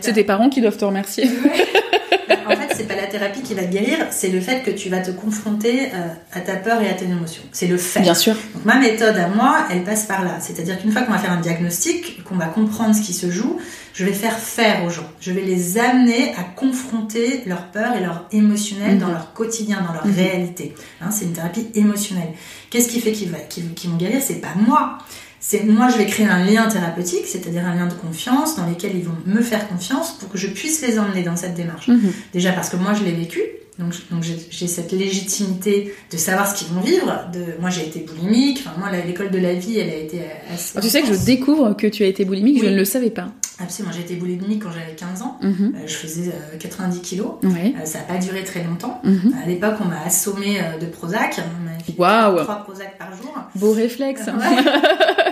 C'est 0.00 0.12
tes 0.14 0.24
parents 0.24 0.48
qui 0.48 0.60
doivent 0.60 0.76
te 0.78 0.84
remercier. 0.84 1.28
en 2.46 2.55
c'est 2.76 2.84
pas 2.88 2.96
la 2.96 3.06
thérapie 3.06 3.40
qui 3.42 3.54
va 3.54 3.62
te 3.64 3.72
guérir, 3.72 3.98
c'est 4.10 4.28
le 4.28 4.40
fait 4.40 4.62
que 4.62 4.70
tu 4.70 4.88
vas 4.88 5.00
te 5.00 5.10
confronter 5.10 5.86
euh, 5.94 6.08
à 6.32 6.40
ta 6.40 6.56
peur 6.56 6.80
et 6.82 6.88
à 6.88 6.94
tes 6.94 7.04
émotions. 7.06 7.42
C'est 7.52 7.66
le 7.66 7.76
fait. 7.76 8.00
Bien 8.00 8.14
sûr. 8.14 8.34
Donc, 8.54 8.64
ma 8.64 8.76
méthode 8.78 9.16
à 9.16 9.28
moi, 9.28 9.66
elle 9.70 9.84
passe 9.84 10.04
par 10.04 10.24
là. 10.24 10.38
C'est-à-dire 10.40 10.78
qu'une 10.80 10.92
fois 10.92 11.02
qu'on 11.02 11.12
va 11.12 11.18
faire 11.18 11.32
un 11.32 11.40
diagnostic, 11.40 12.22
qu'on 12.24 12.36
va 12.36 12.46
comprendre 12.46 12.94
ce 12.94 13.00
qui 13.02 13.12
se 13.12 13.30
joue, 13.30 13.58
je 13.94 14.04
vais 14.04 14.12
faire 14.12 14.38
faire 14.38 14.84
aux 14.84 14.90
gens. 14.90 15.08
Je 15.20 15.32
vais 15.32 15.40
les 15.42 15.78
amener 15.78 16.34
à 16.36 16.42
confronter 16.44 17.42
leur 17.46 17.66
peur 17.70 17.96
et 17.96 18.00
leur 18.00 18.26
émotionnel 18.32 18.94
Mhm. 18.94 18.98
dans 18.98 19.08
leur 19.08 19.32
quotidien, 19.32 19.78
dans 19.86 19.92
leur 19.94 20.06
Mhm. 20.06 20.14
réalité. 20.14 20.74
Hein, 21.00 21.10
c'est 21.10 21.24
une 21.24 21.32
thérapie 21.32 21.68
émotionnelle. 21.74 22.28
Qu'est-ce 22.70 22.88
qui 22.88 23.00
fait 23.00 23.12
qu'ils 23.12 23.30
vont 23.30 23.96
guérir? 23.96 24.20
C'est 24.20 24.40
pas 24.40 24.54
moi. 24.56 24.98
C'est 25.48 25.62
moi, 25.62 25.88
je 25.88 25.96
vais 25.96 26.06
créer 26.06 26.26
un 26.26 26.44
lien 26.44 26.66
thérapeutique, 26.66 27.24
c'est-à-dire 27.24 27.64
un 27.64 27.76
lien 27.76 27.86
de 27.86 27.94
confiance 27.94 28.56
dans 28.56 28.66
lequel 28.66 28.96
ils 28.96 29.04
vont 29.04 29.14
me 29.26 29.40
faire 29.40 29.68
confiance 29.68 30.10
pour 30.18 30.28
que 30.28 30.36
je 30.36 30.48
puisse 30.48 30.84
les 30.84 30.98
emmener 30.98 31.22
dans 31.22 31.36
cette 31.36 31.54
démarche. 31.54 31.86
Mhm. 31.86 32.12
Déjà 32.32 32.50
parce 32.50 32.68
que 32.68 32.74
moi 32.74 32.94
je 32.94 33.04
l'ai 33.04 33.12
vécu, 33.12 33.40
donc, 33.78 33.92
donc 34.10 34.22
j'ai 34.22 34.66
cette 34.66 34.92
légitimité 34.92 35.94
de 36.10 36.16
savoir 36.16 36.46
ce 36.48 36.54
qu'ils 36.64 36.72
vont 36.74 36.80
vivre. 36.80 37.28
De, 37.32 37.60
moi 37.60 37.70
j'ai 37.70 37.86
été 37.86 38.00
boulimique, 38.00 38.64
enfin 38.66 38.78
moi 38.78 38.88
l'école 39.06 39.30
de 39.30 39.38
la 39.38 39.54
vie 39.54 39.78
elle 39.78 39.90
a 39.90 39.96
été 39.96 40.20
assez. 40.52 40.76
Alors, 40.78 40.84
tu 40.84 40.90
sais 40.90 41.02
que 41.02 41.08
je 41.08 41.24
découvre 41.24 41.74
que 41.76 41.86
tu 41.86 42.02
as 42.02 42.06
été 42.06 42.24
boulimique, 42.24 42.58
je 42.58 42.64
Oui. 42.66 42.72
ne 42.72 42.76
le 42.76 42.84
savais 42.84 43.10
pas. 43.10 43.28
Absolument, 43.58 43.94
j'ai 43.94 44.02
été 44.02 44.16
boulimique 44.16 44.62
quand 44.62 44.70
j'avais 44.70 44.94
15 44.94 45.22
ans. 45.22 45.38
Mhm. 45.40 45.72
Euh, 45.76 45.86
je 45.86 45.94
faisais 45.94 46.28
euh, 46.30 46.58
90 46.58 47.00
kilos. 47.00 47.28
Ouais. 47.42 47.74
Euh, 47.80 47.86
ça 47.86 47.98
n'a 48.00 48.04
pas 48.04 48.18
duré 48.18 48.44
très 48.44 48.62
longtemps. 48.62 49.00
Mhm. 49.02 49.34
À 49.42 49.46
l'époque, 49.46 49.76
on 49.80 49.86
m'a 49.86 50.02
assommé 50.04 50.58
euh, 50.60 50.78
de 50.78 50.84
Prozac. 50.86 51.40
Waouh. 51.96 52.42
trois 52.42 52.64
Prozac 52.64 52.98
par 52.98 53.16
jour. 53.16 53.34
Beau 53.54 53.72
réflexe. 53.72 54.22
Ouais. 54.26 54.32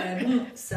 Euh, 0.07 0.23
bon, 0.27 0.39
ça, 0.53 0.75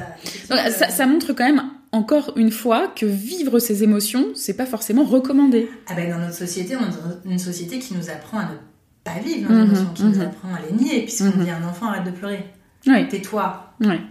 euh, 0.52 0.70
ça 0.70 1.07
montre 1.07 1.33
quand 1.33 1.44
même 1.44 1.62
encore 1.92 2.33
une 2.37 2.51
fois 2.51 2.88
que 2.94 3.07
vivre 3.07 3.59
ses 3.59 3.83
émotions, 3.83 4.27
c'est 4.35 4.55
pas 4.55 4.66
forcément 4.66 5.05
recommandé. 5.05 5.68
Ah 5.88 5.94
ben, 5.94 6.11
dans 6.11 6.18
notre 6.18 6.35
société, 6.35 6.77
on 6.77 6.81
est 6.81 7.24
dans 7.24 7.31
une 7.31 7.38
société 7.38 7.79
qui 7.79 7.94
nous 7.94 8.11
apprend 8.11 8.38
à 8.38 8.44
ne 8.44 8.57
pas 9.05 9.20
vivre 9.24 9.51
nos 9.51 9.59
Mhm, 9.59 9.64
émotions, 9.66 9.90
qui 9.94 10.03
mhm. 10.05 10.12
nous 10.12 10.20
apprend 10.22 10.48
à 10.55 10.59
les 10.68 10.77
nier, 10.77 11.03
puisqu'on 11.03 11.24
Mhm. 11.27 11.44
dit 11.44 11.51
à 11.51 11.57
un 11.57 11.68
enfant 11.68 11.87
arrête 11.88 12.05
de 12.05 12.11
pleurer. 12.11 12.44
Ouais. 12.87 13.09
Tais-toi. 13.09 13.64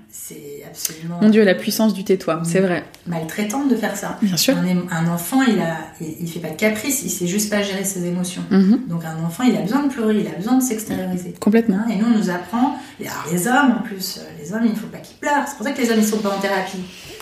C'est 0.09 0.63
absolument 0.67 1.19
Mon 1.21 1.29
Dieu, 1.29 1.43
la 1.43 1.55
puissance 1.55 1.93
du 1.93 2.03
tais-toi, 2.03 2.41
c'est 2.45 2.59
vrai. 2.61 2.83
maltraitant 3.05 3.65
de 3.65 3.75
faire 3.75 3.95
ça. 3.95 4.17
Bien 4.21 4.37
sûr. 4.37 4.55
Un, 4.57 5.07
enfant, 5.07 5.41
il 5.41 5.59
a, 5.59 5.77
il, 5.99 6.15
il 6.21 6.27
fait 6.29 6.39
pas 6.39 6.49
de 6.49 6.55
caprice, 6.55 7.01
il 7.03 7.09
sait 7.09 7.27
juste 7.27 7.49
pas 7.49 7.61
gérer 7.61 7.83
ses 7.83 8.05
émotions. 8.05 8.43
Mhm. 8.49 8.83
Donc 8.87 9.03
un 9.05 9.17
enfant, 9.23 9.43
il 9.43 9.55
a 9.55 9.61
besoin 9.61 9.83
de 9.83 9.89
pleurer, 9.91 10.19
il 10.19 10.27
a 10.27 10.37
besoin 10.37 10.57
de 10.57 10.63
s'extérioriser. 10.63 11.33
Complètement. 11.39 11.77
Hein, 11.77 11.89
et 11.91 11.95
nous, 11.97 12.05
on 12.07 12.17
nous 12.17 12.29
apprend, 12.29 12.77
alors, 13.01 13.25
les 13.31 13.47
hommes 13.47 13.75
en 13.79 13.81
plus, 13.83 14.17
euh, 14.19 14.21
les 14.41 14.53
hommes, 14.53 14.63
il 14.65 14.71
ne 14.71 14.75
faut 14.75 14.87
pas 14.87 14.99
qu'ils 14.99 15.17
pleurent. 15.17 15.43
C'est 15.47 15.55
pour 15.57 15.65
ça 15.65 15.71
que 15.73 15.81
les 15.81 15.89
hommes, 15.91 15.99
ils 15.99 16.05
sont 16.07 16.19
pas 16.19 16.35
en 16.35 16.39
thérapie. 16.39 16.77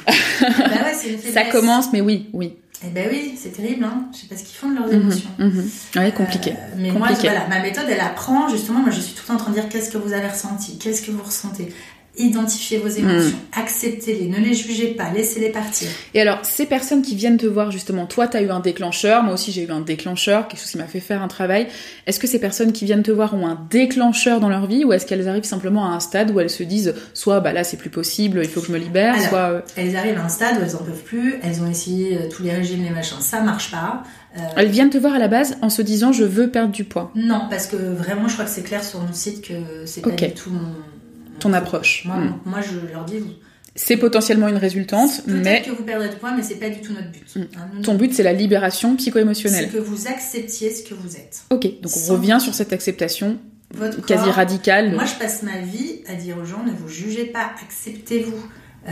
bah 0.41 0.83
ouais, 0.83 0.93
c'est 0.93 1.09
une 1.13 1.19
Ça 1.19 1.43
commence, 1.45 1.91
mais 1.93 2.01
oui, 2.01 2.29
oui. 2.33 2.53
Et 2.85 2.89
ben 2.89 3.07
oui, 3.11 3.35
c'est 3.41 3.51
terrible, 3.53 3.85
hein. 3.85 4.05
Je 4.13 4.19
sais 4.19 4.27
pas 4.27 4.35
ce 4.35 4.43
qu'ils 4.43 4.55
font 4.57 4.69
de 4.69 4.75
leurs 4.75 4.87
Mhm, 4.87 4.93
émotions. 5.01 5.29
mhm. 5.39 5.69
Ouais, 5.95 6.11
compliqué. 6.11 6.51
Euh, 6.51 6.75
mais 6.77 6.91
moi, 6.91 7.07
Compliqué. 7.07 7.29
voilà, 7.29 7.47
ma 7.47 7.59
méthode, 7.61 7.85
elle 7.89 7.99
apprend 8.01 8.47
justement. 8.49 8.79
Moi, 8.81 8.91
je 8.91 8.99
suis 8.99 9.13
tout 9.13 9.21
le 9.23 9.27
temps 9.29 9.33
en 9.35 9.37
train 9.37 9.51
de 9.51 9.55
dire 9.59 9.69
qu'est-ce 9.69 9.89
que 9.89 9.97
vous 9.97 10.13
avez 10.13 10.27
ressenti, 10.27 10.77
qu'est-ce 10.77 11.01
que 11.01 11.11
vous 11.11 11.23
ressentez. 11.23 11.73
Identifiez 12.17 12.77
vos 12.77 12.87
émotions, 12.87 13.35
Mm. 13.37 13.59
acceptez-les, 13.59 14.27
ne 14.27 14.37
les 14.37 14.53
jugez 14.53 14.87
pas, 14.89 15.11
laissez-les 15.13 15.49
partir. 15.49 15.87
Et 16.13 16.21
alors, 16.21 16.39
ces 16.43 16.65
personnes 16.65 17.01
qui 17.01 17.15
viennent 17.15 17.37
te 17.37 17.45
voir, 17.45 17.71
justement, 17.71 18.05
toi, 18.05 18.27
t'as 18.27 18.41
eu 18.41 18.49
un 18.49 18.59
déclencheur, 18.59 19.23
moi 19.23 19.33
aussi 19.33 19.51
j'ai 19.51 19.63
eu 19.63 19.71
un 19.71 19.81
déclencheur, 19.81 20.47
quelque 20.47 20.59
chose 20.61 20.71
qui 20.71 20.77
m'a 20.77 20.87
fait 20.87 20.99
faire 20.99 21.21
un 21.21 21.27
travail. 21.27 21.67
Est-ce 22.07 22.19
que 22.19 22.27
ces 22.27 22.39
personnes 22.39 22.71
qui 22.71 22.85
viennent 22.85 23.03
te 23.03 23.11
voir 23.11 23.33
ont 23.35 23.45
un 23.47 23.59
déclencheur 23.69 24.39
dans 24.39 24.49
leur 24.49 24.65
vie, 24.65 24.85
ou 24.85 24.93
est-ce 24.93 25.05
qu'elles 25.05 25.27
arrivent 25.27 25.43
simplement 25.43 25.85
à 25.91 25.95
un 25.95 25.99
stade 25.99 26.31
où 26.31 26.39
elles 26.39 26.49
se 26.49 26.63
disent, 26.63 26.93
soit 27.13 27.39
bah 27.41 27.53
là 27.53 27.63
c'est 27.63 27.77
plus 27.77 27.89
possible, 27.89 28.39
il 28.43 28.49
faut 28.49 28.61
que 28.61 28.67
je 28.67 28.71
me 28.71 28.77
libère, 28.77 29.15
Alors, 29.15 29.27
soit... 29.27 29.39
euh, 29.39 29.61
Elles 29.75 29.95
arrivent 29.95 30.17
à 30.17 30.23
un 30.25 30.29
stade 30.29 30.57
où 30.59 30.63
elles 30.63 30.75
en 30.75 30.79
peuvent 30.83 31.03
plus, 31.03 31.35
elles 31.43 31.61
ont 31.61 31.69
essayé 31.69 32.17
euh, 32.17 32.29
tous 32.29 32.43
les 32.43 32.51
régimes, 32.51 32.83
les 32.83 32.89
machins, 32.91 33.17
ça 33.19 33.41
marche 33.41 33.71
pas. 33.71 34.03
Euh, 34.37 34.41
Elles 34.57 34.67
viennent 34.69 34.89
te 34.89 34.97
voir 34.97 35.13
à 35.13 35.19
la 35.19 35.27
base 35.29 35.57
en 35.61 35.69
se 35.69 35.81
disant 35.81 36.11
je 36.11 36.23
veux 36.25 36.49
perdre 36.49 36.71
du 36.71 36.83
poids. 36.83 37.11
non, 37.15 37.43
parce 37.49 37.67
que 37.67 37.75
vraiment, 37.77 38.27
je 38.27 38.33
crois 38.33 38.45
que 38.45 38.51
c'est 38.51 38.63
clair 38.63 38.83
sur 38.83 38.99
mon 38.99 39.13
site 39.13 39.41
que 39.47 39.53
c'est 39.85 40.01
pas 40.01 40.09
du 40.11 40.31
tout 40.33 40.49
mon. 40.49 40.73
Ton 41.39 41.53
approche. 41.53 42.03
Moi, 42.05 42.17
Mm. 42.17 42.39
moi, 42.45 42.59
je 42.61 42.91
leur 42.93 43.05
dis, 43.05 43.15
C'est 43.77 43.97
potentiellement 43.97 44.47
une 44.47 44.55
résultante, 44.55 45.23
peut-être 45.25 45.43
mais 45.43 45.61
que 45.61 45.71
vous 45.71 45.83
perdrez 45.83 46.07
du 46.07 46.15
poids, 46.15 46.31
mais 46.33 46.41
c'est 46.43 46.55
pas 46.55 46.69
du 46.69 46.79
tout 46.79 46.93
notre 46.93 47.11
but. 47.11 47.35
Mm. 47.35 47.41
Hein, 47.57 47.67
nous, 47.73 47.81
ton 47.81 47.95
but 47.95 48.13
c'est 48.13 48.23
la 48.23 48.31
libération 48.31 48.91
c'est 48.91 48.97
psycho-émotionnelle. 48.97 49.69
que 49.69 49.77
vous 49.79 50.07
acceptiez 50.07 50.73
ce 50.73 50.83
que 50.87 50.93
vous 50.93 51.17
êtes. 51.17 51.41
Ok, 51.49 51.63
donc 51.81 51.91
on 52.07 52.13
revient 52.13 52.37
sur 52.41 52.53
cette 52.53 52.71
acceptation 52.71 53.37
Votre 53.73 54.01
quasi 54.05 54.23
corps, 54.23 54.33
radicale. 54.33 54.93
Moi, 54.93 55.03
je 55.03 55.15
passe 55.15 55.43
ma 55.43 55.57
vie 55.59 55.99
à 56.07 56.15
dire 56.15 56.37
aux 56.37 56.45
gens 56.45 56.63
ne 56.63 56.71
vous 56.71 56.87
jugez 56.87 57.25
pas, 57.25 57.51
acceptez-vous. 57.61 58.37
Euh, 58.87 58.91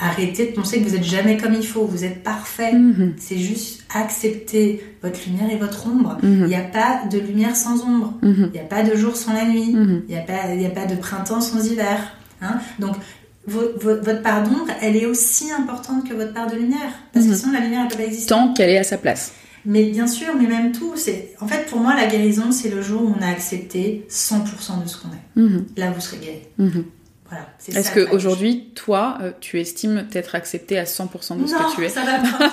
arrêtez 0.00 0.46
de 0.46 0.52
penser 0.52 0.80
que 0.82 0.88
vous 0.88 0.96
êtes 0.96 1.04
jamais 1.04 1.36
comme 1.36 1.54
il 1.54 1.64
faut, 1.66 1.84
vous 1.84 2.04
êtes 2.04 2.22
parfait. 2.24 2.72
Mhm, 2.72 3.14
C'est 3.18 3.38
juste 3.38 3.84
accepter 3.94 4.82
votre 5.02 5.18
lumière 5.26 5.50
et 5.50 5.56
votre 5.58 5.86
ombre. 5.86 6.18
Il 6.22 6.28
mhm, 6.28 6.46
n'y 6.48 6.56
a 6.56 6.62
pas 6.62 7.02
de 7.10 7.18
lumière 7.18 7.54
sans 7.54 7.82
ombre. 7.84 8.14
mhm, 8.22 8.50
Il 8.52 8.58
n'y 8.58 8.58
a 8.60 8.68
pas 8.68 8.82
de 8.82 8.96
jour 8.96 9.14
sans 9.16 9.32
la 9.32 9.44
nuit. 9.44 9.70
Il 9.72 10.02
n'y 10.08 10.16
a, 10.16 10.22
pas- 10.22 10.52
il 10.54 10.60
y 10.60 10.66
a 10.66 10.70
pas 10.70 10.86
de 10.86 10.96
printemps 10.96 11.40
sans 11.40 11.64
hiver. 11.64 11.98
hein. 12.40 12.58
Donc, 12.80 12.96
vo- 13.46 13.60
vo- 13.80 14.00
votre 14.02 14.22
part 14.22 14.42
d'ombre, 14.42 14.66
elle 14.80 14.96
est 14.96 15.06
aussi 15.06 15.52
importante 15.52 16.08
que 16.08 16.14
votre 16.14 16.32
part 16.32 16.50
de 16.50 16.56
lumière. 16.56 16.92
Parce 17.12 17.26
que 17.26 17.34
sinon, 17.34 17.52
la 17.52 17.60
lumière, 17.60 17.82
elle 17.84 17.88
peut 17.96 18.02
pas 18.02 18.08
exister. 18.08 18.28
Tant 18.28 18.52
qu'elle 18.52 18.70
est 18.70 18.78
à 18.78 18.82
sa 18.84 18.98
place. 18.98 19.32
Mais 19.64 19.84
bien 19.84 20.08
sûr, 20.08 20.34
mais 20.36 20.48
même 20.48 20.72
tout. 20.72 20.94
c'est 20.96 21.34
En 21.40 21.46
fait, 21.46 21.66
pour 21.66 21.78
moi, 21.78 21.94
la 21.94 22.06
guérison, 22.06 22.50
c'est 22.50 22.70
le 22.70 22.82
jour 22.82 23.02
où 23.02 23.14
on 23.16 23.22
a 23.22 23.28
accepté 23.28 24.04
100% 24.10 24.82
de 24.82 24.88
ce 24.88 24.96
qu'on 24.96 25.08
est. 25.10 25.60
Là, 25.76 25.92
vous 25.92 26.00
serez 26.00 26.16
guéri. 26.16 26.72
Voilà. 27.32 27.46
Est-ce 27.80 27.88
ça, 27.88 27.94
que 27.94 28.00
la 28.00 28.12
aujourd'hui, 28.12 28.70
toi, 28.74 29.18
euh, 29.22 29.32
tu 29.40 29.58
estimes 29.60 30.06
t'être 30.10 30.34
accepté 30.34 30.78
à 30.78 30.84
100% 30.84 31.40
de 31.40 31.46
ce 31.46 31.52
non, 31.54 31.58
que 31.70 31.74
tu 31.76 31.84
es 31.84 31.88
ça 31.88 32.02
va 32.02 32.18
pas. 32.18 32.52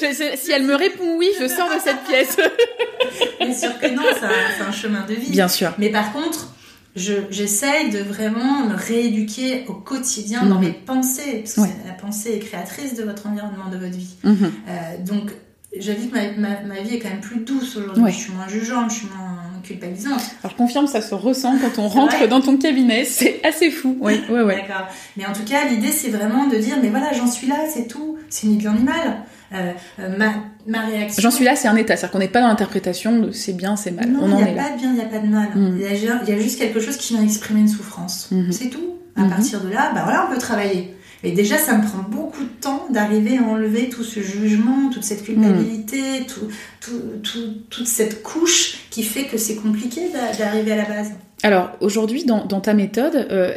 Je 0.00 0.36
Si 0.36 0.50
elle 0.50 0.64
me 0.64 0.74
répond 0.74 1.16
oui, 1.16 1.28
je 1.40 1.46
sors 1.46 1.68
de 1.68 1.78
cette 1.82 2.02
pièce. 2.04 2.36
Bien 3.40 3.54
sûr 3.54 3.78
que 3.78 3.86
non, 3.88 4.02
c'est 4.18 4.62
un, 4.64 4.68
un 4.68 4.72
chemin 4.72 5.04
de 5.06 5.14
vie. 5.14 5.30
Bien 5.30 5.48
sûr. 5.48 5.72
Mais 5.78 5.90
par 5.90 6.12
contre, 6.12 6.48
je- 6.96 7.22
j'essaye 7.30 7.90
de 7.90 7.98
vraiment 8.00 8.64
me 8.66 8.74
rééduquer 8.74 9.64
au 9.68 9.74
quotidien 9.74 10.44
dans 10.44 10.56
Mhm. 10.56 10.60
mes 10.64 10.72
pensées, 10.72 11.42
parce 11.44 11.54
que 11.54 11.60
Ouais. 11.60 11.68
la 11.86 11.92
pensée 11.92 12.32
est 12.34 12.38
créatrice 12.40 12.94
de 12.94 13.04
votre 13.04 13.26
environnement, 13.26 13.68
de 13.70 13.76
votre 13.78 13.96
vie. 13.96 14.14
Mhm. 14.24 14.52
Euh, 14.68 15.04
donc, 15.04 15.30
j'avoue 15.78 16.08
que 16.08 16.14
ma, 16.14 16.48
ma- 16.48 16.60
ma 16.62 16.80
vie 16.80 16.96
est 16.96 16.98
quand 16.98 17.10
même 17.10 17.20
plus 17.20 17.40
douce 17.40 17.76
aujourd'hui. 17.76 18.02
Ouais. 18.02 18.12
Je 18.12 18.18
suis 18.18 18.32
moins 18.32 18.48
jugeante, 18.48 18.90
je 18.90 18.96
suis 18.96 19.08
moins 19.16 19.38
culpabilisante. 19.62 20.20
Alors 20.44 20.56
confirme, 20.56 20.86
ça 20.86 21.00
se 21.00 21.14
ressent 21.14 21.54
quand 21.60 21.80
on 21.82 21.88
rentre 21.88 22.26
dans 22.28 22.40
ton 22.40 22.56
cabinet. 22.56 23.04
C'est 23.04 23.40
assez 23.44 23.70
fou. 23.70 23.96
Oui, 24.00 24.20
ouais, 24.30 24.42
ouais. 24.42 24.56
D'accord. 24.56 24.86
Mais 25.16 25.26
en 25.26 25.32
tout 25.32 25.44
cas, 25.44 25.66
l'idée, 25.68 25.92
c'est 25.92 26.10
vraiment 26.10 26.46
de 26.46 26.56
dire, 26.56 26.76
mais 26.82 26.88
voilà, 26.88 27.12
j'en 27.12 27.26
suis 27.26 27.46
là, 27.46 27.56
c'est 27.72 27.86
tout. 27.86 28.16
C'est 28.28 28.46
ni 28.46 28.56
bien 28.56 28.72
ni 28.74 28.82
mal. 28.82 29.22
Euh, 29.54 29.72
euh, 30.00 30.16
ma, 30.16 30.32
ma 30.66 30.86
réaction. 30.86 31.20
J'en 31.22 31.30
suis 31.30 31.44
là, 31.44 31.54
c'est 31.56 31.68
un 31.68 31.76
état. 31.76 31.94
C'est-à-dire 31.96 32.12
qu'on 32.12 32.18
n'est 32.20 32.28
pas 32.28 32.40
dans 32.40 32.48
l'interprétation 32.48 33.18
de 33.18 33.32
c'est 33.32 33.52
bien, 33.52 33.76
c'est 33.76 33.90
mal. 33.90 34.08
Non, 34.08 34.20
on 34.22 34.38
il 34.38 34.44
n'y 34.44 34.50
a 34.58 34.62
pas 34.62 34.70
de 34.70 34.78
bien, 34.78 34.90
il 34.90 34.94
n'y 34.94 35.00
a 35.02 35.04
pas 35.04 35.18
de 35.18 35.26
mal. 35.26 35.48
Mm. 35.54 35.76
Il 35.78 35.82
y, 35.82 35.86
a, 35.86 35.94
ju- 35.94 36.06
il 36.26 36.28
y 36.34 36.36
a 36.36 36.40
juste 36.40 36.58
quelque 36.58 36.80
chose 36.80 36.96
qui 36.96 37.14
vient 37.14 37.22
exprimer 37.22 37.60
une 37.60 37.68
souffrance. 37.68 38.28
Mhm. 38.30 38.50
C'est 38.50 38.68
tout. 38.70 38.80
À 39.14 39.20
Mhm. 39.24 39.28
partir 39.30 39.60
de 39.60 39.68
là, 39.68 39.90
bah 39.94 40.02
voilà, 40.04 40.26
on 40.26 40.32
peut 40.32 40.38
travailler. 40.40 40.94
Et 41.24 41.32
déjà, 41.32 41.56
ça 41.56 41.76
me 41.78 41.84
prend 41.84 42.02
beaucoup 42.08 42.42
de 42.42 42.60
temps 42.60 42.86
d'arriver 42.90 43.38
à 43.38 43.42
enlever 43.42 43.88
tout 43.88 44.02
ce 44.02 44.20
jugement, 44.20 44.90
toute 44.92 45.04
cette 45.04 45.22
culpabilité, 45.24 46.26
tout, 46.26 46.48
tout- 46.80 47.20
tout- 47.22 47.54
toute 47.70 47.86
cette 47.86 48.22
couche 48.24 48.78
qui 48.90 49.02
fait 49.04 49.24
que 49.24 49.38
c'est 49.38 49.54
compliqué 49.56 50.00
d'a- 50.12 50.36
d'arriver 50.36 50.72
à 50.72 50.76
la 50.76 50.84
base. 50.84 51.12
Alors 51.44 51.70
aujourd'hui, 51.80 52.24
dans, 52.24 52.44
dans 52.44 52.60
ta 52.60 52.74
méthode, 52.74 53.14
euh, 53.30 53.54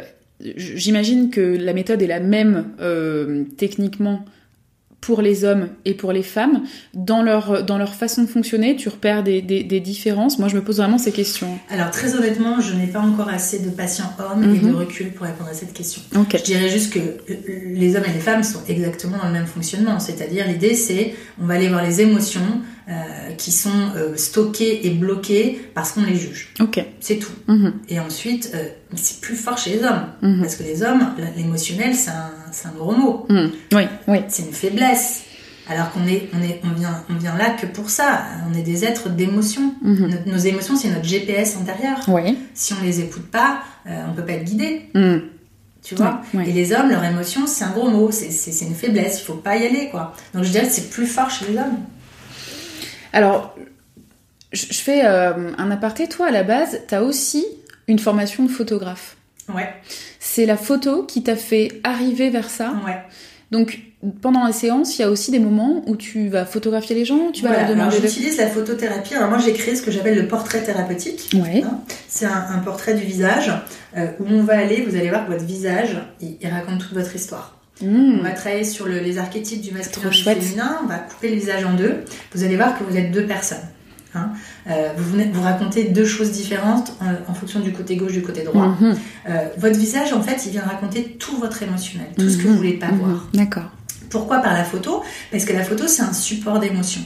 j'imagine 0.56 1.30
que 1.30 1.40
la 1.40 1.72
méthode 1.72 2.02
est 2.02 2.06
la 2.06 2.20
même 2.20 2.66
euh, 2.80 3.44
techniquement 3.56 4.24
pour 5.00 5.22
les 5.22 5.44
hommes 5.44 5.68
et 5.84 5.94
pour 5.94 6.10
les 6.12 6.24
femmes. 6.24 6.62
Dans 6.94 7.22
leur, 7.22 7.62
dans 7.64 7.78
leur 7.78 7.94
façon 7.94 8.22
de 8.22 8.26
fonctionner, 8.26 8.74
tu 8.74 8.88
repères 8.88 9.22
des, 9.22 9.40
des, 9.40 9.62
des 9.62 9.78
différences? 9.78 10.38
Moi, 10.40 10.48
je 10.48 10.56
me 10.56 10.62
pose 10.62 10.78
vraiment 10.78 10.98
ces 10.98 11.12
questions. 11.12 11.58
Alors, 11.70 11.90
très 11.92 12.16
honnêtement, 12.16 12.60
je 12.60 12.74
n'ai 12.74 12.88
pas 12.88 12.98
encore 13.00 13.28
assez 13.28 13.60
de 13.60 13.70
patients 13.70 14.10
hommes 14.18 14.42
et 14.42 14.58
Mhm. 14.58 14.70
de 14.70 14.74
recul 14.74 15.12
pour 15.12 15.26
répondre 15.26 15.50
à 15.50 15.54
cette 15.54 15.72
question. 15.72 16.02
Ok. 16.16 16.36
Je 16.38 16.42
dirais 16.42 16.68
juste 16.68 16.92
que 16.92 16.98
euh, 16.98 17.34
les 17.74 17.94
hommes 17.94 18.04
et 18.08 18.12
les 18.12 18.18
femmes 18.20 18.42
sont 18.42 18.60
exactement 18.68 19.18
dans 19.18 19.26
le 19.28 19.32
même 19.32 19.46
fonctionnement. 19.46 20.00
C'est-à-dire, 20.00 20.46
l'idée, 20.48 20.74
c'est 20.74 21.14
on 21.40 21.46
va 21.46 21.54
aller 21.54 21.68
voir 21.68 21.84
les 21.84 22.00
émotions 22.00 22.40
euh, 22.88 22.92
qui 23.36 23.52
sont 23.52 23.70
euh, 23.96 24.16
stockées 24.16 24.86
et 24.86 24.90
bloquées 24.90 25.60
parce 25.74 25.92
qu'on 25.92 26.02
les 26.04 26.16
juge. 26.16 26.52
Ok. 26.60 26.84
C'est 27.00 27.16
tout. 27.18 27.32
Mhm, 27.46 27.74
Et 27.88 28.00
ensuite, 28.00 28.50
euh, 28.54 28.64
c'est 28.96 29.20
plus 29.20 29.36
fort 29.36 29.58
chez 29.58 29.70
les 29.70 29.84
hommes. 29.84 30.06
mhm, 30.22 30.40
Parce 30.40 30.56
que 30.56 30.62
les 30.64 30.82
hommes, 30.82 31.12
l'émotionnel, 31.36 31.94
c'est 31.94 32.10
un, 32.10 32.30
c'est 32.56 32.68
un 32.68 32.72
gros 32.72 32.92
mot. 32.92 33.26
mhm. 33.28 33.52
Oui, 33.72 33.82
oui. 34.08 34.18
C'est 34.28 34.44
une 34.44 34.52
faiblesse. 34.52 35.24
Alors 35.68 35.90
qu'on 35.90 36.06
est, 36.06 36.30
on 36.32 36.42
est, 36.42 36.60
on 36.64 36.70
vient, 36.70 37.04
on 37.10 37.14
vient 37.14 37.36
là 37.36 37.50
que 37.50 37.66
pour 37.66 37.90
ça. 37.90 38.22
On 38.48 38.56
est 38.56 38.62
des 38.62 38.84
êtres 38.84 39.10
d'émotion. 39.10 39.74
Mhm. 39.82 40.20
Nos, 40.26 40.32
nos 40.32 40.38
émotions, 40.38 40.76
c'est 40.76 40.88
notre 40.88 41.04
GPS 41.04 41.56
intérieur. 41.56 41.98
Oui. 42.08 42.38
Si 42.54 42.72
on 42.72 42.82
les 42.82 43.00
écoute 43.00 43.30
pas, 43.30 43.60
euh, 43.86 44.04
on 44.08 44.14
peut 44.14 44.24
pas 44.24 44.32
être 44.32 44.44
guidé. 44.44 44.88
Mhm. 44.94 45.22
Tu 45.82 45.94
vois. 45.94 46.22
Et 46.34 46.52
les 46.52 46.72
hommes, 46.72 46.88
leur 46.88 47.04
émotion, 47.04 47.46
c'est 47.46 47.64
un 47.64 47.70
gros 47.70 47.90
mot. 47.90 48.10
C'est, 48.10 48.64
une 48.64 48.74
faiblesse. 48.74 49.20
Il 49.20 49.24
faut 49.24 49.34
pas 49.34 49.56
y 49.56 49.66
aller, 49.66 49.88
quoi. 49.90 50.14
Donc 50.34 50.44
je 50.44 50.50
dirais 50.50 50.66
que 50.66 50.72
c'est 50.72 50.90
plus 50.90 51.06
fort 51.06 51.30
chez 51.30 51.44
les 51.46 51.58
hommes. 51.58 51.78
Alors, 53.12 53.54
je 54.52 54.66
je 54.70 54.78
fais 54.78 55.04
euh, 55.04 55.52
un 55.58 55.70
aparté. 55.70 56.08
Toi, 56.08 56.28
à 56.28 56.30
la 56.30 56.42
base, 56.42 56.80
tu 56.88 56.94
as 56.94 57.02
aussi 57.02 57.44
une 57.86 57.98
formation 57.98 58.44
de 58.44 58.50
photographe. 58.50 59.16
Ouais, 59.54 59.72
C'est 60.36 60.44
la 60.46 60.56
photo 60.58 61.02
qui 61.04 61.22
t'a 61.22 61.34
fait 61.36 61.80
arriver 61.82 62.28
vers 62.28 62.50
ça. 62.50 62.74
ouais. 62.86 62.98
Donc, 63.52 63.80
pendant 64.20 64.44
la 64.44 64.52
séance, 64.52 64.98
il 64.98 65.02
y 65.02 65.04
a 65.04 65.10
aussi 65.10 65.30
des 65.30 65.38
moments 65.38 65.82
où 65.86 65.96
tu 65.96 66.28
vas 66.28 66.44
photographier 66.44 66.94
les 66.94 67.04
gens, 67.06 67.30
tu 67.32 67.42
vas 67.42 67.48
Voilà, 67.50 67.62
leur 67.68 67.76
demander 67.76 68.00
de... 68.00 68.06
j'utilise 68.06 68.36
la 68.36 68.48
photothérapie. 68.48 69.14
Alors 69.14 69.30
moi, 69.30 69.38
j'ai 69.38 69.52
créé 69.54 69.74
ce 69.76 69.82
que 69.82 69.90
j'appelle 69.90 70.16
le 70.18 70.28
portrait 70.28 70.62
thérapeutique. 70.62 71.30
Ouais. 71.34 71.62
C'est 72.08 72.26
un, 72.26 72.44
un 72.54 72.58
portrait 72.58 72.94
du 72.94 73.04
visage 73.04 73.50
euh, 73.96 74.08
où 74.20 74.24
on 74.28 74.42
va 74.42 74.58
aller, 74.58 74.82
vous 74.86 74.94
allez 74.96 75.08
voir 75.08 75.26
que 75.26 75.32
votre 75.32 75.44
visage, 75.44 75.96
il, 76.20 76.36
il 76.40 76.48
raconte 76.48 76.80
toute 76.80 76.92
votre 76.92 77.14
histoire. 77.16 77.56
Mmh. 77.80 78.18
On 78.20 78.22
va 78.22 78.30
travailler 78.32 78.64
sur 78.64 78.86
le- 78.86 78.98
les 78.98 79.16
archétypes 79.18 79.60
du 79.62 79.70
masculin 79.72 80.10
et 80.10 80.12
du 80.14 80.22
féminin, 80.46 80.78
on 80.82 80.86
va 80.88 80.98
couper 80.98 81.28
le 81.30 81.36
visage 81.36 81.64
en 81.64 81.74
deux. 81.74 81.94
Vous 82.34 82.42
allez 82.44 82.56
voir 82.56 82.78
que 82.78 82.84
vous 82.84 82.96
êtes 82.96 83.10
deux 83.12 83.26
personnes. 83.26 83.66
Hein. 84.16 84.30
Euh, 84.68 84.88
vous, 84.96 85.12
venez, 85.12 85.30
vous 85.32 85.42
racontez 85.42 85.84
deux 85.84 86.04
choses 86.06 86.32
différentes 86.32 86.92
en, 87.00 87.30
en 87.30 87.34
fonction 87.34 87.60
du 87.60 87.72
côté 87.72 87.96
gauche 87.96 88.12
du 88.12 88.22
côté 88.22 88.42
droit. 88.42 88.74
Mhm. 88.80 88.96
Euh, 89.28 89.48
votre 89.58 89.78
visage, 89.78 90.12
en 90.12 90.22
fait, 90.22 90.44
il 90.46 90.52
vient 90.52 90.62
raconter 90.64 91.16
tout 91.18 91.36
votre 91.38 91.62
émotionnel, 91.62 92.08
tout 92.18 92.28
ce 92.28 92.36
que 92.38 92.42
Mhm. 92.44 92.50
vous 92.50 92.56
voulez 92.56 92.72
pas 92.78 92.88
Mhm. 92.88 92.98
voir. 92.98 93.28
D'accord. 93.34 93.70
Pourquoi 94.10 94.38
par 94.38 94.54
la 94.54 94.64
photo? 94.64 95.02
Parce 95.30 95.44
que 95.44 95.52
la 95.52 95.62
photo, 95.64 95.86
c'est 95.86 96.02
un 96.02 96.12
support 96.12 96.58
d'émotion. 96.60 97.02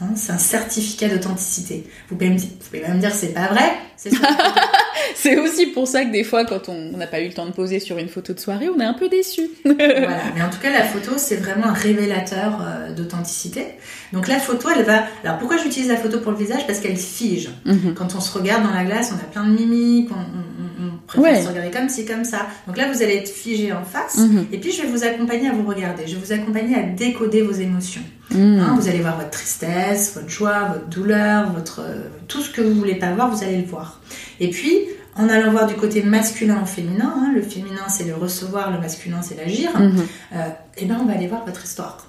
Hein, 0.00 0.08
c'est 0.14 0.32
un 0.32 0.38
certificat 0.38 1.08
d'authenticité. 1.08 1.86
Vous 2.08 2.16
pouvez 2.16 2.30
me 2.30 2.36
dire, 2.36 2.48
vous 2.60 2.66
pouvez 2.66 2.82
même 2.82 2.98
dire 3.00 3.12
c'est 3.14 3.32
pas 3.34 3.46
vrai. 3.48 3.72
C'est. 3.96 4.10
C'est 5.14 5.38
aussi 5.38 5.66
pour 5.66 5.86
ça 5.88 6.04
que 6.04 6.10
des 6.12 6.24
fois, 6.24 6.44
quand 6.44 6.68
on 6.68 6.96
n'a 6.96 7.06
pas 7.06 7.20
eu 7.20 7.28
le 7.28 7.32
temps 7.34 7.46
de 7.46 7.52
poser 7.52 7.80
sur 7.80 7.98
une 7.98 8.08
photo 8.08 8.32
de 8.32 8.40
soirée, 8.40 8.68
on 8.68 8.78
est 8.80 8.84
un 8.84 8.94
peu 8.94 9.08
déçu. 9.08 9.42
voilà. 9.64 10.18
Mais 10.34 10.42
en 10.42 10.50
tout 10.50 10.58
cas, 10.60 10.70
la 10.70 10.84
photo, 10.84 11.12
c'est 11.16 11.36
vraiment 11.36 11.66
un 11.66 11.72
révélateur 11.72 12.60
euh, 12.60 12.92
d'authenticité. 12.94 13.64
Donc 14.12 14.28
la 14.28 14.38
photo, 14.38 14.68
elle 14.76 14.84
va. 14.84 15.04
Alors 15.24 15.38
pourquoi 15.38 15.56
j'utilise 15.58 15.88
la 15.88 15.96
photo 15.96 16.20
pour 16.20 16.32
le 16.32 16.38
visage? 16.38 16.66
Parce 16.66 16.80
qu'elle 16.80 16.96
fige. 16.96 17.50
Mhm. 17.64 17.94
Quand 17.94 18.14
on 18.14 18.20
se 18.20 18.36
regarde 18.36 18.62
dans 18.64 18.72
la 18.74 18.84
glace, 18.84 19.12
on 19.12 19.16
a 19.16 19.28
plein 19.30 19.44
de 19.44 19.50
mimiques, 19.58 20.10
on, 20.10 20.14
on- 20.14 20.65
on 20.78 20.98
préfère 21.06 21.32
Ouais. 21.32 21.42
se 21.42 21.48
regarder 21.48 21.70
comme 21.70 21.88
ci, 21.88 22.04
comme 22.04 22.24
ça. 22.24 22.46
Donc 22.66 22.76
là, 22.76 22.90
vous 22.92 23.02
allez 23.02 23.16
être 23.16 23.28
figé 23.28 23.72
en 23.72 23.84
face. 23.84 24.18
Mhm. 24.18 24.46
Et 24.52 24.58
puis, 24.58 24.72
je 24.72 24.82
vais 24.82 24.88
vous 24.88 25.04
accompagner 25.04 25.48
à 25.48 25.52
vous 25.52 25.66
regarder. 25.66 26.06
Je 26.06 26.16
vais 26.16 26.20
vous 26.26 26.32
accompagner 26.32 26.74
à 26.76 26.82
décoder 26.82 27.42
vos 27.42 27.52
émotions. 27.52 28.02
Mhm. 28.30 28.58
Hein, 28.60 28.76
vous 28.78 28.88
allez 28.88 29.00
voir 29.00 29.16
votre 29.16 29.30
tristesse, 29.30 30.14
votre 30.14 30.28
joie, 30.28 30.64
votre 30.74 30.86
douleur, 30.88 31.52
votre 31.52 31.80
euh, 31.80 31.98
tout 32.28 32.40
ce 32.40 32.50
que 32.50 32.60
vous 32.60 32.74
voulez 32.74 32.96
pas 32.96 33.12
voir, 33.12 33.30
vous 33.34 33.42
allez 33.44 33.58
le 33.58 33.66
voir. 33.66 34.00
Et 34.40 34.50
puis, 34.50 34.78
en 35.16 35.28
allant 35.28 35.50
voir 35.52 35.66
du 35.66 35.74
côté 35.74 36.02
masculin 36.02 36.60
au 36.62 36.66
féminin, 36.66 37.14
hein, 37.16 37.32
le 37.34 37.40
féminin 37.42 37.88
c'est 37.88 38.04
le 38.04 38.14
recevoir, 38.14 38.70
le 38.70 38.78
masculin 38.78 39.22
c'est 39.22 39.36
l'agir, 39.36 39.70
Mhm. 39.78 40.02
euh, 40.34 40.36
et 40.76 40.84
ben 40.84 40.98
on 41.00 41.06
va 41.06 41.14
aller 41.14 41.26
voir 41.28 41.46
votre 41.46 41.64
histoire. 41.64 42.06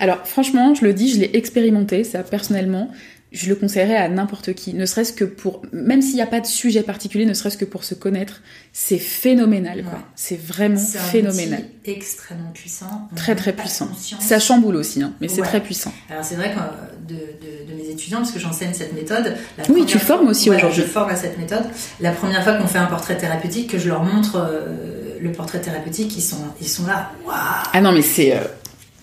Alors 0.00 0.26
franchement, 0.26 0.74
je 0.74 0.84
le 0.84 0.94
dis, 0.94 1.10
je 1.12 1.20
l'ai 1.20 1.30
expérimenté, 1.36 2.02
ça 2.04 2.22
personnellement. 2.22 2.90
Je 3.34 3.48
le 3.48 3.56
conseillerais 3.56 3.96
à 3.96 4.08
n'importe 4.08 4.54
qui, 4.54 4.72
ne 4.74 4.86
serait-ce 4.86 5.12
que 5.12 5.24
pour, 5.24 5.60
même 5.72 6.00
s'il 6.02 6.14
n'y 6.14 6.22
a 6.22 6.26
pas 6.26 6.40
de 6.40 6.46
sujet 6.46 6.82
particulier, 6.84 7.26
ne 7.26 7.34
serait-ce 7.34 7.58
que 7.58 7.64
pour 7.64 7.82
se 7.84 7.94
connaître, 7.94 8.40
c'est 8.72 8.98
phénoménal, 8.98 9.82
quoi. 9.82 9.98
C'est 10.14 10.40
vraiment 10.40 10.76
un 10.80 10.98
phénoménal. 11.10 11.58
outil 11.60 11.90
extrêmement 11.90 12.50
puissant. 12.54 13.08
On 13.12 13.14
Très 13.16 13.34
très 13.34 13.52
puissant. 13.52 13.88
Ça 14.20 14.38
chamboule 14.38 14.76
aussi, 14.76 15.02
hein, 15.02 15.12
mais 15.20 15.28
c'est 15.28 15.42
très 15.42 15.60
puissant. 15.60 15.92
Alors 16.08 16.24
c'est 16.24 16.36
vrai 16.36 16.52
que 16.54 16.58
euh, 16.58 16.62
de, 17.08 17.14
de- 17.14 17.72
de 17.72 17.76
mes 17.82 17.90
étudiants, 17.90 18.18
parce 18.18 18.30
que 18.30 18.38
j'enseigne 18.38 18.72
cette 18.72 18.94
méthode. 18.94 19.34
la 19.58 19.64
Oui, 19.68 19.84
tu 19.84 19.98
formes 19.98 20.28
aussi 20.28 20.48
aujourd'hui. 20.50 20.82
Je 20.82 20.86
forme 20.86 21.10
à 21.10 21.16
cette 21.16 21.36
méthode. 21.38 21.64
La 22.00 22.12
première 22.12 22.42
fois 22.44 22.54
qu'on 22.54 22.66
fait 22.68 22.78
un 22.78 22.86
portrait 22.86 23.16
thérapeutique, 23.16 23.70
que 23.70 23.78
je 23.78 23.88
leur 23.88 24.04
montre 24.04 24.36
euh, 24.36 25.18
le 25.20 25.32
portrait 25.32 25.60
thérapeutique, 25.60 26.16
ils 26.16 26.22
sont, 26.22 26.38
ils 26.60 26.68
sont 26.68 26.86
là. 26.86 27.10
Waouh 27.26 27.34
Ah 27.72 27.80
non, 27.80 27.92
mais 27.92 28.02
c'est, 28.02 28.36
euh, 28.36 28.40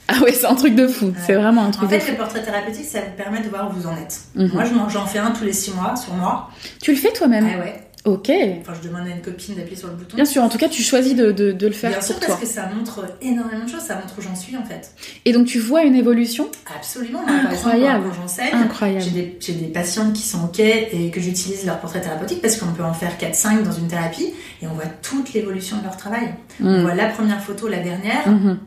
ah 0.07 0.19
ouais, 0.23 0.33
c'est 0.33 0.45
un 0.45 0.55
truc 0.55 0.75
de 0.75 0.87
fou. 0.87 1.13
C'est 1.25 1.33
vraiment 1.35 1.63
un 1.65 1.71
truc 1.71 1.83
En 1.83 1.91
de 1.91 1.91
fait, 1.93 2.01
fou. 2.01 2.11
le 2.11 2.17
portrait 2.17 2.41
thérapeutique, 2.43 2.85
ça 2.85 2.99
vous 2.99 3.15
permet 3.15 3.41
de 3.41 3.49
voir 3.49 3.69
où 3.69 3.73
vous 3.79 3.87
en 3.87 3.95
êtes. 3.95 4.19
Mhm. 4.35 4.49
Moi, 4.53 4.65
je 4.65 4.73
m'en- 4.73 4.89
j'en 4.89 5.05
fais 5.05 5.19
un 5.19 5.31
tous 5.31 5.43
les 5.45 5.53
six 5.53 5.71
mois 5.73 5.95
sur 5.95 6.13
moi. 6.13 6.49
Tu 6.81 6.91
le 6.91 6.97
fais 6.97 7.11
toi-même 7.13 7.47
Ah 7.55 7.59
ouais. 7.59 7.87
Ok. 8.03 8.31
Enfin, 8.61 8.73
je 8.81 8.87
demande 8.89 9.05
à 9.07 9.11
une 9.11 9.21
copine 9.21 9.53
d'appuyer 9.53 9.77
sur 9.77 9.87
le 9.87 9.93
bouton. 9.93 10.15
Bien 10.15 10.25
sûr, 10.25 10.41
en 10.41 10.49
tout 10.49 10.57
cas, 10.57 10.67
tu 10.67 10.81
choisis 10.81 11.15
de, 11.15 11.31
de, 11.31 11.51
de 11.51 11.67
le 11.67 11.71
faire 11.71 11.91
Bien 11.91 11.99
pour 11.99 12.07
sûr, 12.07 12.17
toi. 12.17 12.29
parce 12.29 12.39
que 12.41 12.47
ça 12.47 12.67
montre 12.75 13.05
énormément 13.21 13.63
de 13.63 13.69
choses, 13.69 13.81
ça 13.81 13.93
montre 13.93 14.15
où 14.17 14.21
j'en 14.23 14.35
suis 14.35 14.57
en 14.57 14.63
fait. 14.65 14.91
Et 15.23 15.33
donc, 15.33 15.45
tu 15.45 15.59
vois 15.59 15.83
une 15.83 15.93
évolution? 15.95 16.47
Absolument. 16.75 17.19
Moi, 17.21 17.27
par 17.43 17.51
exemple, 17.51 17.75
Incroyable. 17.75 18.05
incroyable. 18.53 19.01
j'ai 19.05 19.11
des, 19.53 19.59
des 19.59 19.67
patientes 19.67 20.13
qui 20.13 20.23
sont 20.23 20.45
OK 20.45 20.59
et 20.59 21.11
que 21.13 21.21
j'utilise 21.21 21.63
leur 21.67 21.77
portrait 21.79 22.01
thérapeutique 22.01 22.41
parce 22.41 22.57
qu'on 22.57 22.71
peut 22.73 22.83
en 22.83 22.93
faire 22.93 23.11
4-5 23.19 23.61
dans 23.61 23.71
une 23.71 23.87
thérapie 23.87 24.33
et 24.63 24.67
on 24.67 24.73
voit 24.73 24.85
toute 25.03 25.31
l'évolution 25.33 25.77
de 25.77 25.83
leur 25.83 25.95
travail. 25.95 26.33
On 26.59 26.79
Mm. 26.79 26.81
voit 26.81 26.95
la 26.95 27.05
première 27.07 27.39
photo, 27.41 27.67
la 27.67 27.79
dernière, 27.81 28.27
Mhm. 28.27 28.57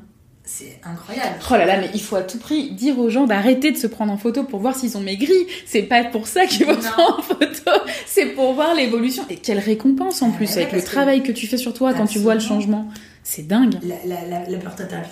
C'est 0.46 0.78
incroyable. 0.84 1.36
Oh 1.50 1.54
là 1.54 1.64
là, 1.64 1.78
mais 1.80 1.90
il 1.94 2.02
faut 2.02 2.16
à 2.16 2.22
tout 2.22 2.38
prix 2.38 2.70
dire 2.72 2.98
aux 2.98 3.08
gens 3.08 3.24
d'arrêter 3.26 3.72
de 3.72 3.78
se 3.78 3.86
prendre 3.86 4.12
en 4.12 4.18
photo 4.18 4.44
pour 4.44 4.60
voir 4.60 4.76
s'ils 4.76 4.96
ont 4.96 5.00
maigri. 5.00 5.32
C'est 5.66 5.82
pas 5.84 6.04
pour 6.04 6.26
ça 6.28 6.44
qu'ils 6.46 6.66
vont 6.66 6.80
se 6.80 6.86
prendre 6.88 7.18
en 7.18 7.22
photo, 7.22 7.70
c'est 8.06 8.26
pour 8.26 8.52
voir 8.52 8.74
l'évolution. 8.74 9.24
Et 9.30 9.36
quelle 9.36 9.58
récompense 9.58 10.20
en 10.22 10.30
Ah 10.32 10.36
plus 10.36 10.50
ouais, 10.50 10.62
avec 10.62 10.72
le 10.72 10.80
que- 10.80 10.86
travail 10.86 11.22
que 11.22 11.32
tu 11.32 11.46
fais 11.46 11.56
sur 11.56 11.72
toi 11.72 11.94
quand 11.94 12.06
tu 12.06 12.18
vois 12.18 12.34
le 12.34 12.40
changement. 12.40 12.88
C'est 13.26 13.46
dingue. 13.46 13.78
La, 13.82 13.94
la, 14.04 14.28
la, 14.28 14.58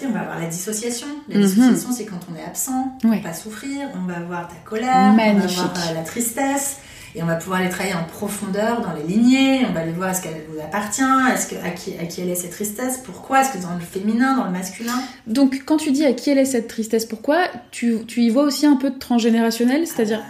on 0.06 0.12
va 0.12 0.20
avoir 0.20 0.38
la 0.38 0.46
dissociation. 0.46 1.06
La 1.30 1.38
Mhm. 1.38 1.46
dissociation, 1.46 1.92
c'est 1.92 2.04
quand 2.04 2.20
on 2.30 2.36
est 2.38 2.44
absent, 2.44 2.98
on 3.04 3.08
va 3.08 3.16
pas 3.16 3.32
souffrir, 3.32 3.88
on 3.96 4.06
va 4.06 4.18
avoir 4.18 4.48
ta 4.48 4.56
colère, 4.68 5.14
Magnifique. 5.14 5.58
on 5.58 5.62
va 5.62 5.68
avoir 5.70 5.90
euh, 5.92 5.94
la 5.94 6.02
tristesse. 6.02 6.76
Et 7.14 7.22
on 7.22 7.26
va 7.26 7.34
pouvoir 7.34 7.60
les 7.60 7.68
travailler 7.68 7.94
en 7.94 8.04
profondeur 8.04 8.80
dans 8.80 8.92
les 8.94 9.02
lignées, 9.02 9.66
on 9.68 9.72
va 9.72 9.84
les 9.84 9.92
voir, 9.92 10.10
est-ce 10.10 10.22
qu'elle 10.22 10.42
vous 10.50 10.60
appartient, 10.60 11.02
est-ce 11.34 11.46
que, 11.46 11.56
à, 11.66 11.70
qui, 11.70 11.92
à 12.00 12.06
qui 12.06 12.22
elle 12.22 12.30
est 12.30 12.34
cette 12.34 12.52
tristesse, 12.52 13.02
pourquoi, 13.04 13.42
est-ce 13.42 13.52
que 13.52 13.62
dans 13.62 13.74
le 13.74 13.80
féminin, 13.80 14.36
dans 14.36 14.44
le 14.44 14.50
masculin? 14.50 15.02
Donc 15.26 15.62
quand 15.66 15.76
tu 15.76 15.90
dis 15.92 16.06
à 16.06 16.14
qui 16.14 16.30
elle 16.30 16.38
est 16.38 16.46
cette 16.46 16.68
tristesse, 16.68 17.04
pourquoi 17.04 17.44
tu, 17.70 17.98
tu 18.06 18.22
y 18.22 18.30
vois 18.30 18.44
aussi 18.44 18.64
un 18.64 18.76
peu 18.76 18.90
de 18.90 18.98
transgénérationnel, 18.98 19.86
c'est-à-dire 19.86 20.22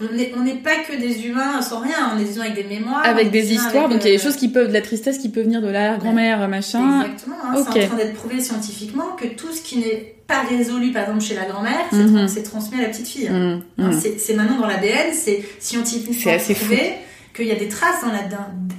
on 0.00 0.14
n'est 0.14 0.32
on 0.36 0.56
pas 0.62 0.76
que 0.88 0.98
des 0.98 1.26
humains 1.26 1.60
sans 1.62 1.80
rien, 1.80 2.12
on 2.14 2.18
est 2.18 2.24
des 2.24 2.36
humains 2.36 2.46
avec 2.46 2.68
des 2.68 2.74
mémoires. 2.74 3.04
avec 3.04 3.30
des 3.30 3.52
histoires, 3.52 3.84
avec, 3.84 3.96
donc 3.96 4.04
il 4.04 4.10
y 4.10 4.14
a 4.14 4.16
des 4.16 4.20
euh, 4.20 4.24
choses 4.24 4.36
qui 4.36 4.48
peuvent, 4.48 4.68
de 4.68 4.72
la 4.72 4.80
tristesse 4.82 5.18
qui 5.18 5.28
peut 5.28 5.42
venir 5.42 5.60
de 5.60 5.68
l'arrière-grand-mère, 5.68 6.48
machin. 6.48 7.02
Exactement, 7.02 7.36
hein, 7.44 7.54
Ok. 7.58 7.68
c'est 7.72 7.84
en 7.84 7.88
train 7.88 7.96
d'être 7.96 8.14
prouvé 8.14 8.40
scientifiquement 8.40 9.16
que 9.20 9.26
tout 9.28 9.52
ce 9.52 9.60
qui 9.62 9.78
n'est 9.78 10.14
pas 10.26 10.42
résolu, 10.48 10.92
par 10.92 11.02
exemple 11.02 11.22
chez 11.22 11.34
la 11.34 11.44
grand-mère, 11.44 11.86
c'est 11.90 11.96
Mhm. 11.96 12.42
transmis 12.44 12.78
à 12.78 12.82
la 12.82 12.88
petite 12.88 13.08
fille. 13.08 13.28
Mm, 13.28 13.62
Hein, 13.78 13.90
mm. 13.90 14.00
c'est 14.18 14.34
maintenant 14.34 14.58
dans 14.60 14.66
l'ADN, 14.66 15.12
c'est 15.12 15.42
scientifiquement 15.58 16.14
C'est 16.22 16.32
assez 16.34 16.54
prouvé 16.54 16.92
qu'il 17.40 17.52
y 17.52 17.56
a 17.56 17.58
des 17.58 17.68
traces 17.68 18.02
dans 18.02 18.12
la, 18.12 18.20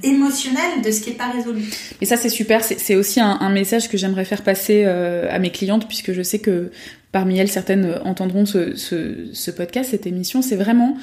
émotionnelles 0.02 0.82
de 0.84 0.90
ce 0.90 1.00
qui 1.00 1.10
n'est 1.10 1.16
pas 1.16 1.30
résolu. 1.30 1.62
Et 2.00 2.06
ça, 2.06 2.16
c'est 2.16 2.28
super. 2.28 2.62
C'est 2.64 2.94
aussi 2.94 3.20
un, 3.20 3.38
un 3.40 3.50
message 3.50 3.88
que 3.88 3.96
j'aimerais 3.96 4.24
faire 4.24 4.42
passer 4.42 4.84
euh, 4.84 5.28
à 5.30 5.38
mes 5.38 5.50
clientes, 5.50 5.86
puisque 5.86 6.12
je 6.12 6.22
sais 6.22 6.38
que 6.38 6.70
parmi 7.12 7.38
elles, 7.38 7.50
certaines 7.50 8.00
entendront 8.04 8.46
ce, 8.46 8.76
ce, 8.76 9.28
ce 9.32 9.50
podcast, 9.50 9.90
cette 9.90 10.06
émission. 10.06 10.42
C'est 10.42 10.56
vraiment, 10.56 10.96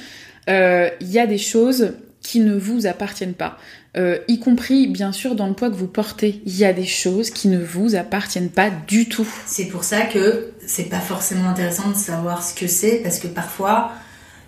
euh, 0.49 0.89
il 1.01 1.11
y 1.11 1.19
a 1.19 1.27
des 1.27 1.37
choses 1.37 1.93
qui 2.21 2.41
ne 2.41 2.55
vous 2.57 2.85
appartiennent 2.85 3.33
pas. 3.33 3.57
Euh, 3.97 4.19
y 4.27 4.39
compris, 4.39 4.87
bien 4.87 5.11
sûr, 5.11 5.35
dans 5.35 5.47
le 5.47 5.53
poids 5.53 5.69
que 5.69 5.75
vous 5.75 5.87
portez. 5.87 6.41
Il 6.45 6.55
y 6.57 6.65
a 6.65 6.73
des 6.73 6.85
choses 6.85 7.29
qui 7.29 7.47
ne 7.47 7.59
vous 7.59 7.95
appartiennent 7.95 8.49
pas 8.49 8.69
du 8.69 9.07
tout. 9.07 9.27
C'est 9.45 9.65
pour 9.65 9.83
ça 9.83 10.01
que 10.01 10.51
c'est 10.65 10.89
pas 10.89 10.99
forcément 10.99 11.49
intéressant 11.49 11.89
de 11.89 11.95
savoir 11.95 12.43
ce 12.43 12.53
que 12.53 12.67
c'est, 12.67 12.97
parce 12.97 13.19
que 13.19 13.27
parfois, 13.27 13.93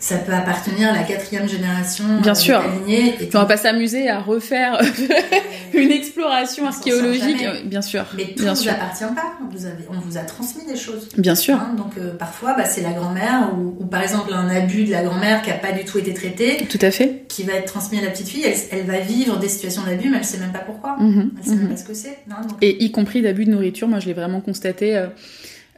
ça 0.01 0.17
peut 0.17 0.33
appartenir 0.33 0.89
à 0.89 0.93
la 0.93 1.03
quatrième 1.03 1.47
génération 1.47 2.03
Bien 2.21 2.31
euh, 2.31 2.35
sûr. 2.35 2.61
lignée. 2.85 3.15
Et 3.21 3.29
On 3.33 3.39
va 3.39 3.45
pas 3.45 3.55
s'amuser 3.57 4.09
à 4.09 4.19
refaire 4.19 4.81
une 5.73 5.91
exploration 5.91 6.65
archéologique. 6.67 7.43
Euh, 7.45 7.61
Bien 7.65 7.81
sûr. 7.83 8.05
Mais 8.17 8.33
tout 8.35 8.43
ne 8.43 8.49
vous 8.51 8.67
appartient 8.67 9.03
pas. 9.15 9.33
Vous 9.51 9.65
avez, 9.65 9.83
on 9.89 9.99
vous 9.99 10.17
a 10.17 10.21
transmis 10.21 10.65
des 10.65 10.75
choses. 10.75 11.07
Bien 11.17 11.35
sûr. 11.35 11.55
Hein, 11.55 11.75
donc 11.77 11.91
euh, 11.97 12.15
parfois, 12.17 12.55
bah, 12.55 12.65
c'est 12.65 12.81
la 12.81 12.91
grand-mère 12.91 13.51
ou, 13.55 13.75
ou 13.79 13.85
par 13.85 14.01
exemple 14.01 14.33
un 14.33 14.49
abus 14.49 14.85
de 14.85 14.91
la 14.91 15.03
grand-mère 15.03 15.41
qui 15.43 15.51
a 15.51 15.55
pas 15.55 15.71
du 15.71 15.85
tout 15.85 15.99
été 15.99 16.13
traité, 16.13 16.65
Tout 16.69 16.79
à 16.81 16.89
fait. 16.91 17.25
qui 17.27 17.43
va 17.43 17.53
être 17.53 17.71
transmis 17.71 17.99
à 17.99 18.01
la 18.01 18.09
petite 18.09 18.27
fille. 18.27 18.43
Elle, 18.43 18.55
elle 18.79 18.85
va 18.87 18.99
vivre 18.99 19.37
des 19.37 19.47
situations 19.49 19.83
d'abus, 19.83 20.09
mais 20.09 20.17
elle 20.17 20.25
sait 20.25 20.39
même 20.39 20.51
pas 20.51 20.59
pourquoi. 20.59 20.95
Mhm, 20.99 21.31
Elle 21.37 21.43
sait 21.45 21.51
mhm. 21.51 21.59
même 21.59 21.69
pas 21.69 21.77
ce 21.77 21.83
que 21.85 21.93
c'est. 21.93 22.17
hein, 22.31 22.41
donc- 22.47 22.57
et 22.61 22.83
y 22.83 22.91
compris 22.91 23.21
d'abus 23.21 23.45
de 23.45 23.51
nourriture. 23.51 23.87
Moi, 23.87 23.99
je 23.99 24.07
l'ai 24.07 24.13
vraiment 24.13 24.41
constaté. 24.41 24.95
euh, 24.97 25.07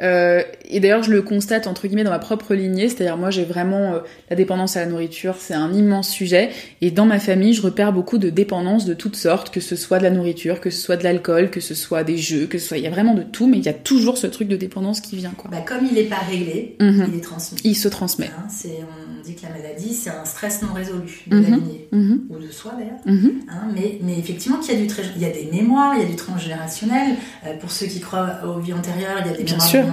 euh, 0.01 0.41
et 0.69 0.79
d'ailleurs, 0.79 1.03
je 1.03 1.11
le 1.11 1.21
constate 1.21 1.67
entre 1.67 1.87
guillemets 1.87 2.03
dans 2.03 2.09
ma 2.11 2.19
propre 2.19 2.55
lignée, 2.55 2.89
c'est-à-dire 2.89 3.15
moi, 3.17 3.29
j'ai 3.29 3.45
vraiment 3.45 3.93
euh, 3.93 3.99
la 4.29 4.35
dépendance 4.35 4.75
à 4.75 4.81
la 4.81 4.87
nourriture, 4.87 5.35
c'est 5.37 5.53
un 5.53 5.71
immense 5.71 6.09
sujet. 6.09 6.49
Et 6.81 6.89
dans 6.91 7.05
ma 7.05 7.19
famille, 7.19 7.53
je 7.53 7.61
repère 7.61 7.93
beaucoup 7.93 8.17
de 8.17 8.29
dépendances 8.29 8.85
de 8.85 8.93
toutes 8.93 9.15
sortes, 9.15 9.51
que 9.53 9.59
ce 9.59 9.75
soit 9.75 9.99
de 9.99 10.03
la 10.03 10.09
nourriture, 10.09 10.59
que 10.61 10.69
ce 10.69 10.81
soit 10.81 10.97
de 10.97 11.03
l'alcool, 11.03 11.51
que 11.51 11.59
ce 11.59 11.75
soit 11.75 12.03
des 12.03 12.17
jeux, 12.17 12.47
que 12.47 12.57
ce 12.57 12.67
soit, 12.67 12.77
il 12.77 12.83
y 12.83 12.87
a 12.87 12.91
vraiment 12.91 13.13
de 13.13 13.23
tout, 13.23 13.47
mais 13.47 13.57
il 13.57 13.65
y 13.65 13.69
a 13.69 13.73
toujours 13.73 14.17
ce 14.17 14.27
truc 14.27 14.47
de 14.47 14.55
dépendance 14.55 14.99
qui 14.99 15.15
vient, 15.15 15.33
quoi. 15.37 15.51
Bah, 15.51 15.61
comme 15.65 15.85
il 15.85 15.93
n'est 15.93 16.03
pas 16.03 16.21
réglé, 16.29 16.75
Mhm. 16.79 17.09
il 17.13 17.17
est 17.19 17.21
transmis. 17.21 17.59
Il 17.63 17.75
se 17.75 17.87
transmet. 17.87 18.27
Hein, 18.27 18.47
c'est, 18.49 18.79
on 18.81 19.22
dit 19.23 19.35
que 19.35 19.43
la 19.43 19.49
maladie, 19.49 19.93
c'est 19.93 20.09
un 20.09 20.25
stress 20.25 20.61
non 20.61 20.73
résolu 20.73 21.21
de 21.27 21.37
la 21.39 21.47
Mhm. 21.49 21.55
lignée, 21.59 21.87
Mhm, 21.91 22.21
ou 22.29 22.37
de 22.37 22.49
soi 22.51 22.73
d'ailleurs. 22.77 22.99
mhm. 23.05 23.41
Hein, 23.49 23.67
mais, 23.73 23.99
mais 24.01 24.17
effectivement, 24.19 24.57
qu'il 24.59 24.73
y 24.73 24.77
a 24.77 24.81
du 24.81 24.87
très- 24.87 25.03
il 25.15 25.21
y 25.21 25.25
a 25.25 25.29
des 25.31 25.49
mémoires, 25.51 25.93
il 25.95 26.01
y 26.01 26.05
a 26.05 26.07
du 26.09 26.15
transgénérationnel. 26.15 27.15
Euh, 27.45 27.57
pour 27.57 27.71
ceux 27.71 27.85
qui 27.87 27.99
croient 27.99 28.39
aux 28.45 28.59
vies 28.59 28.73
antérieures, 28.73 29.17
il 29.21 29.27
y 29.27 29.33
a 29.33 29.37
des 29.37 29.43
Bien 29.43 29.53
mémoires 29.55 29.69
sûr. 29.69 29.83
de. 29.83 29.89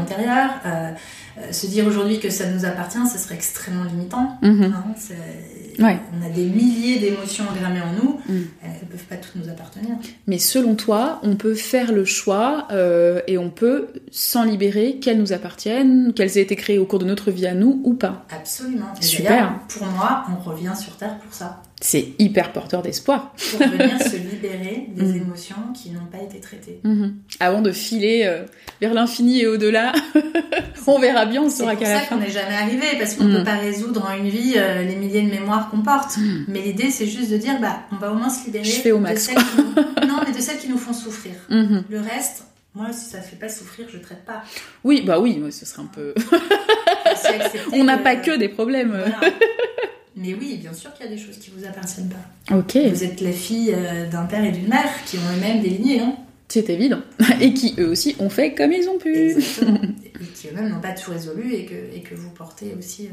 Euh, 0.67 0.91
euh, 1.39 1.53
se 1.53 1.67
dire 1.69 1.87
aujourd'hui 1.87 2.19
que 2.21 2.29
ça 2.29 2.51
nous 2.51 2.65
appartient, 2.65 2.99
ce 3.11 3.17
serait 3.19 3.37
extrêmement 3.37 3.85
limitant. 3.85 4.37
Hein, 4.43 4.73
Ouais. 5.79 5.99
On 6.19 6.25
a 6.27 6.29
des 6.31 6.45
milliers 6.47 6.99
d'émotions 6.99 7.45
engrammées 7.51 7.81
en 7.81 7.93
nous, 8.03 8.11
Mm. 8.29 8.43
elles 8.63 8.71
ne 8.83 8.87
peuvent 8.91 9.05
pas 9.09 9.17
toutes 9.17 9.37
nous 9.37 9.49
appartenir. 9.49 9.91
Mais 10.27 10.39
selon 10.39 10.75
toi, 10.75 11.21
on 11.23 11.37
peut 11.37 11.55
faire 11.55 11.93
le 11.93 12.05
choix 12.05 12.67
euh, 12.71 13.21
et 13.27 13.39
on 13.39 13.51
peut 13.51 13.89
s'en 14.11 14.45
libérer, 14.45 14.99
qu'elles 15.01 15.19
nous 15.19 15.33
appartiennent, 15.33 16.13
qu'elles 16.15 16.37
aient 16.39 16.43
été 16.43 16.57
créées 16.57 16.79
au 16.79 16.85
cours 16.87 16.99
de 16.99 17.05
notre 17.07 17.31
vie 17.31 17.47
à 17.47 17.55
nous 17.55 17.81
ou 17.85 17.95
pas. 17.95 18.25
Absolument. 18.31 18.87
Super. 19.01 19.55
Pour 19.69 19.87
moi, 19.87 20.25
on 20.31 20.43
revient 20.49 20.73
sur 20.79 20.97
Terre 20.97 21.19
pour 21.19 21.33
ça. 21.33 21.63
C'est 21.83 22.09
hyper 22.19 22.53
porteur 22.53 22.83
d'espoir. 22.83 23.35
Pour 23.53 23.67
venir 23.67 23.99
se 24.03 24.17
libérer 24.31 24.87
des 24.95 25.03
Mm. 25.03 25.17
émotions 25.23 25.57
qui 25.75 25.91
n'ont 25.91 26.05
pas 26.13 26.23
été 26.23 26.39
traitées. 26.39 26.79
Mhm. 26.85 27.15
Avant 27.41 27.63
de 27.63 27.73
filer 27.73 28.25
euh, 28.27 28.45
vers 28.83 28.93
l'infini 28.93 29.41
et 29.41 29.47
au-delà, 29.47 29.93
on 30.87 30.99
verra 30.99 31.25
bien, 31.25 31.43
on 31.43 31.49
C'est 31.49 31.59
saura 31.59 31.73
pour 31.73 31.81
qu'à 31.81 31.89
la 31.89 32.01
ça 32.01 32.07
fin. 32.07 32.17
qu'on 32.17 32.21
n'est 32.23 32.31
jamais 32.31 32.55
arrivé, 32.55 32.87
parce 32.99 33.15
qu'on 33.15 33.25
ne 33.25 33.39
peut 33.39 33.45
pas 33.45 33.57
résoudre 33.57 34.05
en 34.05 34.15
une 34.15 34.29
vie 34.29 34.55
euh, 34.57 34.83
les 34.83 34.95
milliers 34.97 35.23
de 35.23 35.31
mémoires 35.31 35.71
qu'on 35.71 35.81
porte. 35.83 36.19
Mais 36.49 36.61
l'idée, 36.61 36.91
c'est 36.91 37.07
juste 37.07 37.31
de 37.31 37.39
dire, 37.39 37.59
bah, 37.61 37.81
on 37.93 37.97
va 37.97 38.11
au 38.13 38.15
moins 38.15 38.29
se 38.29 38.45
libérer 38.45 38.65
Je 38.65 38.73
fais 38.73 38.93
au 38.93 38.99
de 39.01 39.15
celles 39.17 39.37
qui 39.37 39.43
nous... 39.57 39.75
non, 40.07 40.17
mais 40.27 40.33
de 40.35 40.41
celles 40.41 40.59
qui 40.59 40.69
nous 40.69 40.77
font 40.79 40.93
souffrir. 40.93 41.33
Mhm. 41.49 41.85
Le 41.89 42.01
reste, 42.01 42.45
moi, 42.75 42.89
si 42.93 43.07
ça 43.09 43.19
ne 43.19 43.23
fait 43.23 43.37
pas 43.37 43.49
souffrir, 43.49 43.87
je 43.91 43.97
traite 43.99 44.25
pas. 44.27 44.43
Oui, 44.85 45.03
bah 45.07 45.19
oui, 45.19 45.41
ce 45.51 45.65
serait 45.65 45.83
un 45.83 45.87
peu. 45.87 46.13
On 47.73 47.85
n'a 47.85 47.97
pas 47.99 48.17
que 48.17 48.37
des 48.37 48.49
problèmes. 48.49 48.91
Voilà. 48.91 49.35
Mais 50.21 50.35
oui, 50.35 50.59
bien 50.61 50.73
sûr 50.75 50.93
qu'il 50.95 51.07
y 51.07 51.09
a 51.09 51.13
des 51.13 51.19
choses 51.19 51.39
qui 51.39 51.51
vous 51.57 51.65
appartiennent 51.65 52.11
pas. 52.11 52.55
Ok, 52.57 52.77
Vous 52.77 53.05
êtes 53.05 53.21
la 53.23 53.33
fille 53.33 53.73
euh, 53.75 54.09
d'un 54.09 54.25
père 54.27 54.45
et 54.45 54.53
d'une 54.53 54.69
mère 54.69 54.91
qui 55.07 55.17
ont 55.17 55.37
eux-mêmes 55.37 55.63
des 55.63 55.71
lignées, 55.71 56.01
hein 56.01 56.17
c'est 56.49 56.69
évident. 56.69 57.01
Et 57.41 57.55
qui 57.55 57.77
eux 57.79 57.89
aussi 57.89 58.17
ont 58.19 58.29
fait 58.29 58.55
comme 58.55 58.73
ils 58.73 58.89
ont 58.89 58.99
pu. 58.99 59.15
Exactement. 59.31 59.79
et 60.05 60.27
qui 60.35 60.49
eux-mêmes 60.49 60.69
n'ont 60.69 60.81
pas 60.81 60.91
tout 60.93 61.13
résolu 61.13 61.55
et 61.55 61.65
que, 61.65 61.97
et 61.97 62.01
que 62.03 62.17
vous 62.17 62.31
portez 62.31 62.75
aussi. 62.77 63.07
euh, 63.07 63.11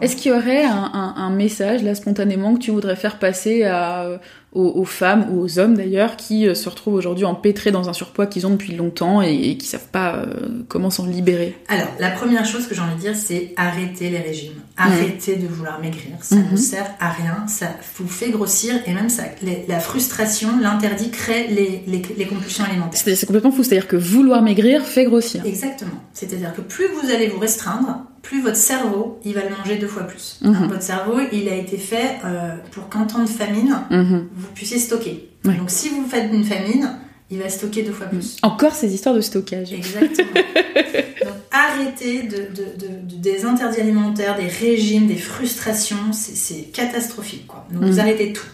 Est-ce 0.00 0.16
qu'il 0.16 0.30
y 0.32 0.34
aurait 0.34 0.64
un, 0.64 0.90
un- 0.92 1.14
un 1.16 1.30
message 1.30 1.82
là 1.82 1.94
spontanément 1.94 2.54
que 2.54 2.60
tu 2.60 2.70
voudrais 2.70 2.96
faire 2.96 3.18
passer 3.18 3.64
à, 3.64 4.02
euh, 4.04 4.18
aux, 4.52 4.68
aux 4.80 4.84
femmes 4.84 5.26
ou 5.30 5.40
aux 5.40 5.58
hommes 5.58 5.74
d'ailleurs 5.74 6.16
qui 6.16 6.46
euh, 6.48 6.54
se 6.54 6.68
retrouvent 6.68 6.94
aujourd'hui 6.94 7.24
empêtrés 7.24 7.70
dans 7.70 7.88
un 7.88 7.92
surpoids 7.92 8.26
qu'ils 8.26 8.46
ont 8.46 8.50
depuis 8.50 8.74
longtemps 8.74 9.22
et, 9.22 9.34
et 9.34 9.56
qui 9.58 9.66
savent 9.66 9.88
pas 9.90 10.16
euh, 10.16 10.24
comment 10.68 10.90
s'en 10.90 11.06
libérer? 11.06 11.56
Alors, 11.68 11.88
la 11.98 12.10
première 12.10 12.44
chose 12.44 12.66
que 12.66 12.74
j'ai 12.74 12.80
envie 12.80 12.94
de 12.96 13.00
dire, 13.00 13.16
c'est 13.16 13.52
arrêter 13.56 14.10
les 14.10 14.18
régimes. 14.20 14.52
Arrêtez 14.76 15.36
de 15.36 15.46
vouloir 15.46 15.80
maigrir. 15.80 16.12
Ça 16.20 16.36
Mhm. 16.36 16.52
ne 16.52 16.56
sert 16.56 16.86
à 17.00 17.10
rien. 17.10 17.46
Ça 17.48 17.66
vous 17.98 18.08
fait 18.08 18.30
grossir 18.30 18.74
et 18.86 18.92
même 18.92 19.08
ça, 19.08 19.22
les- 19.42 19.64
la 19.68 19.80
frustration, 19.80 20.48
l'interdit 20.60 21.10
crée 21.10 21.48
les, 21.48 21.82
les, 21.86 22.02
les 22.16 22.26
compulsions 22.26 22.64
alimentaires. 22.64 23.00
C'est 23.02 23.14
c'est 23.16 23.26
complètement 23.26 23.50
fou, 23.52 23.62
c'est-à-dire 23.62 23.88
que 23.88 23.96
vouloir 23.96 24.42
maigrir 24.42 24.82
fait 24.82 25.04
grossir. 25.04 25.42
Exactement. 25.46 26.00
C'est-à-dire 26.12 26.54
que 26.54 26.60
plus 26.60 26.86
vous 27.00 27.10
allez 27.10 27.28
vous 27.28 27.38
restreindre, 27.40 28.04
plus 28.28 28.42
votre 28.42 28.56
cerveau, 28.56 29.20
il 29.24 29.34
va 29.34 29.42
le 29.44 29.50
manger 29.56 29.76
deux 29.76 29.86
fois 29.86 30.02
plus. 30.02 30.38
Mhm. 30.42 30.54
Hein, 30.54 30.66
votre 30.68 30.82
cerveau, 30.82 31.18
il 31.32 31.48
a 31.48 31.54
été 31.54 31.78
fait 31.78 32.16
euh, 32.24 32.56
pour 32.72 32.88
qu'en 32.88 33.06
temps 33.06 33.22
de 33.22 33.28
famine, 33.28 33.78
Mhm. 33.90 34.28
vous 34.34 34.48
puissiez 34.54 34.78
stocker. 34.78 35.28
Donc 35.44 35.68
si 35.70 35.90
vous 35.90 36.04
faites 36.08 36.32
une 36.32 36.42
famine, 36.44 36.90
il 37.30 37.38
va 37.38 37.48
stocker 37.48 37.82
deux 37.82 37.92
fois 37.92 38.06
plus. 38.06 38.36
Encore 38.42 38.74
ces 38.74 38.92
histoires 38.92 39.14
de 39.14 39.20
stockage. 39.20 39.72
Exactement. 39.72 40.28
Donc 41.24 41.34
arrêtez 41.52 42.24
de, 42.24 42.36
de- 42.36 42.76
de- 42.80 43.14
de- 43.16 43.16
des 43.16 43.44
interdits 43.44 43.80
alimentaires, 43.80 44.36
des 44.36 44.48
régimes, 44.48 45.06
des 45.06 45.16
frustrations, 45.16 46.12
c'est- 46.12 46.72
catastrophique. 46.72 47.46
Quoi. 47.46 47.64
Donc 47.70 47.82
Mhm. 47.82 47.90
vous 47.90 48.00
arrêtez 48.00 48.32
tout. 48.32 48.44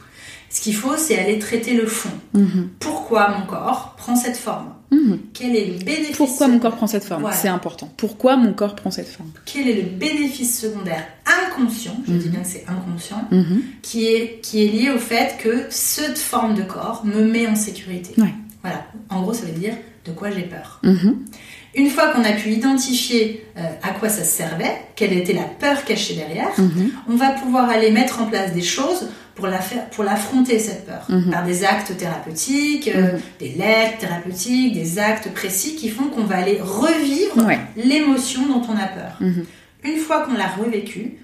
Ce 0.50 0.60
qu'il 0.60 0.74
faut, 0.74 0.96
c'est 0.98 1.18
aller 1.18 1.38
traiter 1.38 1.72
le 1.74 1.86
fond. 1.86 2.10
Mhm. 2.34 2.68
Pourquoi 2.78 3.28
mon 3.38 3.46
corps 3.46 3.94
prend 3.96 4.16
cette 4.16 4.36
forme? 4.36 4.74
Mhm. 4.92 5.18
Quel 5.32 5.56
est 5.56 5.64
le 5.66 5.84
bénéfice 5.84 6.16
Pourquoi 6.16 6.46
mon 6.48 6.58
corps 6.60 6.76
prend 6.76 6.86
cette 6.86 7.04
forme 7.04 7.22
Voilà. 7.22 7.36
C'est 7.36 7.48
important. 7.48 7.90
Pourquoi 7.96 8.36
mon 8.36 8.52
corps 8.52 8.76
prend 8.76 8.90
cette 8.90 9.08
forme 9.08 9.30
Quel 9.46 9.68
est 9.68 9.74
le 9.74 9.82
bénéfice 9.88 10.60
secondaire 10.60 11.04
inconscient, 11.26 11.96
je 12.06 12.12
dis 12.12 12.26
Mhm. 12.26 12.30
bien 12.32 12.40
que 12.42 12.48
c'est 12.48 12.64
inconscient, 12.68 13.24
Mhm. 13.30 13.62
qui 13.82 14.06
est, 14.06 14.40
qui 14.42 14.62
est 14.64 14.68
lié 14.68 14.90
au 14.90 14.98
fait 14.98 15.36
que 15.42 15.64
cette 15.70 16.18
forme 16.18 16.54
de 16.54 16.62
corps 16.62 17.04
me 17.04 17.22
met 17.24 17.46
en 17.46 17.56
sécurité. 17.56 18.12
Ouais. 18.20 18.34
Voilà, 18.62 18.84
en 19.10 19.22
gros, 19.22 19.32
ça 19.34 19.46
veut 19.46 19.52
dire 19.58 19.74
de 20.04 20.12
quoi 20.12 20.30
j'ai 20.30 20.42
peur. 20.42 20.80
Une 21.74 21.88
fois 21.88 22.08
qu'on 22.08 22.22
a 22.24 22.32
pu 22.32 22.50
identifier 22.50 23.46
euh, 23.56 23.62
à 23.82 23.90
quoi 23.92 24.08
ça 24.10 24.24
servait, 24.24 24.74
quelle 24.94 25.12
était 25.14 25.32
la 25.32 25.44
peur 25.44 25.84
cachée 25.84 26.14
derrière, 26.14 26.50
on 27.08 27.16
va 27.16 27.30
pouvoir 27.30 27.70
aller 27.70 27.90
mettre 27.90 28.20
en 28.20 28.26
place 28.26 28.52
des 28.52 28.60
choses 28.62 29.08
pour 29.34 29.46
la 29.46 29.58
faire, 29.60 29.88
pour 29.90 30.04
l'affronter 30.04 30.58
cette 30.58 30.86
peur, 30.86 31.04
Mhm. 31.08 31.30
par 31.30 31.44
des 31.44 31.64
actes 31.64 31.96
thérapeutiques, 31.96 32.88
euh, 32.94 33.12
Mhm. 33.14 33.20
des 33.40 33.48
lettres 33.50 33.98
thérapeutiques, 34.00 34.74
des 34.74 34.98
actes 34.98 35.32
précis 35.32 35.74
qui 35.76 35.88
font 35.88 36.04
qu'on 36.04 36.24
va 36.24 36.36
aller 36.36 36.58
revivre 36.60 37.46
Ouais. 37.46 37.58
l'émotion 37.76 38.46
dont 38.46 38.62
on 38.68 38.76
a 38.76 38.86
peur. 38.88 39.16
Mhm. 39.20 39.44
Une 39.84 39.96
fois 39.96 40.20
qu'on 40.24 40.34
l'a 40.34 40.46
revécu, 40.48 41.18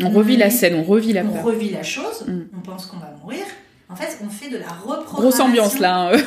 On 0.00 0.10
revit 0.10 0.36
la 0.36 0.48
scène, 0.50 0.74
on 0.76 0.84
revit 0.84 1.12
la 1.12 1.22
on 1.22 1.30
peur. 1.30 1.42
revit 1.44 1.70
la 1.70 1.82
chose, 1.82 2.24
on 2.56 2.60
pense 2.60 2.86
qu'on 2.86 2.98
va 2.98 3.12
mourir. 3.20 3.44
En 3.90 3.96
fait, 3.96 4.18
on 4.24 4.28
fait 4.28 4.50
de 4.50 4.58
la 4.58 4.68
reprogrammation. 4.68 5.18
Grosse 5.22 5.40
ambiance 5.40 5.78
là. 5.80 6.10
hein. 6.10 6.12
Non, 6.12 6.18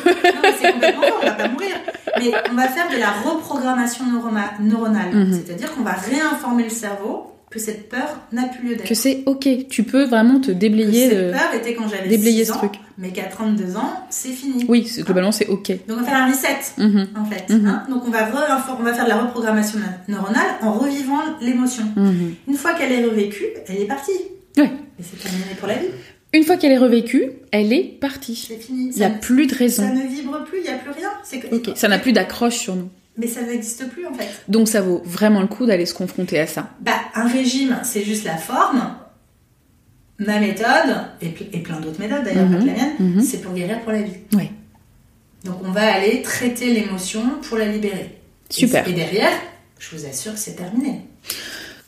mais 0.41 0.49
c'est 0.59 0.71
complètement 0.73 1.03
on 1.21 1.25
va 1.25 1.31
pas 1.31 1.47
mourir. 1.47 1.75
Mais 2.19 2.31
on 2.51 2.55
va 2.55 2.67
faire 2.67 2.89
de 2.89 2.97
la 2.97 3.11
reprogrammation 3.11 4.03
neuronale. 4.59 5.27
C'est-à-dire 5.31 5.71
qu'on 5.73 5.83
va 5.83 5.91
réinformer 5.93 6.63
le 6.63 6.69
cerveau 6.69 7.31
que 7.51 7.59
cette 7.59 7.89
peur 7.89 8.21
n'a 8.31 8.43
plus 8.47 8.69
lieu 8.69 8.75
d'être. 8.75 8.87
que 8.87 8.95
c'est 8.95 9.23
ok, 9.25 9.47
tu 9.69 9.83
peux 9.83 10.05
vraiment 10.05 10.39
te 10.39 10.47
Que 10.47 10.51
déblayer. 10.53 11.09
cette 11.09 11.17
de- 11.27 11.31
peur 11.31 11.53
était 11.53 11.75
quand 11.75 11.87
j'avais 11.89 12.07
déblayer 12.09 12.43
6 12.45 12.47
ce 12.49 12.53
ans, 12.53 12.57
truc. 12.59 12.73
mais 12.97 13.09
qu'à 13.11 13.23
32 13.25 13.75
ans, 13.77 13.91
c'est 14.09 14.29
fini. 14.29 14.65
Oui, 14.69 14.87
c'est- 14.87 15.03
globalement 15.03 15.31
c'est 15.33 15.47
ok. 15.47 15.67
Donc 15.87 15.97
on 15.97 16.01
va 16.01 16.03
faire 16.03 16.17
un 16.17 16.27
reset, 16.31 16.57
Mhm. 16.81 17.07
en 17.19 17.25
fait. 17.25 17.53
Mhm. 17.53 17.67
hein. 17.67 17.83
Donc 17.89 18.03
on 18.07 18.09
va, 18.09 18.19
on 18.79 18.83
va 18.83 18.93
faire 18.93 19.03
de 19.05 19.09
la 19.09 19.17
reprogrammation 19.17 19.79
na- 19.79 20.13
neuronale 20.15 20.47
en 20.61 20.71
revivant 20.73 21.19
l'émotion. 21.41 21.83
Mhm. 21.95 22.35
Une 22.47 22.55
fois 22.55 22.73
qu'elle 22.73 22.91
est 22.93 23.03
revécue, 23.03 23.45
elle 23.67 23.81
est 23.81 23.85
partie. 23.85 24.11
Ouais. 24.57 24.71
Et 24.99 25.03
c'est 25.03 25.21
terminé 25.21 25.45
pour 25.59 25.67
la 25.67 25.75
vie. 25.75 25.87
Une 26.33 26.43
fois 26.45 26.55
qu'elle 26.55 26.71
est 26.71 26.77
revécue, 26.77 27.23
elle 27.51 27.73
est 27.73 27.83
partie. 27.99 28.45
C'est 28.47 28.55
fini. 28.61 28.89
Il 28.93 28.97
n'y 28.97 29.03
a 29.03 29.09
Ça, 29.09 29.15
plus 29.15 29.47
de 29.47 29.51
ça 29.51 29.57
raison. 29.57 29.93
ne 29.93 30.07
vibre 30.07 30.41
plus, 30.45 30.59
il 30.59 30.63
n'y 30.63 30.69
a 30.69 30.77
plus 30.77 30.91
rien. 30.91 31.09
Que- 31.41 31.53
Ok, 31.55 31.71
ça 31.77 31.89
n'a 31.89 31.99
plus 31.99 32.13
d'accroche 32.13 32.55
sur 32.55 32.75
nous. 32.77 32.87
Mais 33.17 33.27
ça 33.27 33.41
n'existe 33.41 33.89
plus, 33.89 34.05
en 34.07 34.13
fait. 34.13 34.27
Donc 34.47 34.67
ça 34.67 34.81
vaut 34.81 35.01
vraiment 35.05 35.41
le 35.41 35.47
coup 35.47 35.65
d'aller 35.65 35.85
se 35.85 35.93
confronter 35.93 36.39
à 36.39 36.47
ça. 36.47 36.69
Bah, 36.79 36.93
un 37.13 37.27
régime, 37.27 37.79
c'est 37.83 38.03
juste 38.03 38.23
la 38.23 38.37
forme. 38.37 38.95
Ma 40.19 40.39
méthode, 40.39 40.97
et, 41.21 41.27
ple- 41.29 41.47
et 41.51 41.59
plein 41.59 41.79
d'autres 41.79 41.99
méthodes 41.99 42.23
d'ailleurs, 42.23 42.47
pas 42.47 42.57
que 42.57 42.65
la 42.65 42.73
mienne, 42.73 42.93
mhm. 42.99 43.21
c'est 43.21 43.41
pour 43.41 43.53
guérir 43.53 43.81
pour 43.81 43.91
la 43.91 44.03
vie. 44.03 44.13
Ouais. 44.33 44.51
Donc 45.43 45.55
on 45.65 45.71
va 45.71 45.93
aller 45.93 46.21
traiter 46.21 46.71
l'émotion 46.73 47.23
pour 47.41 47.57
la 47.57 47.65
libérer. 47.65 48.19
Super. 48.49 48.87
Et, 48.87 48.91
et 48.91 48.93
derrière, 48.93 49.31
je 49.79 49.95
vous 49.95 50.05
assure 50.05 50.33
que 50.33 50.39
c'est 50.39 50.55
terminé. 50.55 51.01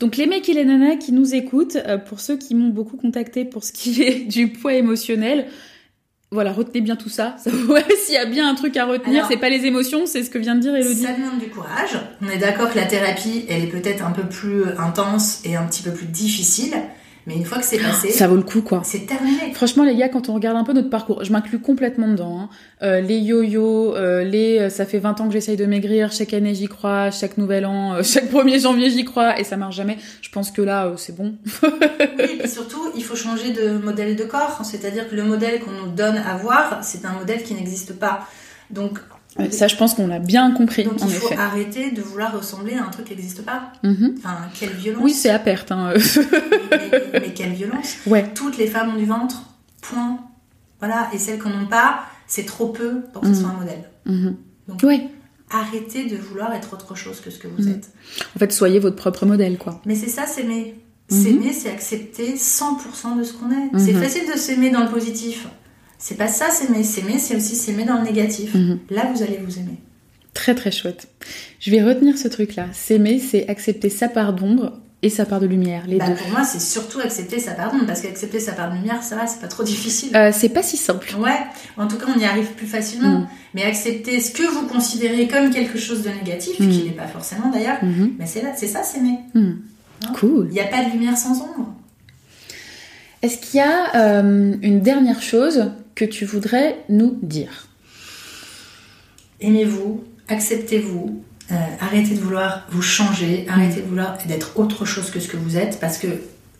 Donc 0.00 0.16
les 0.16 0.26
mecs 0.26 0.48
et 0.48 0.52
les 0.54 0.64
nanas 0.64 0.96
qui 0.96 1.12
nous 1.12 1.34
écoutent, 1.36 1.76
euh, 1.76 1.96
pour 1.96 2.18
ceux 2.18 2.36
qui 2.36 2.56
m'ont 2.56 2.70
beaucoup 2.70 2.96
contacté 2.96 3.44
pour 3.44 3.62
ce 3.62 3.72
qui 3.72 4.02
est 4.06 4.24
du 4.24 4.48
poids 4.48 4.74
émotionnel, 4.74 5.46
voilà, 6.34 6.52
retenez 6.52 6.82
bien 6.82 6.96
tout 6.96 7.08
ça. 7.08 7.36
Ça- 7.42 7.50
ouais, 7.68 7.84
S'il 8.04 8.14
y 8.14 8.18
a 8.18 8.26
bien 8.26 8.46
un 8.48 8.54
truc 8.54 8.76
à 8.76 8.84
retenir, 8.84 9.24
c'est 9.28 9.38
pas 9.38 9.48
les 9.48 9.64
émotions, 9.64 10.04
c'est 10.04 10.22
ce 10.22 10.28
que 10.30 10.38
vient 10.38 10.54
de 10.56 10.60
dire 10.60 10.74
Elodie. 10.74 11.02
Ça 11.02 11.12
demande 11.12 11.38
du 11.40 11.48
courage. 11.48 11.96
On 12.20 12.28
est 12.28 12.36
d'accord 12.38 12.70
que 12.70 12.76
la 12.78 12.84
thérapie, 12.86 13.46
elle 13.48 13.64
est 13.64 13.68
peut-être 13.68 14.04
un 14.04 14.10
peu 14.10 14.24
plus 14.24 14.64
intense 14.78 15.40
et 15.44 15.56
un 15.56 15.64
petit 15.64 15.82
peu 15.82 15.92
plus 15.92 16.06
difficile, 16.06 16.74
mais 17.26 17.36
une 17.36 17.44
fois 17.44 17.58
que 17.58 17.64
c'est 17.64 17.78
passé, 17.78 18.10
Ça 18.10 18.28
vaut 18.28 18.36
le 18.36 18.42
coup, 18.42 18.60
quoi. 18.62 18.82
c'est 18.84 19.06
terminé. 19.06 19.52
Franchement, 19.54 19.84
les 19.84 19.96
gars, 19.96 20.08
quand 20.08 20.28
on 20.28 20.34
regarde 20.34 20.56
un 20.56 20.64
peu 20.64 20.72
notre 20.72 20.90
parcours, 20.90 21.24
je 21.24 21.32
m'inclus 21.32 21.58
complètement 21.58 22.08
dedans. 22.08 22.38
hein. 22.40 22.48
Euh, 22.82 23.00
les 23.00 23.16
yo-yo, 23.18 23.94
euh, 23.96 24.24
les 24.24 24.58
euh, 24.58 24.68
ça 24.68 24.84
fait 24.84 24.98
20 24.98 25.20
ans 25.20 25.26
que 25.28 25.32
j'essaye 25.32 25.56
de 25.56 25.64
maigrir, 25.66 26.12
chaque 26.12 26.34
année 26.34 26.54
j'y 26.54 26.66
crois, 26.66 27.10
chaque 27.10 27.38
nouvel 27.38 27.64
an, 27.66 27.94
euh, 27.94 28.02
chaque 28.04 28.30
1er 28.30 28.60
janvier 28.60 28.90
j'y 28.90 29.04
crois, 29.04 29.38
et 29.40 29.44
ça 29.44 29.56
marche 29.56 29.76
jamais. 29.76 29.96
Je 30.20 30.28
pense 30.30 30.50
que 30.50 30.60
là, 30.62 30.92
c'est 30.96 31.16
bon. 31.16 31.34
Oui, 31.62 31.68
et 32.18 32.38
puis 32.38 32.48
surtout, 32.48 32.90
il 32.96 33.02
faut 33.04 33.16
changer 33.16 33.52
de 33.52 33.78
modèle 33.78 34.16
de 34.16 34.24
corps. 34.24 34.60
C'est-à-dire 34.64 35.08
que 35.08 35.14
le 35.14 35.22
modèle 35.24 35.60
qu'on 35.60 35.70
nous 35.70 35.92
donne 35.92 36.16
à 36.18 36.36
voir, 36.36 36.80
c'est 36.82 37.04
un 37.04 37.12
modèle 37.12 37.42
qui 37.42 37.54
n'existe 37.54 37.94
pas. 37.98 38.26
Donc, 38.70 38.98
Ça, 39.50 39.66
je 39.68 39.76
pense 39.76 39.94
qu'on 39.94 40.06
l'a 40.06 40.20
bien 40.20 40.52
compris, 40.52 40.84
donc 40.84 41.02
en 41.02 41.06
il 41.08 41.12
faut 41.14 41.26
effet. 41.26 41.36
arrêter 41.36 41.90
de 41.90 42.00
vouloir 42.02 42.32
ressembler 42.36 42.74
à 42.74 42.84
un 42.84 42.88
truc 42.90 43.06
qui 43.06 43.14
n'existe 43.16 43.44
pas. 43.44 43.72
Mhm. 43.82 44.14
Enfin, 44.18 44.36
quelle 44.58 44.70
violence. 44.74 45.02
Oui, 45.02 45.12
c'est 45.12 45.30
à 45.30 45.38
perte. 45.40 45.72
Hein. 45.72 45.92
mais, 46.70 46.78
mais- 46.92 47.20
mais 47.20 47.34
quelle 47.34 47.52
violence. 47.52 47.96
ouais. 48.06 48.30
Toutes 48.34 48.58
les 48.58 48.68
femmes 48.68 48.90
ont 48.94 48.98
du 48.98 49.06
ventre. 49.06 49.42
Point. 49.82 50.18
Voilà. 50.78 51.08
Et 51.12 51.18
celles 51.18 51.40
qui 51.42 51.48
n'en 51.48 51.62
ont 51.62 51.66
pas, 51.66 52.04
c'est 52.28 52.44
trop 52.46 52.68
peu 52.68 53.00
pour 53.12 53.22
que 53.22 53.28
ce 53.28 53.32
Mhm. 53.32 53.40
soit 53.40 53.50
un 53.50 53.58
modèle. 53.60 53.90
Mhm. 54.06 54.36
Donc, 54.68 54.82
Ouais. 54.84 55.08
Arrêtez 55.50 56.06
de 56.06 56.16
vouloir 56.16 56.52
être 56.54 56.72
autre 56.72 56.94
chose 56.96 57.20
que 57.20 57.30
ce 57.30 57.38
que 57.38 57.46
vous 57.46 57.68
êtes. 57.68 57.90
En 58.34 58.38
fait, 58.38 58.50
soyez 58.52 58.78
votre 58.80 58.96
propre 58.96 59.26
modèle, 59.26 59.58
quoi. 59.58 59.80
Mais 59.84 59.94
c'est 59.94 60.08
ça, 60.08 60.26
s'aimer. 60.26 60.74
S'aimer, 61.08 61.52
c'est 61.52 61.70
accepter 61.70 62.36
100% 62.36 63.14
de 63.18 63.22
ce 63.24 63.34
qu'on 63.34 63.50
est. 63.50 63.78
C'est 63.78 63.92
facile 63.92 64.22
de 64.32 64.38
s'aimer 64.38 64.70
dans 64.70 64.80
le 64.84 64.88
positif. 64.88 65.46
C'est 65.98 66.16
pas 66.16 66.28
ça, 66.28 66.50
s'aimer. 66.50 66.82
S'aimer, 66.84 67.18
c'est 67.18 67.36
aussi 67.36 67.54
s'aimer 67.56 67.84
dans 67.84 67.98
le 67.98 68.04
négatif. 68.04 68.54
Mhm. 68.54 68.78
Là, 68.90 69.10
vous 69.14 69.22
allez 69.22 69.38
vous 69.44 69.58
aimer. 69.58 69.78
Très 70.34 70.54
très 70.54 70.70
chouette. 70.72 71.08
Je 71.60 71.70
vais 71.70 71.82
retenir 71.82 72.18
ce 72.18 72.28
truc-là. 72.28 72.66
S'aimer, 72.72 73.18
c'est 73.20 73.48
accepter 73.48 73.88
sa 73.88 74.08
part 74.08 74.32
d'ombre 74.32 74.72
et 75.02 75.10
sa 75.10 75.26
part 75.26 75.38
de 75.38 75.46
lumière, 75.46 75.86
les 75.86 75.98
Bah, 75.98 76.08
deux. 76.08 76.14
pour 76.14 76.28
moi, 76.30 76.44
c'est 76.44 76.60
surtout 76.60 76.98
accepter 76.98 77.38
sa 77.38 77.52
part 77.52 77.70
d'ombre, 77.72 77.84
parce 77.86 78.00
qu'accepter 78.00 78.40
sa 78.40 78.52
part 78.52 78.70
de 78.70 78.76
lumière, 78.76 79.02
ça 79.02 79.16
va, 79.16 79.26
c'est 79.26 79.38
pas 79.40 79.48
trop 79.48 79.62
difficile. 79.62 80.16
Euh, 80.16 80.30
c'est 80.32 80.48
pas 80.48 80.62
si 80.62 80.76
simple. 80.78 81.14
Ouais, 81.18 81.38
en 81.76 81.86
tout 81.86 81.96
cas, 81.98 82.06
on 82.14 82.18
y 82.18 82.24
arrive 82.24 82.46
plus 82.52 82.66
facilement. 82.66 83.20
Mhm. 83.20 83.26
Mais 83.52 83.64
accepter 83.64 84.18
ce 84.20 84.30
que 84.32 84.42
vous 84.42 84.66
considérez 84.66 85.28
comme 85.28 85.50
quelque 85.50 85.78
chose 85.78 86.02
de 86.02 86.08
négatif, 86.08 86.58
Mhm. 86.58 86.70
qui 86.70 86.82
n'est 86.84 86.92
pas 86.92 87.06
forcément 87.06 87.50
d'ailleurs, 87.50 87.78
mais 88.18 88.26
c'est 88.26 88.42
là, 88.42 88.52
c'est 88.56 88.66
ça, 88.66 88.82
s'aimer. 88.82 89.18
Hein 89.34 89.56
Cool. 90.18 90.48
Il 90.50 90.54
n'y 90.54 90.60
a 90.60 90.64
pas 90.66 90.84
de 90.84 90.90
lumière 90.90 91.16
sans 91.16 91.32
ombre. 91.42 91.72
Est-ce 93.22 93.38
qu'il 93.38 93.58
y 93.58 93.62
a 93.62 93.94
euh, 93.96 94.54
une 94.62 94.80
dernière 94.80 95.22
chose 95.22 95.70
que 95.94 96.04
tu 96.04 96.24
voudrais 96.24 96.76
nous 96.88 97.18
dire 97.22 97.68
Aimez-vous, 99.40 100.04
acceptez-vous, 100.28 101.22
euh, 101.52 101.54
arrêtez 101.80 102.14
de 102.14 102.20
vouloir 102.20 102.66
vous 102.70 102.82
changer, 102.82 103.44
arrêtez 103.48 103.80
de 103.82 103.86
vouloir 103.86 104.16
d'être 104.26 104.58
autre 104.58 104.84
chose 104.84 105.10
que 105.10 105.20
ce 105.20 105.28
que 105.28 105.36
vous 105.36 105.56
êtes, 105.56 105.78
parce 105.80 105.98
que 105.98 106.06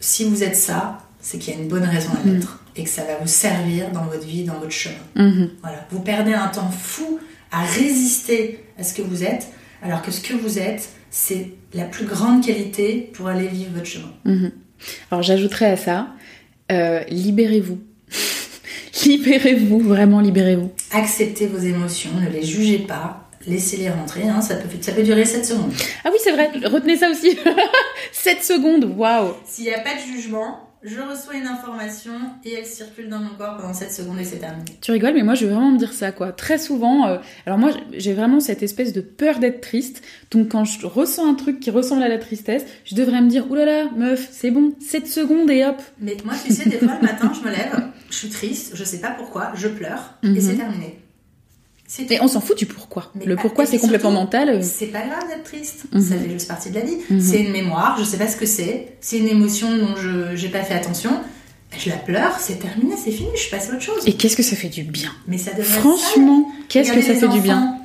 si 0.01 0.25
vous 0.25 0.43
êtes 0.43 0.57
ça, 0.57 0.99
c'est 1.21 1.39
qu'il 1.39 1.55
y 1.55 1.57
a 1.57 1.61
une 1.61 1.69
bonne 1.69 1.85
raison 1.85 2.11
à 2.11 2.27
Mhm. 2.27 2.35
l'être 2.35 2.61
et 2.77 2.85
que 2.85 2.91
ça 2.91 3.05
va 3.05 3.17
vous 3.21 3.29
servir 3.29 3.91
dans 3.93 4.05
votre 4.05 4.27
vie, 4.27 4.45
dans 4.45 4.59
votre 4.59 4.73
chemin. 4.73 4.97
Mhm. 5.15 5.51
Voilà. 5.63 5.87
Vous 5.91 6.01
perdez 6.01 6.35
un 6.35 6.49
temps 6.49 6.69
fou 6.71 7.19
à 7.51 7.65
résister 7.65 8.61
à 8.79 8.83
ce 8.83 8.93
que 8.93 9.03
vous 9.03 9.23
êtes, 9.25 9.47
alors 9.83 10.03
que 10.03 10.11
ce 10.11 10.21
que 10.21 10.35
vous 10.35 10.59
êtes, 10.59 10.89
c'est 11.11 11.53
la 11.73 11.85
plus 11.85 12.05
grande 12.05 12.45
qualité 12.45 13.11
pour 13.15 13.29
aller 13.29 13.47
vivre 13.47 13.71
votre 13.75 13.87
chemin. 13.87 14.13
Mhm. 14.25 14.51
Alors 15.11 15.23
j'ajouterais 15.23 15.71
à 15.71 15.77
ça, 15.77 16.09
euh, 16.73 17.01
libérez-vous. 17.09 17.79
Libérez-vous, 19.05 19.81
vraiment 19.81 20.21
libérez-vous. 20.21 20.71
Acceptez 20.93 21.47
vos 21.47 21.59
émotions, 21.59 22.11
ne 22.21 22.29
les 22.31 22.43
jugez 22.43 22.79
pas, 22.79 23.29
laissez-les 23.47 23.91
rentrer, 23.91 24.29
hein, 24.29 24.41
ça, 24.41 24.57
peut, 24.57 24.69
ça 24.81 24.93
peut 24.93 25.03
durer 25.03 25.25
7 25.25 25.45
secondes. 25.45 25.73
Ah 26.05 26.11
oui, 26.13 26.19
c'est 26.23 26.33
vrai, 26.33 26.51
retenez 26.65 26.97
ça 26.97 27.11
aussi. 27.11 27.39
7 28.13 28.43
secondes, 28.43 28.95
waouh. 28.97 29.35
S'il 29.45 29.65
n'y 29.65 29.75
a 29.75 29.81
pas 29.81 29.95
de 29.95 30.01
jugement, 30.01 30.64
je 30.85 31.01
reçois 31.01 31.35
une 31.35 31.47
information 31.47 32.13
et 32.45 32.53
elle 32.55 32.67
circule 32.67 33.09
dans 33.09 33.19
mon 33.19 33.31
corps 33.37 33.57
pendant 33.57 33.73
7 33.73 33.91
secondes 33.93 34.19
et 34.21 34.25
c'est 34.25 34.37
terminé. 34.37 34.65
Tu 34.81 34.91
rigoles, 34.93 35.15
mais 35.15 35.23
moi 35.23 35.35
je 35.35 35.47
veux 35.47 35.53
vraiment 35.53 35.71
me 35.73 35.79
dire 35.79 35.93
ça, 35.93 36.13
quoi. 36.13 36.31
Très 36.33 36.59
souvent, 36.59 37.07
euh, 37.09 37.19
alors 37.47 37.59
moi 37.59 37.71
j'ai 37.93 38.13
vraiment 38.15 38.41
cette 38.41 38.63
espèce 38.63 38.93
de 38.93 39.01
peur 39.01 39.39
d'être 39.39 39.61
triste. 39.61 40.03
Donc 40.31 40.51
quand 40.51 40.65
je 40.65 40.87
ressens 40.87 41.29
un 41.29 41.35
truc 41.35 41.59
qui 41.61 41.71
ressemble 41.71 42.03
à 42.03 42.09
la 42.09 42.19
tristesse, 42.19 42.65
je 42.85 42.95
devrais 42.95 43.21
me 43.23 43.29
dire, 43.29 43.51
oulala, 43.51 43.91
meuf, 43.97 44.29
c'est 44.31 44.51
bon, 44.51 44.75
7 44.81 45.07
secondes 45.09 45.51
et 45.51 45.65
hop. 45.65 45.81
Mais 46.01 46.17
moi, 46.25 46.35
tu 46.45 46.53
sais, 46.53 46.69
des 46.69 46.79
fois, 46.79 46.97
le 47.01 47.07
matin, 47.07 47.33
je 47.35 47.41
me 47.49 47.51
lève, 47.55 47.89
je 48.11 48.17
suis 48.17 48.29
triste, 48.29 48.73
je 48.75 48.85
sais 48.85 49.01
pas 49.01 49.11
pourquoi, 49.11 49.53
je 49.55 49.69
pleure 49.69 50.15
Mhm. 50.23 50.37
et 50.37 50.41
c'est 50.41 50.55
terminé. 50.57 50.99
Et 51.99 52.21
on 52.21 52.29
s'en 52.29 52.41
fout 52.41 52.57
du 52.59 52.67
pourquoi. 52.67 53.11
Mais 53.15 53.25
Le 53.25 53.37
pourquoi 53.37 53.67
c'est 53.67 53.79
complètement 53.79 54.11
mental. 54.11 54.49
euh. 54.49 54.61
C'est 54.63 54.87
pas 54.87 55.01
grave 55.03 55.29
d'être 55.29 55.45
triste, 55.45 55.85
Mhm. 55.93 56.01
ça 56.01 56.15
fait 56.17 56.31
juste 56.31 56.49
partie 56.49 56.71
de 56.71 56.75
la 56.75 56.81
vie. 56.85 56.97
Mhm. 57.11 57.21
C'est 57.21 57.41
une 57.43 57.53
mémoire, 57.53 57.97
je 57.99 58.05
sais 58.05 58.17
pas 58.19 58.27
ce 58.29 58.37
que 58.37 58.47
c'est, 58.47 58.97
c'est 59.01 59.19
une 59.19 59.29
émotion 59.29 59.77
dont 59.77 59.95
je 59.97 60.35
j'ai 60.35 60.49
pas 60.49 60.63
fait 60.63 60.75
attention. 60.75 61.11
Je 61.77 61.91
la 61.91 61.97
pleure, 61.97 62.37
c'est 62.39 62.61
terminé, 62.61 62.95
c'est 62.97 63.11
fini, 63.11 63.31
je 63.37 63.51
passe 63.51 63.69
à 63.69 63.73
autre 63.73 63.83
chose. 63.83 64.03
Et 64.07 64.13
qu'est-ce 64.13 64.37
que 64.37 64.45
ça 64.45 64.55
fait 64.55 64.69
du 64.69 64.85
bien? 64.85 65.11
Mais 65.27 65.39
ça 65.39 65.51
devrait 65.51 65.65
être 65.65 65.75
ça. 65.75 65.81
Franchement, 65.81 66.49
qu'est-ce 66.69 66.93
que 66.93 67.03
ça 67.03 67.15
fait 67.15 67.29
du 67.29 67.41
bien? 67.41 67.79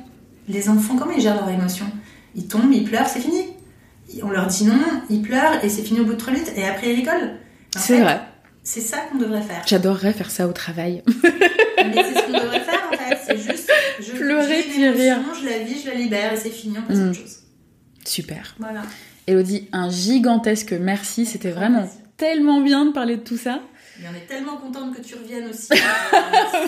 Les 0.48 0.68
enfants, 0.68 0.94
comment 0.96 1.10
ils 1.12 1.20
gèrent 1.22 1.34
leurs 1.34 1.48
émotions? 1.50 1.86
Ils 2.36 2.46
tombent, 2.46 2.72
ils 2.72 2.84
pleurent, 2.84 3.08
c'est 3.08 3.20
fini. 3.20 3.46
On 4.22 4.30
leur 4.30 4.46
dit 4.46 4.64
non, 4.64 4.78
ils 5.08 5.22
pleurent 5.22 5.64
et 5.64 5.68
c'est 5.68 5.82
fini 5.82 6.00
au 6.00 6.04
bout 6.04 6.12
de 6.14 6.18
3 6.18 6.32
minutes 6.32 6.52
et 6.56 6.64
après 6.64 6.90
ils 6.90 6.96
rigolent. 6.96 7.36
En 7.76 7.78
C'est 7.80 8.00
vrai. 8.00 8.20
C'est 8.62 8.80
ça 8.80 8.98
qu'on 9.10 9.18
devrait 9.18 9.42
faire. 9.42 9.62
J'adorerais 9.66 10.12
faire 10.12 10.30
ça 10.30 10.46
au 10.48 10.52
travail. 10.52 11.02
Mais 11.06 11.92
c'est 11.94 12.20
ce 12.20 12.26
qu'on 12.26 12.32
devrait 12.32 12.60
faire 12.60 12.79
fait. 13.16 13.36
C'est 13.38 13.52
juste, 13.52 13.72
je 14.00 14.12
Pleurer, 14.16 14.62
puis 14.70 14.88
rire. 14.88 15.18
Je 15.40 15.48
la 15.48 15.58
vis, 15.58 15.82
je 15.84 15.88
la 15.90 15.94
libère 15.94 16.32
et 16.32 16.36
c'est 16.36 16.50
fini, 16.50 16.76
on 16.78 16.82
passe 16.82 16.98
à 16.98 17.00
Mm. 17.02 17.10
autre 17.10 17.18
chose. 17.20 17.36
Super. 18.04 18.54
Voilà. 18.58 18.82
Elodie, 19.26 19.68
un 19.72 19.90
gigantesque 19.90 20.72
merci. 20.72 21.26
C'était 21.26 21.50
vraiment 21.50 21.88
tellement 22.16 22.60
bien 22.60 22.86
de 22.86 22.92
parler 22.92 23.16
de 23.16 23.22
tout 23.22 23.36
ça. 23.36 23.60
Et 24.02 24.06
on 24.10 24.16
est 24.16 24.26
tellement 24.26 24.56
contente 24.56 24.96
que 24.96 25.02
tu 25.02 25.14
reviennes 25.14 25.48
aussi 25.50 25.68
euh, 25.72 25.76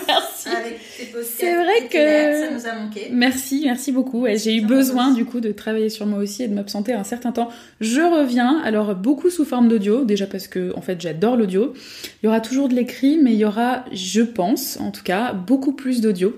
Merci. 0.07 0.49
avec 0.49 0.79
tes 0.97 1.05
podcasts. 1.05 1.33
C'est 1.39 1.55
vrai 1.55 1.87
que- 1.89 2.47
Ça 2.47 2.51
nous 2.53 2.67
a 2.67 2.83
manqué. 2.83 3.07
Merci, 3.11 3.61
merci 3.65 3.91
beaucoup. 3.91 4.27
J'ai 4.35 4.55
eu 4.55 4.61
besoin 4.61 5.11
du 5.11 5.25
coup 5.25 5.39
de 5.39 5.51
travailler 5.51 5.89
sur 5.89 6.05
moi 6.05 6.19
aussi 6.19 6.43
et 6.43 6.47
de 6.47 6.53
m'absenter 6.53 6.93
un 6.93 7.03
certain 7.03 7.31
temps. 7.31 7.49
Je 7.81 8.01
reviens, 8.01 8.61
alors 8.63 8.93
beaucoup 8.93 9.31
sous 9.31 9.45
forme 9.45 9.67
d'audio, 9.67 10.05
déjà 10.05 10.27
parce 10.27 10.47
que 10.47 10.73
en 10.77 10.81
fait 10.81 11.01
j'adore 11.01 11.35
l'audio. 11.35 11.73
Il 12.21 12.25
y 12.25 12.29
aura 12.29 12.39
toujours 12.39 12.69
de 12.69 12.75
l'écrit, 12.75 13.17
mais 13.17 13.33
il 13.33 13.39
y 13.39 13.45
aura, 13.45 13.83
je 13.91 14.21
pense, 14.21 14.77
en 14.79 14.91
tout 14.91 15.03
cas, 15.03 15.33
beaucoup 15.33 15.73
plus 15.73 16.01
d'audio. 16.01 16.37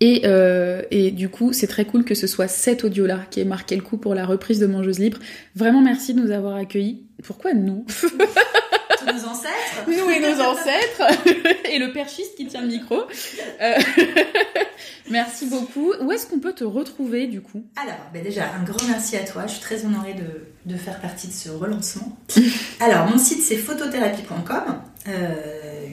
Et, 0.00 0.22
euh, 0.26 0.82
et 0.90 1.10
du 1.10 1.28
coup, 1.30 1.52
c'est 1.52 1.66
très 1.66 1.84
cool 1.86 2.04
que 2.04 2.14
ce 2.14 2.26
soit 2.26 2.46
cet 2.46 2.84
audio-là 2.84 3.20
qui 3.30 3.40
ait 3.40 3.44
marqué 3.44 3.74
le 3.74 3.82
coup 3.82 3.96
pour 3.96 4.14
la 4.14 4.26
reprise 4.26 4.60
de 4.60 4.66
Mangeuse 4.66 4.98
Libre. 5.00 5.18
Vraiment 5.56 5.80
merci 5.80 6.12
de 6.14 6.20
nous 6.20 6.30
avoir 6.30 6.56
accueillis. 6.56 7.02
Pourquoi 7.24 7.54
nous? 7.54 7.84
nos 9.12 9.24
ancêtres 9.24 9.86
Nous 9.86 10.10
et 10.10 10.20
nos 10.20 10.40
ancêtres 10.40 11.02
et 11.70 11.78
le 11.78 11.92
perchiste 11.92 12.36
qui 12.36 12.46
tient 12.46 12.62
le 12.62 12.68
micro. 12.68 13.02
Euh, 13.60 13.74
merci 15.10 15.46
beaucoup. 15.46 15.92
Où 16.00 16.12
est-ce 16.12 16.26
qu'on 16.26 16.38
peut 16.38 16.52
te 16.52 16.64
retrouver 16.64 17.26
du 17.26 17.40
coup? 17.40 17.64
Alors, 17.82 17.98
ben 18.12 18.22
déjà, 18.22 18.44
un 18.58 18.64
grand 18.64 18.86
merci 18.88 19.16
à 19.16 19.24
toi. 19.24 19.46
Je 19.46 19.52
suis 19.52 19.60
très 19.60 19.84
honorée 19.84 20.14
de, 20.14 20.72
de 20.72 20.76
faire 20.76 21.00
partie 21.00 21.28
de 21.28 21.32
ce 21.32 21.50
relancement. 21.50 22.16
Alors, 22.80 23.06
mon 23.06 23.18
site 23.18 23.42
c'est 23.42 23.56
photothérapie.com. 23.56 24.80
Euh, 25.08 25.34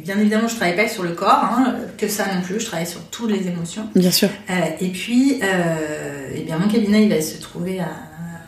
bien 0.03 0.19
évidemment, 0.19 0.47
je 0.47 0.55
travaille 0.55 0.75
pas 0.75 0.87
sur 0.87 1.03
le 1.03 1.11
corps, 1.11 1.43
hein, 1.43 1.75
que 1.97 2.07
ça 2.07 2.25
non 2.33 2.41
plus. 2.41 2.59
Je 2.59 2.65
travaille 2.65 2.87
sur 2.87 3.01
toutes 3.09 3.31
les 3.31 3.47
émotions. 3.47 3.89
Bien 3.95 4.11
sûr. 4.11 4.29
Euh, 4.49 4.53
et 4.79 4.89
puis, 4.89 5.39
euh, 5.41 6.29
eh 6.35 6.41
bien, 6.41 6.57
mon 6.57 6.67
cabinet, 6.67 7.03
il 7.03 7.09
va 7.09 7.21
se 7.21 7.39
trouver 7.39 7.79
à, 7.79 7.89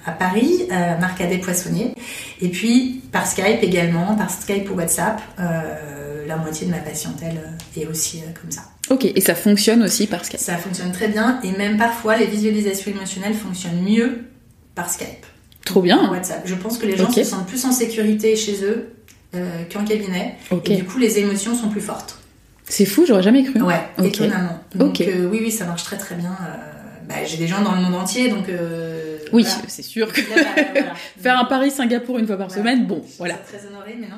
à 0.08 0.12
Paris, 0.14 0.64
à 0.72 0.98
Marcadet 0.98 1.38
Poissonnier. 1.38 1.94
Et 2.42 2.50
puis, 2.50 3.02
par 3.12 3.28
Skype 3.28 3.62
également, 3.62 4.16
par 4.16 4.30
Skype 4.32 4.70
ou 4.72 4.74
WhatsApp. 4.76 5.22
Euh, 5.40 6.26
la 6.28 6.36
moitié 6.38 6.66
de 6.68 6.72
ma 6.72 6.80
patientèle 6.80 7.40
est 7.78 7.86
aussi 7.86 8.20
euh, 8.20 8.32
comme 8.42 8.52
ça. 8.52 8.64
Ok, 8.90 9.06
et 9.06 9.22
ça 9.22 9.34
fonctionne 9.36 9.82
aussi 9.84 10.08
par 10.08 10.26
Skype? 10.26 10.40
Ça 10.40 10.58
fonctionne 10.58 10.92
très 10.92 11.08
bien. 11.08 11.40
Et 11.44 11.52
même 11.52 11.78
parfois, 11.78 12.18
les 12.18 12.26
visualisations 12.26 12.92
émotionnelles 12.92 13.34
fonctionnent 13.34 13.82
mieux 13.82 14.26
par 14.76 14.90
Skype. 14.90 15.26
Trop 15.66 15.80
en 15.80 15.84
bien. 15.84 16.10
WhatsApp. 16.12 16.42
Je 16.46 16.56
pense 16.56 16.78
que 16.78 16.86
les 16.86 16.98
gens 16.98 17.10
se 17.12 17.24
sentent 17.24 17.48
plus 17.48 17.64
en 17.66 17.72
sécurité 17.72 18.36
chez 18.36 18.64
eux 18.64 18.90
euh, 19.36 19.64
qu'en 19.72 19.84
cabinet. 19.86 20.36
Et 20.66 20.76
du 20.76 20.84
coup, 20.86 20.98
les 21.00 21.20
émotions 21.20 21.56
sont 21.56 21.70
plus 21.70 21.82
fortes. 21.82 22.18
C'est 22.70 22.86
fou, 22.86 23.06
j'aurais 23.08 23.24
jamais 23.24 23.44
cru. 23.44 23.62
Ouais, 23.62 23.82
Ok. 23.98 24.06
étonnamment. 24.08 24.60
Donc, 24.76 25.00
euh, 25.02 25.30
oui, 25.32 25.40
oui, 25.42 25.52
ça 25.52 25.66
marche 25.66 25.84
très 25.84 25.98
très 25.98 26.16
bien. 26.16 26.32
Euh, 26.42 26.56
bah, 27.08 27.16
J'ai 27.26 27.38
des 27.38 27.48
gens 27.48 27.62
dans 27.62 27.74
le 27.76 27.82
monde 27.82 27.96
entier, 27.96 28.30
donc. 28.30 28.50
euh, 28.50 28.87
Oui, 29.34 29.44
voilà. 29.44 29.68
c'est 29.68 29.82
sûr 29.84 30.12
que 30.12 30.22
Là, 30.22 30.26
bah, 30.56 30.62
voilà. 30.74 30.94
faire 31.22 31.40
un 31.40 31.46
Paris-Singapour 31.46 32.18
une 32.20 32.28
fois 32.28 32.38
par 32.38 32.52
semaine, 32.52 32.86
bon, 32.86 33.04
voilà. 33.18 33.36
très 33.36 33.66
honorée, 33.68 33.96
mais 34.00 34.08
non. 34.08 34.18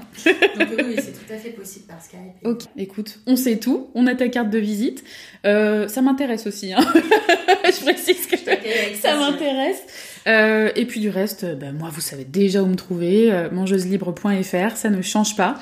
Donc, 0.59 0.85
oui, 0.87 0.95
c'est 0.97 1.13
tout 1.13 1.33
à 1.33 1.37
fait 1.37 1.49
possible 1.51 1.85
par 1.85 2.01
Skype. 2.01 2.19
Et- 2.43 2.47
Ok, 2.47 2.61
écoute, 2.77 3.19
on 3.27 3.35
sait 3.35 3.57
tout, 3.57 3.89
on 3.95 4.07
a 4.07 4.15
ta 4.15 4.27
carte 4.29 4.49
de 4.49 4.59
visite. 4.59 5.03
Euh, 5.45 5.87
ça 5.87 6.01
m'intéresse 6.01 6.47
aussi, 6.47 6.73
hein. 6.73 6.79
je 6.93 7.81
précise 7.83 8.25
que 8.27 8.37
Je 8.37 8.43
t'accueille 8.43 8.73
avec 8.85 8.95
ça 8.97 9.15
m'intéresse. 9.15 9.81
Euh, 10.27 10.69
et 10.75 10.85
puis 10.85 10.99
du 10.99 11.09
reste, 11.09 11.45
ben, 11.57 11.71
moi, 11.73 11.89
vous 11.91 12.01
savez 12.01 12.25
déjà 12.25 12.61
où 12.61 12.65
me 12.65 12.75
trouver, 12.75 13.31
euh, 13.31 13.49
mangeuselibre.fr, 13.51 14.75
ça 14.75 14.89
ne 14.89 15.01
change 15.01 15.35
pas. 15.35 15.55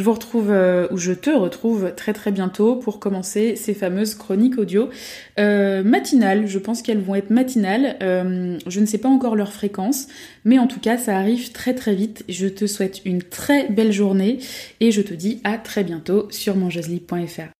Je 0.00 0.04
vous 0.06 0.14
retrouve, 0.14 0.50
euh, 0.50 0.88
ou 0.92 0.96
je 0.96 1.12
te 1.12 1.28
retrouve 1.28 1.92
très 1.94 2.14
très 2.14 2.32
bientôt 2.32 2.74
pour 2.74 3.00
commencer 3.00 3.54
ces 3.54 3.74
fameuses 3.74 4.14
chroniques 4.14 4.56
audio 4.56 4.88
euh, 5.38 5.82
matinales. 5.82 6.46
Je 6.46 6.58
pense 6.58 6.80
qu'elles 6.80 7.02
vont 7.02 7.16
être 7.16 7.28
matinales. 7.28 7.98
Euh, 8.02 8.58
je 8.66 8.80
ne 8.80 8.86
sais 8.86 8.96
pas 8.96 9.10
encore 9.10 9.36
leur 9.36 9.52
fréquence, 9.52 10.08
mais 10.46 10.58
en 10.58 10.66
tout 10.66 10.80
cas, 10.80 10.96
ça 10.96 11.18
arrive 11.18 11.52
très 11.52 11.74
très 11.74 11.94
vite. 11.94 12.24
Je 12.30 12.46
te 12.46 12.66
souhaite 12.66 13.02
une 13.04 13.22
très 13.22 13.68
belle 13.68 13.92
journée 13.92 14.38
et 14.80 14.90
je 14.90 15.02
te 15.02 15.12
dis 15.12 15.42
à 15.44 15.58
très 15.58 15.84
bientôt 15.84 16.28
sur 16.30 16.56
mangeuselibre.fr. 16.56 17.59